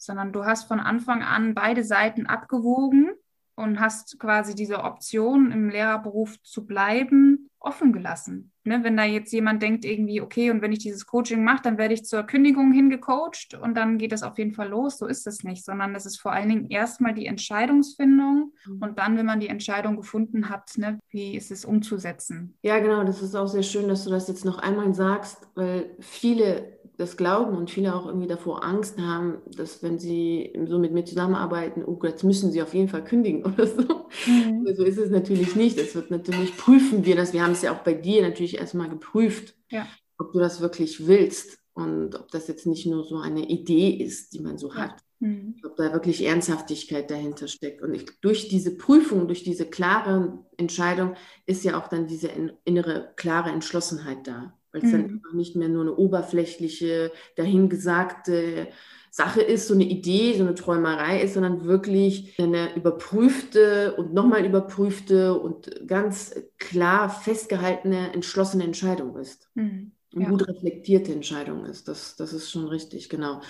sondern 0.05 0.33
du 0.33 0.45
hast 0.45 0.65
von 0.65 0.81
Anfang 0.81 1.23
an 1.23 1.55
beide 1.55 1.85
Seiten 1.85 2.27
abgewogen 2.27 3.11
und 3.55 3.81
hast 3.81 4.19
quasi 4.19 4.55
diese 4.55 4.83
Option, 4.83 5.53
im 5.53 5.69
Lehrerberuf 5.69 6.41
zu 6.43 6.67
bleiben, 6.67 7.51
offen 7.61 7.93
gelassen. 7.93 8.53
Ne, 8.65 8.85
wenn 8.85 8.97
da 8.97 9.05
jetzt 9.05 9.33
jemand 9.33 9.61
denkt, 9.61 9.85
irgendwie, 9.85 10.21
okay, 10.21 10.53
und 10.53 10.63
wenn 10.63 10.71
ich 10.71 10.79
dieses 10.79 11.05
Coaching 11.05 11.43
mache, 11.43 11.63
dann 11.65 11.79
werde 11.79 11.95
ich 11.95 12.05
zur 12.05 12.23
Kündigung 12.23 12.73
hingecoacht 12.73 13.55
und 13.61 13.77
dann 13.77 13.99
geht 13.99 14.13
das 14.13 14.23
auf 14.23 14.39
jeden 14.39 14.53
Fall 14.53 14.69
los. 14.69 14.99
So 14.99 15.07
ist 15.07 15.27
es 15.27 15.43
nicht, 15.43 15.65
sondern 15.65 15.97
es 15.97 16.07
ist 16.07 16.21
vor 16.21 16.33
allen 16.33 16.49
Dingen 16.49 16.71
erstmal 16.71 17.13
die 17.13 17.27
Entscheidungsfindung 17.27 18.53
mhm. 18.67 18.79
und 18.81 19.01
dann, 19.01 19.17
wenn 19.17 19.27
man 19.27 19.41
die 19.41 19.49
Entscheidung 19.49 19.97
gefunden 19.97 20.49
hat, 20.49 20.71
ne, 20.77 21.01
wie 21.09 21.35
ist 21.35 21.51
es 21.51 21.65
umzusetzen. 21.65 22.57
Ja, 22.63 22.79
genau, 22.79 23.03
das 23.03 23.21
ist 23.21 23.35
auch 23.35 23.49
sehr 23.49 23.65
schön, 23.65 23.89
dass 23.89 24.05
du 24.05 24.11
das 24.11 24.29
jetzt 24.29 24.45
noch 24.45 24.59
einmal 24.59 24.95
sagst, 24.95 25.49
weil 25.57 25.97
viele 25.99 26.79
das 27.03 27.17
glauben 27.17 27.57
und 27.57 27.71
viele 27.71 27.95
auch 27.95 28.07
irgendwie 28.07 28.29
davor 28.29 28.65
Angst 28.65 28.99
haben, 28.99 29.39
dass 29.57 29.83
wenn 29.83 29.99
sie 29.99 30.53
so 30.67 30.79
mit 30.79 30.93
mir 30.93 31.05
zusammenarbeiten, 31.05 31.85
oh 31.85 31.99
jetzt 32.05 32.25
müssen 32.25 32.53
sie 32.53 32.63
auf 32.63 32.73
jeden 32.73 32.89
Fall 32.89 33.05
kündigen 33.05 33.45
oder 33.45 33.67
so. 33.67 34.07
Mhm. 34.27 34.67
So 34.75 34.85
ist 34.85 34.99
es 34.99 35.11
natürlich 35.11 35.57
nicht. 35.57 35.79
Es 35.79 35.95
wird 35.95 36.11
natürlich, 36.11 36.57
prüfen 36.57 37.05
wir 37.05 37.17
das. 37.17 37.33
Wir 37.33 37.43
haben 37.43 37.53
es 37.53 37.63
ja 37.63 37.75
auch 37.75 37.83
bei 37.83 37.93
dir 37.93 38.23
natürlich 38.23 38.59
erstmal 38.59 38.89
geprüft, 38.89 39.55
ja. 39.71 39.87
ob 40.19 40.33
du 40.33 40.39
das 40.39 40.61
wirklich 40.61 41.07
willst 41.07 41.59
und 41.75 42.15
ob 42.15 42.31
das 42.31 42.49
jetzt 42.49 42.67
nicht 42.67 42.87
nur 42.87 43.05
so 43.05 43.19
eine 43.19 43.49
Idee 43.49 43.91
ist, 43.91 44.33
die 44.33 44.41
man 44.41 44.57
so 44.57 44.69
ja. 44.69 44.77
hat. 44.77 44.97
Mhm. 45.19 45.57
Ob 45.65 45.77
da 45.77 45.93
wirklich 45.93 46.25
Ernsthaftigkeit 46.25 47.11
dahinter 47.11 47.49
steckt. 47.49 47.83
Und 47.83 47.95
ich, 47.95 48.07
durch 48.21 48.49
diese 48.49 48.77
Prüfung, 48.77 49.27
durch 49.27 49.43
diese 49.43 49.67
klare 49.67 50.39
Entscheidung 50.57 51.15
ist 51.47 51.65
ja 51.65 51.79
auch 51.79 51.89
dann 51.89 52.07
diese 52.07 52.31
innere 52.65 53.13
klare 53.17 53.51
Entschlossenheit 53.51 54.27
da 54.27 54.57
weil 54.73 54.83
es 54.83 54.89
mhm. 54.89 54.93
dann 54.93 55.05
einfach 55.05 55.33
nicht 55.35 55.57
mehr 55.57 55.69
nur 55.69 55.83
eine 55.83 55.95
oberflächliche, 55.95 57.13
dahingesagte 57.37 58.69
Sache 59.11 59.43
ist, 59.43 59.69
so 59.69 59.75
eine 59.75 59.85
Idee, 59.85 60.35
so 60.37 60.43
eine 60.43 60.55
Träumerei 60.55 61.21
ist, 61.21 61.35
sondern 61.35 61.67
wirklich 61.67 62.35
eine 62.39 62.75
überprüfte 62.75 63.95
und 63.97 64.15
nochmal 64.15 64.47
überprüfte 64.47 65.39
und 65.39 65.87
ganz 65.87 66.35
klar 66.59 67.11
festgehaltene, 67.11 68.15
entschlossene 68.15 68.65
Entscheidung 68.65 69.17
ist. 69.17 69.51
Mhm. 69.55 69.93
Ja. 70.15 70.21
Eine 70.21 70.31
gut 70.31 70.49
reflektierte 70.49 71.13
Entscheidung 71.13 71.67
ist. 71.67 71.89
Das, 71.89 72.17
das 72.17 72.33
ist 72.33 72.51
schon 72.51 72.69
richtig, 72.69 73.09
genau. 73.09 73.43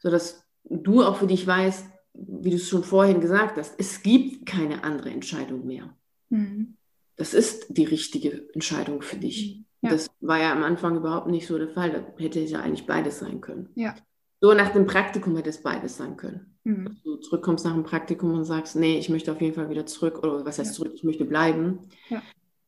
So 0.00 0.10
dass 0.10 0.44
du 0.64 1.02
auch 1.02 1.16
für 1.16 1.26
dich 1.26 1.46
weißt, 1.46 1.86
wie 2.12 2.50
du 2.50 2.56
es 2.56 2.68
schon 2.68 2.84
vorhin 2.84 3.20
gesagt 3.20 3.56
hast, 3.56 3.74
es 3.78 4.02
gibt 4.02 4.46
keine 4.46 4.84
andere 4.84 5.10
Entscheidung 5.10 5.66
mehr. 5.66 5.94
Mhm. 6.28 6.76
Das 7.16 7.32
ist 7.32 7.66
die 7.70 7.84
richtige 7.84 8.48
Entscheidung 8.52 9.00
für 9.00 9.16
dich. 9.16 9.65
Mhm. 9.86 9.90
Ja. 9.90 9.96
Das 9.96 10.10
war 10.20 10.40
ja 10.40 10.52
am 10.52 10.62
Anfang 10.62 10.96
überhaupt 10.96 11.28
nicht 11.28 11.46
so 11.46 11.58
der 11.58 11.68
Fall. 11.68 11.90
Da 11.90 12.22
hätte 12.22 12.40
es 12.40 12.50
ja 12.50 12.60
eigentlich 12.60 12.86
beides 12.86 13.18
sein 13.18 13.40
können. 13.40 13.70
Ja. 13.74 13.94
So 14.40 14.52
nach 14.52 14.70
dem 14.70 14.86
Praktikum 14.86 15.36
hätte 15.36 15.50
es 15.50 15.62
beides 15.62 15.96
sein 15.96 16.16
können. 16.16 16.58
Mhm. 16.64 16.84
Dass 16.86 17.02
du 17.02 17.16
zurückkommst 17.16 17.64
nach 17.64 17.72
dem 17.72 17.84
Praktikum 17.84 18.34
und 18.34 18.44
sagst, 18.44 18.76
nee, 18.76 18.98
ich 18.98 19.08
möchte 19.08 19.32
auf 19.32 19.40
jeden 19.40 19.54
Fall 19.54 19.70
wieder 19.70 19.86
zurück. 19.86 20.18
Oder 20.22 20.44
was 20.44 20.58
heißt 20.58 20.70
ja. 20.70 20.74
zurück? 20.74 20.92
Ich 20.94 21.04
möchte 21.04 21.24
bleiben. 21.24 21.80
Ja. 22.08 22.22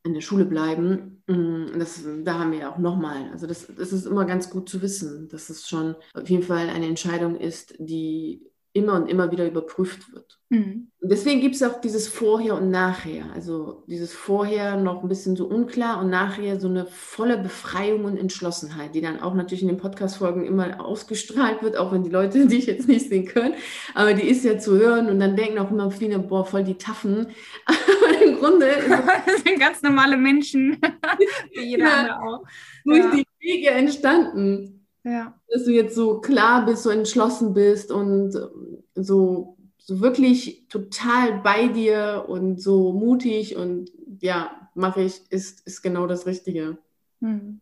In 0.05 0.15
der 0.15 0.21
Schule 0.21 0.45
bleiben. 0.45 1.23
Mm, 1.27 1.79
das, 1.79 2.03
da 2.25 2.39
haben 2.39 2.53
wir 2.53 2.61
ja 2.61 2.73
auch 2.73 2.79
nochmal. 2.79 3.31
Also 3.33 3.47
das, 3.47 3.67
das 3.67 3.93
ist 3.93 4.07
immer 4.07 4.25
ganz 4.25 4.49
gut 4.49 4.69
zu 4.69 4.81
wissen, 4.81 5.29
dass 5.29 5.51
es 5.51 5.69
schon 5.69 5.97
auf 6.15 6.29
jeden 6.31 6.45
Fall 6.45 6.71
eine 6.71 6.87
Entscheidung 6.87 7.37
ist, 7.37 7.75
die 7.79 8.43
immer 8.79 8.95
und 8.95 9.09
immer 9.09 9.31
wieder 9.31 9.47
überprüft 9.47 10.13
wird. 10.13 10.39
Mhm. 10.51 10.91
Deswegen 11.01 11.41
gibt 11.41 11.57
es 11.57 11.63
auch 11.63 11.81
dieses 11.81 12.09
Vorher 12.09 12.55
und 12.55 12.71
Nachher. 12.71 13.27
Also 13.35 13.85
dieses 13.87 14.15
Vorher 14.15 14.77
noch 14.77 15.03
ein 15.03 15.09
bisschen 15.09 15.37
so 15.37 15.47
unklar 15.47 16.01
und 16.01 16.09
nachher 16.09 16.59
so 16.59 16.69
eine 16.69 16.87
volle 16.87 17.37
Befreiung 17.37 18.05
und 18.05 18.17
Entschlossenheit, 18.17 18.95
die 18.95 19.01
dann 19.01 19.21
auch 19.21 19.35
natürlich 19.35 19.63
in 19.63 19.69
den 19.69 19.77
Podcast-Folgen 19.77 20.47
immer 20.47 20.83
ausgestrahlt 20.85 21.63
wird, 21.63 21.77
auch 21.77 21.93
wenn 21.93 22.03
die 22.03 22.11
Leute 22.11 22.47
dich 22.49 22.67
jetzt 22.67 22.89
nicht 22.89 23.09
sehen 23.09 23.27
können. 23.27 23.55
Aber 23.95 24.15
die 24.15 24.27
ist 24.27 24.45
ja 24.45 24.59
zu 24.59 24.79
hören 24.79 25.09
und 25.09 25.21
dann 25.21 25.37
denken 25.37 25.59
auch 25.59 25.71
immer 25.71 25.91
viele, 25.91 26.19
boah, 26.19 26.47
voll 26.47 26.65
die 26.65 26.79
Taffen. 26.79 27.27
Aber 27.67 28.23
im 28.25 28.37
Grunde 28.37 28.69
das 29.27 29.43
sind 29.43 29.61
ganz 29.61 29.83
normale 29.83 30.17
Menschen, 30.17 30.79
wie 31.55 31.65
jeder 31.65 31.85
ja, 31.85 31.95
andere 31.97 32.23
auch. 32.23 32.45
Durch 32.85 33.01
ja. 33.01 33.11
die 33.11 33.27
Wege 33.41 33.71
entstanden. 33.71 34.78
Ja. 35.09 35.35
Dass 35.49 35.65
du 35.65 35.73
jetzt 35.73 35.95
so 35.95 36.21
klar 36.21 36.67
bist, 36.67 36.83
so 36.83 36.91
entschlossen 36.91 37.55
bist 37.55 37.91
und 37.91 38.35
ähm, 38.35 38.83
so, 38.95 39.57
so 39.79 40.01
wirklich 40.01 40.67
total 40.69 41.41
bei 41.41 41.69
dir 41.69 42.27
und 42.29 42.61
so 42.61 42.93
mutig 42.93 43.57
und 43.57 43.91
ja, 44.21 44.71
mache 44.75 45.03
ich, 45.03 45.23
ist, 45.31 45.67
ist 45.67 45.83
genau 45.83 46.07
das 46.07 46.27
Richtige. 46.27 46.79
Hm. 47.23 47.61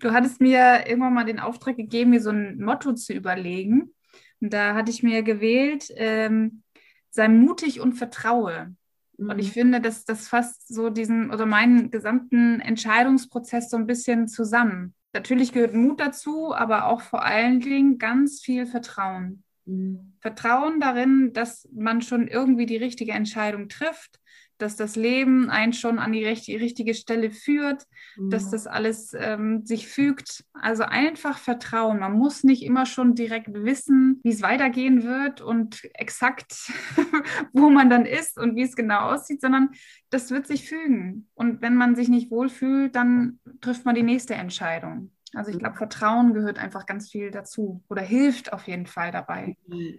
Du 0.00 0.12
hattest 0.12 0.40
mir 0.40 0.86
irgendwann 0.86 1.14
mal 1.14 1.24
den 1.24 1.40
Auftrag 1.40 1.76
gegeben, 1.76 2.10
mir 2.10 2.22
so 2.22 2.30
ein 2.30 2.60
Motto 2.60 2.94
zu 2.94 3.12
überlegen. 3.12 3.94
Und 4.40 4.52
da 4.52 4.74
hatte 4.74 4.90
ich 4.90 5.02
mir 5.02 5.22
gewählt, 5.22 5.92
ähm, 5.96 6.62
sei 7.10 7.28
mutig 7.28 7.80
und 7.80 7.92
vertraue. 7.94 8.74
Mhm. 9.18 9.30
Und 9.30 9.38
ich 9.38 9.52
finde, 9.52 9.80
dass 9.80 10.04
das 10.04 10.28
fasst 10.28 10.68
so 10.68 10.90
diesen 10.90 11.30
oder 11.30 11.46
meinen 11.46 11.90
gesamten 11.90 12.60
Entscheidungsprozess 12.60 13.70
so 13.70 13.76
ein 13.76 13.86
bisschen 13.86 14.26
zusammen. 14.26 14.94
Natürlich 15.12 15.52
gehört 15.52 15.74
Mut 15.74 16.00
dazu, 16.00 16.54
aber 16.54 16.86
auch 16.86 17.00
vor 17.00 17.24
allen 17.24 17.60
Dingen 17.60 17.98
ganz 17.98 18.40
viel 18.40 18.66
Vertrauen. 18.66 19.42
Mhm. 19.64 20.14
Vertrauen 20.20 20.80
darin, 20.80 21.32
dass 21.32 21.68
man 21.72 22.02
schon 22.02 22.28
irgendwie 22.28 22.66
die 22.66 22.76
richtige 22.76 23.12
Entscheidung 23.12 23.68
trifft, 23.68 24.20
dass 24.58 24.76
das 24.76 24.96
Leben 24.96 25.50
einen 25.50 25.72
schon 25.72 25.98
an 25.98 26.12
die 26.12 26.24
richtige 26.24 26.94
Stelle 26.94 27.30
führt, 27.30 27.84
mhm. 28.16 28.30
dass 28.30 28.50
das 28.50 28.66
alles 28.66 29.14
ähm, 29.18 29.64
sich 29.64 29.88
fügt. 29.88 30.44
Also 30.52 30.82
einfach 30.82 31.38
Vertrauen. 31.38 32.00
Man 32.00 32.12
muss 32.12 32.44
nicht 32.44 32.62
immer 32.62 32.86
schon 32.86 33.14
direkt 33.14 33.52
wissen, 33.52 34.20
wie 34.22 34.30
es 34.30 34.42
weitergehen 34.42 35.04
wird 35.04 35.40
und 35.40 35.80
exakt, 35.94 36.52
wo 37.52 37.70
man 37.70 37.88
dann 37.88 38.04
ist 38.04 38.38
und 38.38 38.56
wie 38.56 38.62
es 38.62 38.76
genau 38.76 39.12
aussieht, 39.12 39.40
sondern 39.40 39.70
das 40.10 40.30
wird 40.30 40.46
sich 40.46 40.68
fügen. 40.68 41.28
Und 41.34 41.62
wenn 41.62 41.76
man 41.76 41.94
sich 41.94 42.08
nicht 42.08 42.30
wohlfühlt, 42.30 42.94
dann 42.94 43.38
trifft 43.60 43.84
man 43.84 43.94
die 43.94 44.02
nächste 44.02 44.34
Entscheidung. 44.34 45.12
Also 45.34 45.50
ich 45.50 45.58
glaube, 45.58 45.76
Vertrauen 45.76 46.32
gehört 46.34 46.58
einfach 46.58 46.86
ganz 46.86 47.10
viel 47.10 47.30
dazu 47.30 47.82
oder 47.88 48.02
hilft 48.02 48.52
auf 48.52 48.66
jeden 48.66 48.86
Fall 48.86 49.12
dabei. 49.12 49.56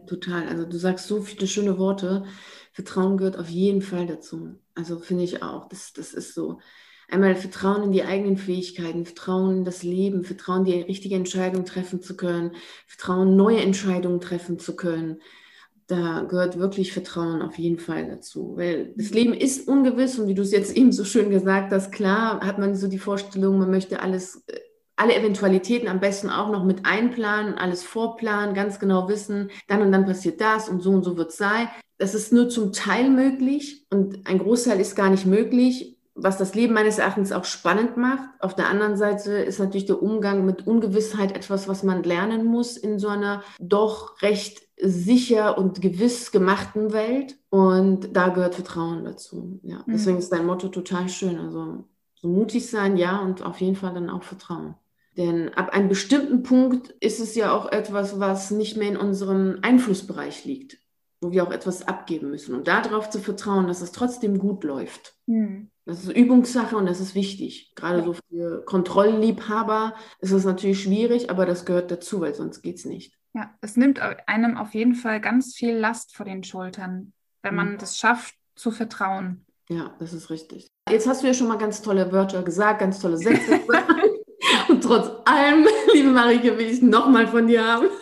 Total. 0.08 0.48
Also 0.48 0.66
du 0.66 0.78
sagst 0.78 1.08
so 1.08 1.22
viele 1.22 1.48
schöne 1.48 1.78
Worte. 1.78 2.26
Vertrauen 2.74 3.18
gehört 3.18 3.38
auf 3.38 3.50
jeden 3.50 3.82
Fall 3.82 4.08
dazu. 4.08 4.60
Also 4.76 5.00
finde 5.00 5.24
ich 5.24 5.44
auch. 5.44 5.68
Das, 5.70 5.94
das 5.94 6.14
ist 6.14 6.34
so. 6.34 6.60
Einmal 7.12 7.36
Vertrauen 7.36 7.84
in 7.84 7.92
die 7.92 8.04
eigenen 8.04 8.38
Fähigkeiten, 8.38 9.06
Vertrauen 9.06 9.58
in 9.58 9.66
das 9.66 9.82
Leben, 9.82 10.24
Vertrauen, 10.24 10.64
die 10.64 10.74
richtige 10.74 11.16
Entscheidung 11.16 11.66
treffen 11.66 12.02
zu 12.02 12.16
können, 12.16 12.52
Vertrauen, 12.86 13.36
neue 13.36 13.62
Entscheidungen 13.62 14.22
treffen 14.22 14.60
zu 14.60 14.76
können. 14.76 15.20
Da 15.88 16.22
gehört 16.30 16.60
wirklich 16.60 16.94
Vertrauen 16.94 17.42
auf 17.42 17.58
jeden 17.58 17.80
Fall 17.80 18.08
dazu. 18.08 18.54
Weil 18.58 18.94
das 18.96 19.10
Leben 19.10 19.34
ist 19.34 19.68
ungewiss 19.68 20.20
und 20.20 20.28
wie 20.28 20.36
du 20.36 20.44
es 20.44 20.52
jetzt 20.52 20.72
eben 20.78 20.92
so 20.92 21.04
schön 21.04 21.32
gesagt 21.32 21.72
hast, 21.72 21.92
klar 21.92 22.42
hat 22.42 22.60
man 22.60 22.76
so 22.76 22.88
die 22.88 23.00
Vorstellung, 23.00 23.58
man 23.58 23.72
möchte 23.72 24.02
alles, 24.02 24.44
äh, 24.46 24.60
alle 25.00 25.16
Eventualitäten 25.16 25.88
am 25.88 26.00
besten 26.00 26.30
auch 26.30 26.50
noch 26.50 26.64
mit 26.64 26.86
einplanen, 26.86 27.56
alles 27.56 27.84
vorplanen, 27.84 28.54
ganz 28.54 28.80
genau 28.80 29.08
wissen, 29.08 29.50
dann 29.68 29.82
und 29.82 29.92
dann 29.92 30.06
passiert 30.06 30.42
das 30.42 30.70
und 30.70 30.82
so 30.82 30.92
und 30.92 31.04
so 31.04 31.18
wird 31.18 31.32
es 31.32 31.38
sein. 31.38 31.68
Das 31.98 32.16
ist 32.16 32.32
nur 32.32 32.50
zum 32.50 32.72
Teil 32.74 33.10
möglich 33.10 33.86
und 33.90 34.28
ein 34.28 34.40
Großteil 34.40 34.80
ist 34.80 34.96
gar 34.96 35.10
nicht 35.10 35.26
möglich 35.26 35.96
was 36.24 36.38
das 36.38 36.56
Leben 36.56 36.74
meines 36.74 36.98
Erachtens 36.98 37.32
auch 37.32 37.46
spannend 37.46 37.98
macht. 37.98 38.28
Auf 38.40 38.56
der 38.56 38.68
anderen 38.68 38.98
Seite 38.98 39.34
ist 39.34 39.60
natürlich 39.60 39.86
der 39.86 40.02
Umgang 40.02 40.46
mit 40.46 40.68
Ungewissheit 40.68 41.36
etwas, 41.36 41.68
was 41.68 41.84
man 41.84 42.04
lernen 42.04 42.46
muss 42.46 42.78
in 42.78 43.00
so 43.00 43.08
einer 43.08 43.44
doch 43.60 44.22
recht 44.22 44.62
sicher 44.82 45.58
und 45.58 45.82
gewiss 45.82 46.32
gemachten 46.32 46.94
Welt. 46.94 47.38
Und 47.50 48.16
da 48.16 48.30
gehört 48.30 48.56
Vertrauen 48.56 49.04
dazu. 49.04 49.60
Ja, 49.64 49.78
mhm. 49.78 49.94
deswegen 49.94 50.18
ist 50.18 50.32
dein 50.32 50.46
Motto 50.46 50.70
total 50.70 51.10
schön. 51.10 51.38
Also 51.38 51.86
so 52.16 52.28
mutig 52.28 52.70
sein, 52.70 52.98
ja, 52.98 53.20
und 53.20 53.44
auf 53.44 53.62
jeden 53.62 53.76
Fall 53.76 53.94
dann 53.94 54.10
auch 54.10 54.24
Vertrauen. 54.24 54.76
Denn 55.18 55.54
ab 55.54 55.70
einem 55.70 55.90
bestimmten 55.90 56.44
Punkt 56.44 56.90
ist 57.00 57.20
es 57.20 57.36
ja 57.36 57.52
auch 57.52 57.72
etwas, 57.72 58.20
was 58.20 58.52
nicht 58.52 58.78
mehr 58.78 58.90
in 58.90 58.98
unserem 58.98 59.60
Einflussbereich 59.62 60.46
liegt, 60.46 60.78
wo 61.22 61.32
wir 61.32 61.44
auch 61.44 61.52
etwas 61.52 61.88
abgeben 61.88 62.30
müssen. 62.30 62.56
Und 62.56 62.68
darauf 62.68 63.10
zu 63.10 63.20
vertrauen, 63.20 63.68
dass 63.68 63.82
es 63.82 63.92
trotzdem 63.92 64.40
gut 64.40 64.64
läuft. 64.64 65.16
Mhm. 65.26 65.72
Das 65.86 66.04
ist 66.04 66.16
Übungssache 66.16 66.78
und 66.78 66.86
das 66.86 67.00
ist 67.00 67.16
wichtig. 67.16 67.74
Gerade 67.76 68.04
so 68.04 68.14
für 68.14 68.64
Kontrollliebhaber 68.64 69.96
ist 70.20 70.32
es 70.32 70.46
natürlich 70.46 70.84
schwierig, 70.84 71.32
aber 71.32 71.48
das 71.48 71.66
gehört 71.66 71.90
dazu, 71.90 72.22
weil 72.22 72.36
sonst 72.36 72.62
geht 72.62 72.78
es 72.78 72.86
nicht. 72.86 73.18
Ja, 73.34 73.56
es 73.62 73.76
nimmt 73.76 74.00
einem 74.00 74.58
auf 74.58 74.74
jeden 74.74 74.96
Fall 74.96 75.20
ganz 75.20 75.56
viel 75.56 75.76
Last 75.76 76.16
vor 76.16 76.26
den 76.26 76.44
Schultern, 76.44 77.14
wenn 77.42 77.56
man 77.56 77.74
mhm. 77.74 77.78
das 77.80 77.98
schafft, 77.98 78.36
zu 78.56 78.72
vertrauen. 78.72 79.46
Ja, 79.70 79.96
das 80.00 80.14
ist 80.14 80.30
richtig. 80.30 80.68
Jetzt 80.90 81.08
hast 81.08 81.24
du 81.24 81.28
ja 81.28 81.34
schon 81.34 81.48
mal 81.48 81.58
ganz 81.58 81.82
tolle 81.82 82.12
Wörter 82.12 82.44
gesagt, 82.44 82.80
ganz 82.80 83.00
tolle 83.00 83.18
Sätze. 83.18 83.60
trotz 84.90 85.12
allem, 85.26 85.68
liebe 85.94 86.10
Marike, 86.10 86.58
will 86.58 86.70
ich 86.70 86.82
nochmal 86.82 87.28
von 87.28 87.48
dir 87.48 87.66
haben. 87.66 87.88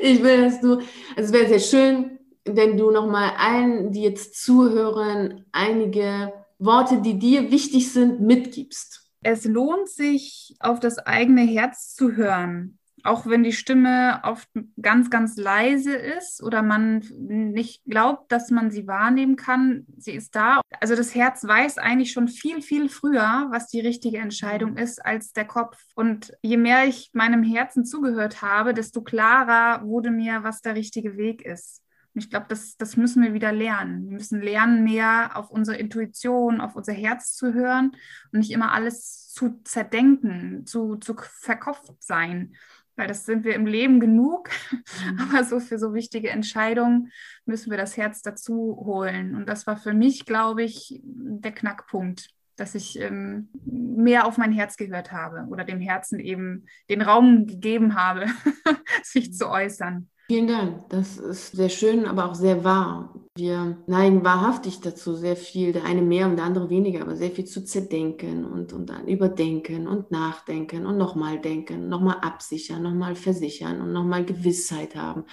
Ich 0.00 0.22
will, 0.22 0.42
dass 0.42 0.60
du, 0.60 0.74
also 0.76 0.86
es 1.16 1.32
wäre 1.32 1.48
sehr 1.48 1.58
schön, 1.58 2.18
wenn 2.44 2.76
du 2.76 2.92
nochmal 2.92 3.32
allen, 3.36 3.90
die 3.90 4.02
jetzt 4.02 4.40
zuhören, 4.40 5.46
einige 5.50 6.32
Worte, 6.60 7.02
die 7.02 7.18
dir 7.18 7.50
wichtig 7.50 7.92
sind, 7.92 8.20
mitgibst? 8.20 9.10
Es 9.20 9.44
lohnt 9.44 9.88
sich, 9.88 10.54
auf 10.60 10.78
das 10.78 10.98
eigene 10.98 11.42
Herz 11.42 11.96
zu 11.96 12.12
hören. 12.12 12.78
Auch 13.04 13.26
wenn 13.26 13.42
die 13.42 13.52
Stimme 13.52 14.20
oft 14.24 14.48
ganz, 14.80 15.10
ganz 15.10 15.36
leise 15.36 15.94
ist 15.94 16.42
oder 16.42 16.62
man 16.62 17.04
nicht 17.18 17.82
glaubt, 17.84 18.30
dass 18.30 18.50
man 18.50 18.70
sie 18.70 18.86
wahrnehmen 18.86 19.36
kann, 19.36 19.86
sie 19.96 20.12
ist 20.12 20.34
da. 20.36 20.60
Also 20.80 20.94
das 20.94 21.14
Herz 21.14 21.44
weiß 21.44 21.78
eigentlich 21.78 22.12
schon 22.12 22.28
viel, 22.28 22.62
viel 22.62 22.88
früher, 22.88 23.48
was 23.50 23.68
die 23.68 23.80
richtige 23.80 24.18
Entscheidung 24.18 24.76
ist, 24.76 25.04
als 25.04 25.32
der 25.32 25.46
Kopf. 25.46 25.78
Und 25.94 26.32
je 26.42 26.56
mehr 26.56 26.86
ich 26.86 27.10
meinem 27.12 27.42
Herzen 27.42 27.84
zugehört 27.84 28.42
habe, 28.42 28.74
desto 28.74 29.02
klarer 29.02 29.84
wurde 29.84 30.10
mir, 30.10 30.42
was 30.42 30.60
der 30.62 30.74
richtige 30.74 31.16
Weg 31.16 31.42
ist. 31.42 31.82
Und 32.14 32.22
ich 32.22 32.30
glaube, 32.30 32.46
das, 32.48 32.76
das 32.76 32.96
müssen 32.96 33.22
wir 33.22 33.32
wieder 33.32 33.52
lernen. 33.52 34.04
Wir 34.04 34.12
müssen 34.12 34.42
lernen, 34.42 34.84
mehr 34.84 35.30
auf 35.34 35.50
unsere 35.50 35.78
Intuition, 35.78 36.60
auf 36.60 36.76
unser 36.76 36.92
Herz 36.92 37.34
zu 37.34 37.54
hören 37.54 37.92
und 38.32 38.40
nicht 38.40 38.50
immer 38.50 38.72
alles 38.72 39.28
zu 39.28 39.60
zerdenken, 39.64 40.66
zu, 40.66 40.96
zu 40.96 41.16
verkopft 41.16 42.02
sein. 42.02 42.54
Weil 42.96 43.08
das 43.08 43.24
sind 43.24 43.44
wir 43.44 43.54
im 43.54 43.66
Leben 43.66 44.00
genug. 44.00 44.50
Mhm. 44.70 45.20
Aber 45.20 45.44
so 45.44 45.60
für 45.60 45.78
so 45.78 45.94
wichtige 45.94 46.30
Entscheidungen 46.30 47.10
müssen 47.46 47.70
wir 47.70 47.78
das 47.78 47.96
Herz 47.96 48.22
dazu 48.22 48.76
holen. 48.84 49.34
Und 49.34 49.48
das 49.48 49.66
war 49.66 49.76
für 49.76 49.94
mich, 49.94 50.26
glaube 50.26 50.62
ich, 50.62 51.00
der 51.02 51.52
Knackpunkt, 51.52 52.28
dass 52.56 52.74
ich 52.74 53.00
ähm, 53.00 53.48
mehr 53.64 54.26
auf 54.26 54.36
mein 54.36 54.52
Herz 54.52 54.76
gehört 54.76 55.10
habe 55.10 55.46
oder 55.48 55.64
dem 55.64 55.80
Herzen 55.80 56.20
eben 56.20 56.66
den 56.90 57.02
Raum 57.02 57.46
gegeben 57.46 57.94
habe, 57.94 58.26
sich 59.02 59.32
zu 59.32 59.48
äußern. 59.48 60.10
Vielen 60.32 60.48
Dank. 60.48 60.88
Das 60.88 61.18
ist 61.18 61.52
sehr 61.52 61.68
schön, 61.68 62.06
aber 62.06 62.24
auch 62.24 62.34
sehr 62.34 62.64
wahr. 62.64 63.12
Wir 63.36 63.76
neigen 63.86 64.24
wahrhaftig 64.24 64.80
dazu, 64.80 65.14
sehr 65.14 65.36
viel, 65.36 65.74
der 65.74 65.84
eine 65.84 66.00
mehr 66.00 66.26
und 66.26 66.36
der 66.36 66.46
andere 66.46 66.70
weniger, 66.70 67.02
aber 67.02 67.16
sehr 67.16 67.32
viel 67.32 67.44
zu 67.44 67.62
zerdenken 67.66 68.46
und, 68.46 68.72
und 68.72 68.86
dann 68.86 69.08
überdenken 69.08 69.86
und 69.86 70.10
nachdenken 70.10 70.86
und 70.86 70.96
nochmal 70.96 71.38
denken, 71.38 71.90
nochmal 71.90 72.16
absichern, 72.22 72.82
nochmal 72.82 73.14
versichern 73.14 73.82
und 73.82 73.92
nochmal 73.92 74.24
Gewissheit 74.24 74.96
haben. 74.96 75.26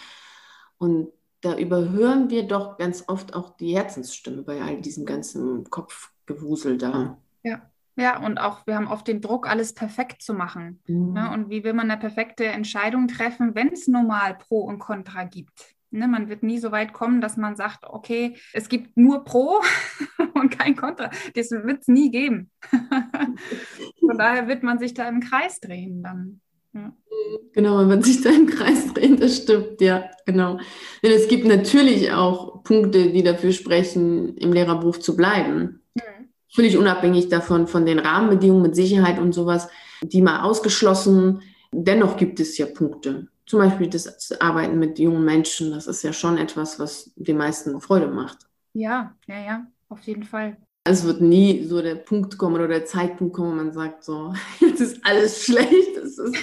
Und 0.77 1.13
da 1.39 1.57
überhören 1.57 2.29
wir 2.29 2.43
doch 2.45 2.77
ganz 2.77 3.05
oft 3.07 3.33
auch 3.35 3.55
die 3.55 3.77
Herzensstimme 3.77 4.41
bei 4.41 4.61
all 4.61 4.81
diesem 4.81 5.05
ganzen 5.05 5.69
Kopfgewusel 5.69 6.77
da. 6.77 7.17
Ja. 7.43 7.71
Ja, 7.99 8.17
und 8.17 8.37
auch 8.37 8.65
wir 8.65 8.75
haben 8.75 8.87
oft 8.87 9.07
den 9.07 9.19
Druck, 9.19 9.49
alles 9.49 9.73
perfekt 9.73 10.21
zu 10.21 10.33
machen. 10.33 10.81
Mhm. 10.87 11.13
Ne? 11.13 11.31
Und 11.33 11.49
wie 11.49 11.65
will 11.65 11.73
man 11.73 11.91
eine 11.91 11.99
perfekte 11.99 12.45
Entscheidung 12.45 13.09
treffen, 13.09 13.55
wenn 13.55 13.73
es 13.73 13.87
normal 13.87 14.37
Pro 14.37 14.61
und 14.61 14.79
Contra 14.79 15.25
gibt? 15.25 15.75
Ne? 15.91 16.07
Man 16.07 16.29
wird 16.29 16.41
nie 16.41 16.59
so 16.59 16.71
weit 16.71 16.93
kommen, 16.93 17.19
dass 17.19 17.35
man 17.35 17.57
sagt, 17.57 17.83
okay, 17.83 18.37
es 18.53 18.69
gibt 18.69 18.95
nur 18.95 19.25
Pro 19.25 19.59
und 20.33 20.57
kein 20.57 20.77
Contra. 20.77 21.09
Das 21.35 21.51
wird 21.51 21.81
es 21.81 21.87
nie 21.89 22.09
geben. 22.09 22.51
Von 23.99 24.17
daher 24.17 24.47
wird 24.47 24.63
man 24.63 24.79
sich 24.79 24.93
da 24.93 25.09
im 25.09 25.19
Kreis 25.19 25.59
drehen 25.59 26.01
dann. 26.01 26.39
Ja. 26.73 26.93
Genau, 27.53 27.75
man 27.77 27.89
wird 27.89 28.05
sich 28.05 28.21
da 28.21 28.29
im 28.29 28.45
Kreis 28.45 28.93
drehen, 28.93 29.17
das 29.19 29.37
stimmt, 29.37 29.81
ja, 29.81 30.05
genau. 30.25 30.59
Denn 31.03 31.11
es 31.11 31.27
gibt 31.27 31.45
natürlich 31.45 32.11
auch 32.11 32.63
Punkte, 32.63 33.11
die 33.11 33.23
dafür 33.23 33.51
sprechen, 33.51 34.37
im 34.37 34.53
Lehrerberuf 34.53 34.99
zu 34.99 35.15
bleiben. 35.15 35.78
Völlig 36.51 36.77
unabhängig 36.77 37.29
davon, 37.29 37.67
von 37.67 37.85
den 37.85 37.99
Rahmenbedingungen 37.99 38.63
mit 38.63 38.75
Sicherheit 38.75 39.19
und 39.19 39.33
sowas, 39.33 39.67
die 40.01 40.21
mal 40.21 40.41
ausgeschlossen. 40.41 41.41
Dennoch 41.71 42.17
gibt 42.17 42.39
es 42.39 42.57
ja 42.57 42.65
Punkte. 42.65 43.27
Zum 43.45 43.59
Beispiel 43.59 43.87
das 43.87 44.31
Arbeiten 44.41 44.79
mit 44.79 44.99
jungen 44.99 45.25
Menschen, 45.25 45.71
das 45.71 45.87
ist 45.87 46.03
ja 46.03 46.13
schon 46.13 46.37
etwas, 46.37 46.79
was 46.79 47.11
den 47.15 47.37
meisten 47.37 47.79
Freude 47.81 48.07
macht. 48.07 48.47
Ja, 48.73 49.15
ja, 49.27 49.39
ja, 49.43 49.67
auf 49.89 50.01
jeden 50.03 50.23
Fall. 50.23 50.57
Es 50.83 51.03
wird 51.03 51.21
nie 51.21 51.63
so 51.65 51.81
der 51.81 51.95
Punkt 51.95 52.37
kommen 52.37 52.55
oder 52.55 52.67
der 52.67 52.85
Zeitpunkt 52.85 53.35
kommen, 53.35 53.51
wo 53.51 53.55
man 53.55 53.71
sagt, 53.71 54.03
so, 54.03 54.33
jetzt 54.59 54.81
ist 54.81 55.05
alles 55.05 55.43
schlecht, 55.43 55.97
das, 55.97 56.17
ist, 56.17 56.35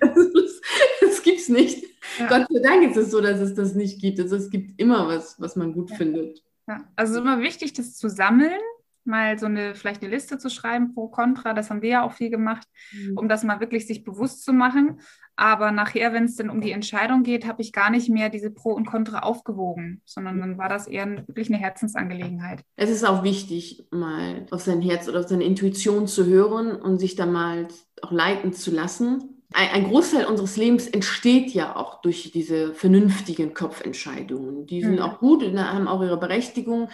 das, 0.00 0.60
das 1.00 1.22
gibt's 1.22 1.48
nicht. 1.48 1.84
Ja. 2.18 2.28
Gott 2.28 2.46
sei 2.50 2.60
Dank 2.60 2.90
ist 2.90 2.96
es 2.96 3.10
so, 3.10 3.20
dass 3.20 3.40
es 3.40 3.54
das 3.54 3.74
nicht 3.74 4.00
gibt. 4.00 4.20
Also 4.20 4.36
es 4.36 4.50
gibt 4.50 4.80
immer 4.80 5.08
was, 5.08 5.40
was 5.40 5.56
man 5.56 5.72
gut 5.72 5.90
ja. 5.90 5.96
findet. 5.96 6.42
Ja. 6.68 6.84
Also 6.96 7.20
immer 7.20 7.40
wichtig, 7.40 7.72
das 7.74 7.94
zu 7.94 8.08
sammeln 8.08 8.60
mal 9.06 9.38
so 9.38 9.46
eine, 9.46 9.74
vielleicht 9.74 10.02
eine 10.02 10.10
Liste 10.10 10.38
zu 10.38 10.50
schreiben 10.50 10.94
pro 10.94 11.08
Contra. 11.08 11.52
Das 11.52 11.70
haben 11.70 11.82
wir 11.82 11.90
ja 11.90 12.02
auch 12.02 12.12
viel 12.12 12.30
gemacht, 12.30 12.66
mhm. 12.92 13.18
um 13.18 13.28
das 13.28 13.44
mal 13.44 13.60
wirklich 13.60 13.86
sich 13.86 14.04
bewusst 14.04 14.44
zu 14.44 14.52
machen. 14.52 15.00
Aber 15.36 15.70
nachher, 15.70 16.14
wenn 16.14 16.24
es 16.24 16.36
dann 16.36 16.48
um 16.48 16.62
die 16.62 16.72
Entscheidung 16.72 17.22
geht, 17.22 17.46
habe 17.46 17.60
ich 17.60 17.72
gar 17.72 17.90
nicht 17.90 18.08
mehr 18.08 18.30
diese 18.30 18.50
Pro 18.50 18.72
und 18.72 18.86
Contra 18.86 19.18
aufgewogen, 19.18 20.00
sondern 20.06 20.40
dann 20.40 20.56
war 20.56 20.70
das 20.70 20.86
eher 20.86 21.06
wirklich 21.28 21.48
eine 21.48 21.58
Herzensangelegenheit. 21.58 22.62
Es 22.76 22.88
ist 22.88 23.04
auch 23.04 23.22
wichtig, 23.22 23.86
mal 23.90 24.46
auf 24.50 24.62
sein 24.62 24.80
Herz 24.80 25.08
oder 25.08 25.20
auf 25.20 25.28
seine 25.28 25.44
Intuition 25.44 26.06
zu 26.06 26.24
hören 26.24 26.74
und 26.74 26.98
sich 26.98 27.16
da 27.16 27.26
mal 27.26 27.68
auch 28.00 28.12
leiten 28.12 28.54
zu 28.54 28.70
lassen 28.70 29.35
ein 29.52 29.84
Großteil 29.84 30.26
unseres 30.26 30.56
Lebens 30.56 30.88
entsteht 30.88 31.50
ja 31.50 31.76
auch 31.76 32.00
durch 32.00 32.32
diese 32.32 32.74
vernünftigen 32.74 33.54
Kopfentscheidungen. 33.54 34.66
Die 34.66 34.82
sind 34.82 34.96
mhm. 34.96 35.02
auch 35.02 35.18
gut 35.18 35.42
und 35.42 35.58
haben 35.58 35.88
auch 35.88 36.02
ihre 36.02 36.18
Berechtigung. 36.18 36.88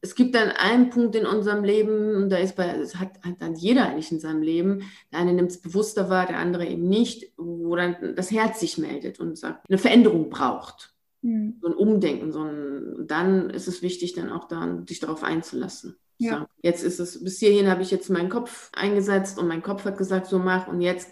Es 0.00 0.14
gibt 0.14 0.34
dann 0.34 0.50
einen 0.50 0.90
Punkt 0.90 1.14
in 1.14 1.26
unserem 1.26 1.64
Leben, 1.64 2.14
und 2.14 2.30
da 2.30 2.38
ist 2.38 2.56
bei, 2.56 2.76
das 2.76 2.96
hat, 2.96 3.10
hat 3.22 3.40
dann 3.40 3.54
jeder 3.54 3.88
eigentlich 3.88 4.12
in 4.12 4.20
seinem 4.20 4.42
Leben, 4.42 4.82
der 5.12 5.20
eine 5.20 5.32
nimmt 5.32 5.50
es 5.50 5.60
bewusster 5.60 6.08
wahr, 6.08 6.26
der 6.26 6.38
andere 6.38 6.66
eben 6.66 6.88
nicht, 6.88 7.32
wo 7.36 7.74
dann 7.76 8.14
das 8.16 8.30
Herz 8.30 8.60
sich 8.60 8.78
meldet 8.78 9.20
und 9.20 9.38
sagt, 9.38 9.68
eine 9.68 9.78
Veränderung 9.78 10.28
braucht. 10.28 10.94
Mhm. 11.22 11.58
So 11.60 11.68
ein 11.68 11.74
Umdenken. 11.74 12.32
So 12.32 12.42
ein, 12.42 13.06
dann 13.06 13.50
ist 13.50 13.68
es 13.68 13.82
wichtig, 13.82 14.12
dann 14.14 14.30
auch 14.30 14.48
dann, 14.48 14.86
sich 14.86 15.00
darauf 15.00 15.22
einzulassen. 15.22 15.96
Ja. 16.18 16.40
So, 16.40 16.46
jetzt 16.62 16.82
ist 16.82 16.98
es, 16.98 17.22
bis 17.22 17.38
hierhin 17.38 17.68
habe 17.68 17.82
ich 17.82 17.90
jetzt 17.90 18.08
meinen 18.08 18.30
Kopf 18.30 18.70
eingesetzt 18.74 19.38
und 19.38 19.48
mein 19.48 19.62
Kopf 19.62 19.84
hat 19.84 19.98
gesagt, 19.98 20.26
so 20.26 20.38
mach 20.38 20.66
und 20.66 20.80
jetzt 20.80 21.10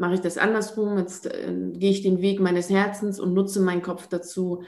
mache 0.00 0.14
ich 0.14 0.20
das 0.20 0.38
andersrum. 0.38 0.96
Jetzt 0.98 1.26
äh, 1.26 1.54
gehe 1.74 1.90
ich 1.90 2.02
den 2.02 2.22
Weg 2.22 2.40
meines 2.40 2.70
Herzens 2.70 3.20
und 3.20 3.34
nutze 3.34 3.60
meinen 3.60 3.82
Kopf 3.82 4.08
dazu, 4.08 4.64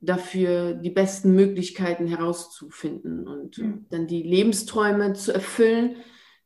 dafür 0.00 0.74
die 0.74 0.90
besten 0.90 1.34
Möglichkeiten 1.34 2.06
herauszufinden 2.06 3.26
und 3.26 3.58
mhm. 3.58 3.86
dann 3.90 4.06
die 4.06 4.22
Lebensträume 4.22 5.12
zu 5.14 5.34
erfüllen. 5.34 5.96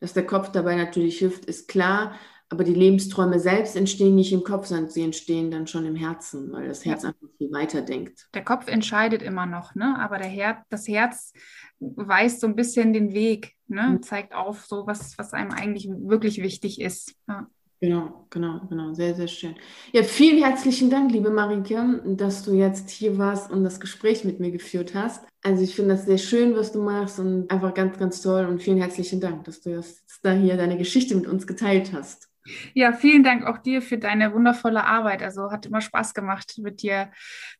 Dass 0.00 0.14
der 0.14 0.26
Kopf 0.26 0.50
dabei 0.50 0.76
natürlich 0.76 1.18
hilft, 1.18 1.44
ist 1.44 1.68
klar. 1.68 2.14
Aber 2.48 2.64
die 2.64 2.74
Lebensträume 2.74 3.38
selbst 3.38 3.76
entstehen 3.76 4.14
nicht 4.14 4.32
im 4.32 4.42
Kopf, 4.42 4.66
sondern 4.66 4.88
sie 4.88 5.02
entstehen 5.02 5.50
dann 5.50 5.66
schon 5.66 5.84
im 5.84 5.94
Herzen, 5.94 6.50
weil 6.50 6.66
das 6.66 6.84
Herz 6.84 7.02
ja. 7.02 7.10
einfach 7.10 7.28
viel 7.36 7.52
weiter 7.52 7.82
denkt. 7.82 8.28
Der 8.34 8.42
Kopf 8.42 8.66
entscheidet 8.66 9.22
immer 9.22 9.46
noch, 9.46 9.74
ne? 9.74 9.96
aber 10.00 10.18
der 10.18 10.26
Her 10.26 10.64
das 10.68 10.88
Herz 10.88 11.32
weist 11.78 12.40
so 12.40 12.48
ein 12.48 12.56
bisschen 12.56 12.92
den 12.92 13.12
Weg, 13.12 13.54
ne? 13.68 13.82
Mhm. 13.82 14.02
zeigt 14.02 14.34
auf, 14.34 14.64
so 14.64 14.86
was, 14.86 15.16
was 15.16 15.32
einem 15.32 15.52
eigentlich 15.52 15.88
wirklich 15.88 16.42
wichtig 16.42 16.80
ist. 16.80 17.14
Ja. 17.28 17.46
Genau, 17.80 18.26
genau, 18.28 18.60
genau. 18.68 18.92
Sehr, 18.92 19.14
sehr 19.14 19.26
schön. 19.26 19.54
Ja, 19.92 20.02
vielen 20.02 20.42
herzlichen 20.42 20.90
Dank, 20.90 21.12
liebe 21.12 21.30
Marike, 21.30 22.02
dass 22.04 22.44
du 22.44 22.52
jetzt 22.52 22.90
hier 22.90 23.16
warst 23.16 23.50
und 23.50 23.64
das 23.64 23.80
Gespräch 23.80 24.22
mit 24.22 24.38
mir 24.38 24.50
geführt 24.50 24.94
hast. 24.94 25.24
Also 25.42 25.62
ich 25.62 25.74
finde 25.74 25.94
das 25.94 26.04
sehr 26.04 26.18
schön, 26.18 26.54
was 26.54 26.72
du 26.72 26.82
machst 26.82 27.18
und 27.18 27.50
einfach 27.50 27.72
ganz, 27.72 27.98
ganz 27.98 28.20
toll 28.20 28.44
und 28.44 28.62
vielen 28.62 28.76
herzlichen 28.76 29.18
Dank, 29.18 29.44
dass 29.44 29.62
du 29.62 29.70
jetzt 29.70 30.04
da 30.22 30.32
hier 30.32 30.58
deine 30.58 30.76
Geschichte 30.76 31.14
mit 31.14 31.26
uns 31.26 31.46
geteilt 31.46 31.92
hast. 31.94 32.28
Ja, 32.74 32.92
vielen 32.92 33.24
Dank 33.24 33.46
auch 33.46 33.56
dir 33.56 33.80
für 33.80 33.96
deine 33.96 34.34
wundervolle 34.34 34.84
Arbeit. 34.84 35.22
Also 35.22 35.50
hat 35.50 35.64
immer 35.64 35.80
Spaß 35.80 36.12
gemacht, 36.12 36.58
mit 36.58 36.82
dir 36.82 37.10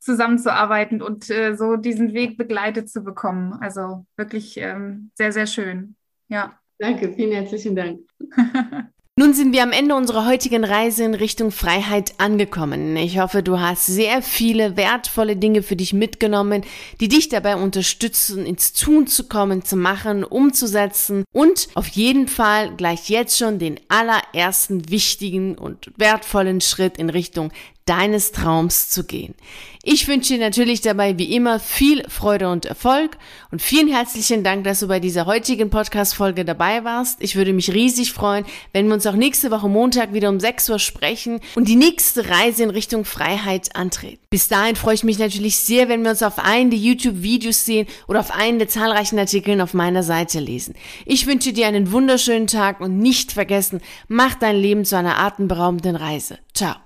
zusammenzuarbeiten 0.01 1.01
und 1.01 1.31
äh, 1.31 1.55
so 1.55 1.77
diesen 1.77 2.13
Weg 2.13 2.37
begleitet 2.37 2.91
zu 2.91 3.03
bekommen. 3.03 3.55
Also 3.55 4.05
wirklich 4.17 4.59
ähm, 4.59 5.13
sehr, 5.15 5.33
sehr 5.33 5.47
schön. 5.47 5.97
Ja. 6.29 6.59
Danke, 6.79 7.13
vielen 7.13 7.33
herzlichen 7.33 7.75
Dank. 7.75 8.01
Nun 9.21 9.35
sind 9.35 9.53
wir 9.53 9.63
am 9.63 9.73
Ende 9.73 9.97
unserer 9.97 10.25
heutigen 10.25 10.65
Reise 10.65 11.05
in 11.05 11.13
Richtung 11.13 11.51
Freiheit 11.51 12.15
angekommen. 12.17 12.97
Ich 12.97 13.19
hoffe, 13.19 13.43
du 13.43 13.61
hast 13.61 13.85
sehr 13.85 14.23
viele 14.23 14.79
wertvolle 14.79 15.37
Dinge 15.37 15.63
für 15.63 15.77
dich 15.77 15.93
mitgenommen, 15.93 16.65
die 17.03 17.09
dich 17.09 17.29
dabei 17.29 17.57
unterstützen, 17.57 18.47
ins 18.47 18.73
Tun 18.73 19.07
zu 19.07 19.29
kommen, 19.29 19.63
zu 19.63 19.77
machen, 19.77 20.25
umzusetzen 20.25 21.25
und 21.35 21.69
auf 21.75 21.89
jeden 21.89 22.29
Fall 22.29 22.75
gleich 22.77 23.11
jetzt 23.11 23.37
schon 23.37 23.59
den 23.59 23.79
allerersten 23.89 24.89
wichtigen 24.89 25.59
und 25.59 25.91
wertvollen 25.99 26.63
Schritt 26.63 26.97
in 26.97 27.11
Richtung 27.11 27.53
deines 27.87 28.33
Traums 28.33 28.89
zu 28.89 29.05
gehen. 29.05 29.35
Ich 29.83 30.07
wünsche 30.09 30.35
dir 30.35 30.41
natürlich 30.41 30.83
dabei 30.83 31.17
wie 31.17 31.35
immer 31.35 31.59
viel 31.59 32.05
Freude 32.07 32.51
und 32.51 32.67
Erfolg 32.67 33.17
und 33.51 33.63
vielen 33.63 33.89
herzlichen 33.89 34.45
Dank, 34.45 34.65
dass 34.65 34.81
du 34.81 34.89
bei 34.89 35.01
dieser 35.01 35.25
heutigen 35.25 35.71
Podcast-Folge 35.71 36.45
dabei 36.45 36.85
warst. 36.85 37.23
Ich 37.23 37.35
würde 37.35 37.55
mich 37.55 37.73
riesig 37.73 38.13
freuen, 38.13 38.45
wenn 38.75 38.89
wir 38.89 38.95
uns 38.95 39.07
auch 39.07 39.15
nächste 39.15 39.51
Woche 39.51 39.71
Montag 39.71 40.13
wieder 40.13 40.29
um 40.29 40.39
6 40.39 40.69
Uhr 40.69 40.79
sprechen 40.79 41.41
und 41.55 41.67
die 41.67 41.77
nächste 41.77 42.29
Reise 42.29 42.65
in 42.65 42.71
Richtung 42.71 43.07
Freiheit 43.07 43.75
antreten. 43.75 44.19
Bis 44.29 44.49
dahin 44.49 44.77
freue 44.77 44.95
ich 44.95 45.05
mich 45.05 45.19
natürlich 45.19 45.57
sehr, 45.57 45.89
wenn 45.89 46.03
wir 46.03 46.11
uns 46.11 46.23
auf 46.23 46.39
einen 46.39 46.69
der 46.69 46.79
YouTube-Videos 46.79 47.65
sehen 47.65 47.87
oder 48.07 48.21
auf 48.21 48.33
einen 48.33 48.59
der 48.59 48.69
zahlreichen 48.69 49.19
Artikeln 49.19 49.63
auf 49.63 49.73
meiner 49.73 50.03
Seite 50.03 50.41
lesen. 50.41 50.75
Ich 51.07 51.27
wünsche 51.27 51.55
dir 51.55 51.67
einen 51.67 51.91
wunderschönen 51.91 52.49
Tag 52.49 52.81
und 52.83 52.99
nicht 52.99 53.33
vergessen, 53.33 53.81
mach 54.09 54.35
dein 54.35 54.57
Leben 54.57 54.85
zu 54.85 54.99
einer 54.99 55.19
atemberaubenden 55.19 55.97
Reise. 55.97 56.39
Ciao. 56.53 56.77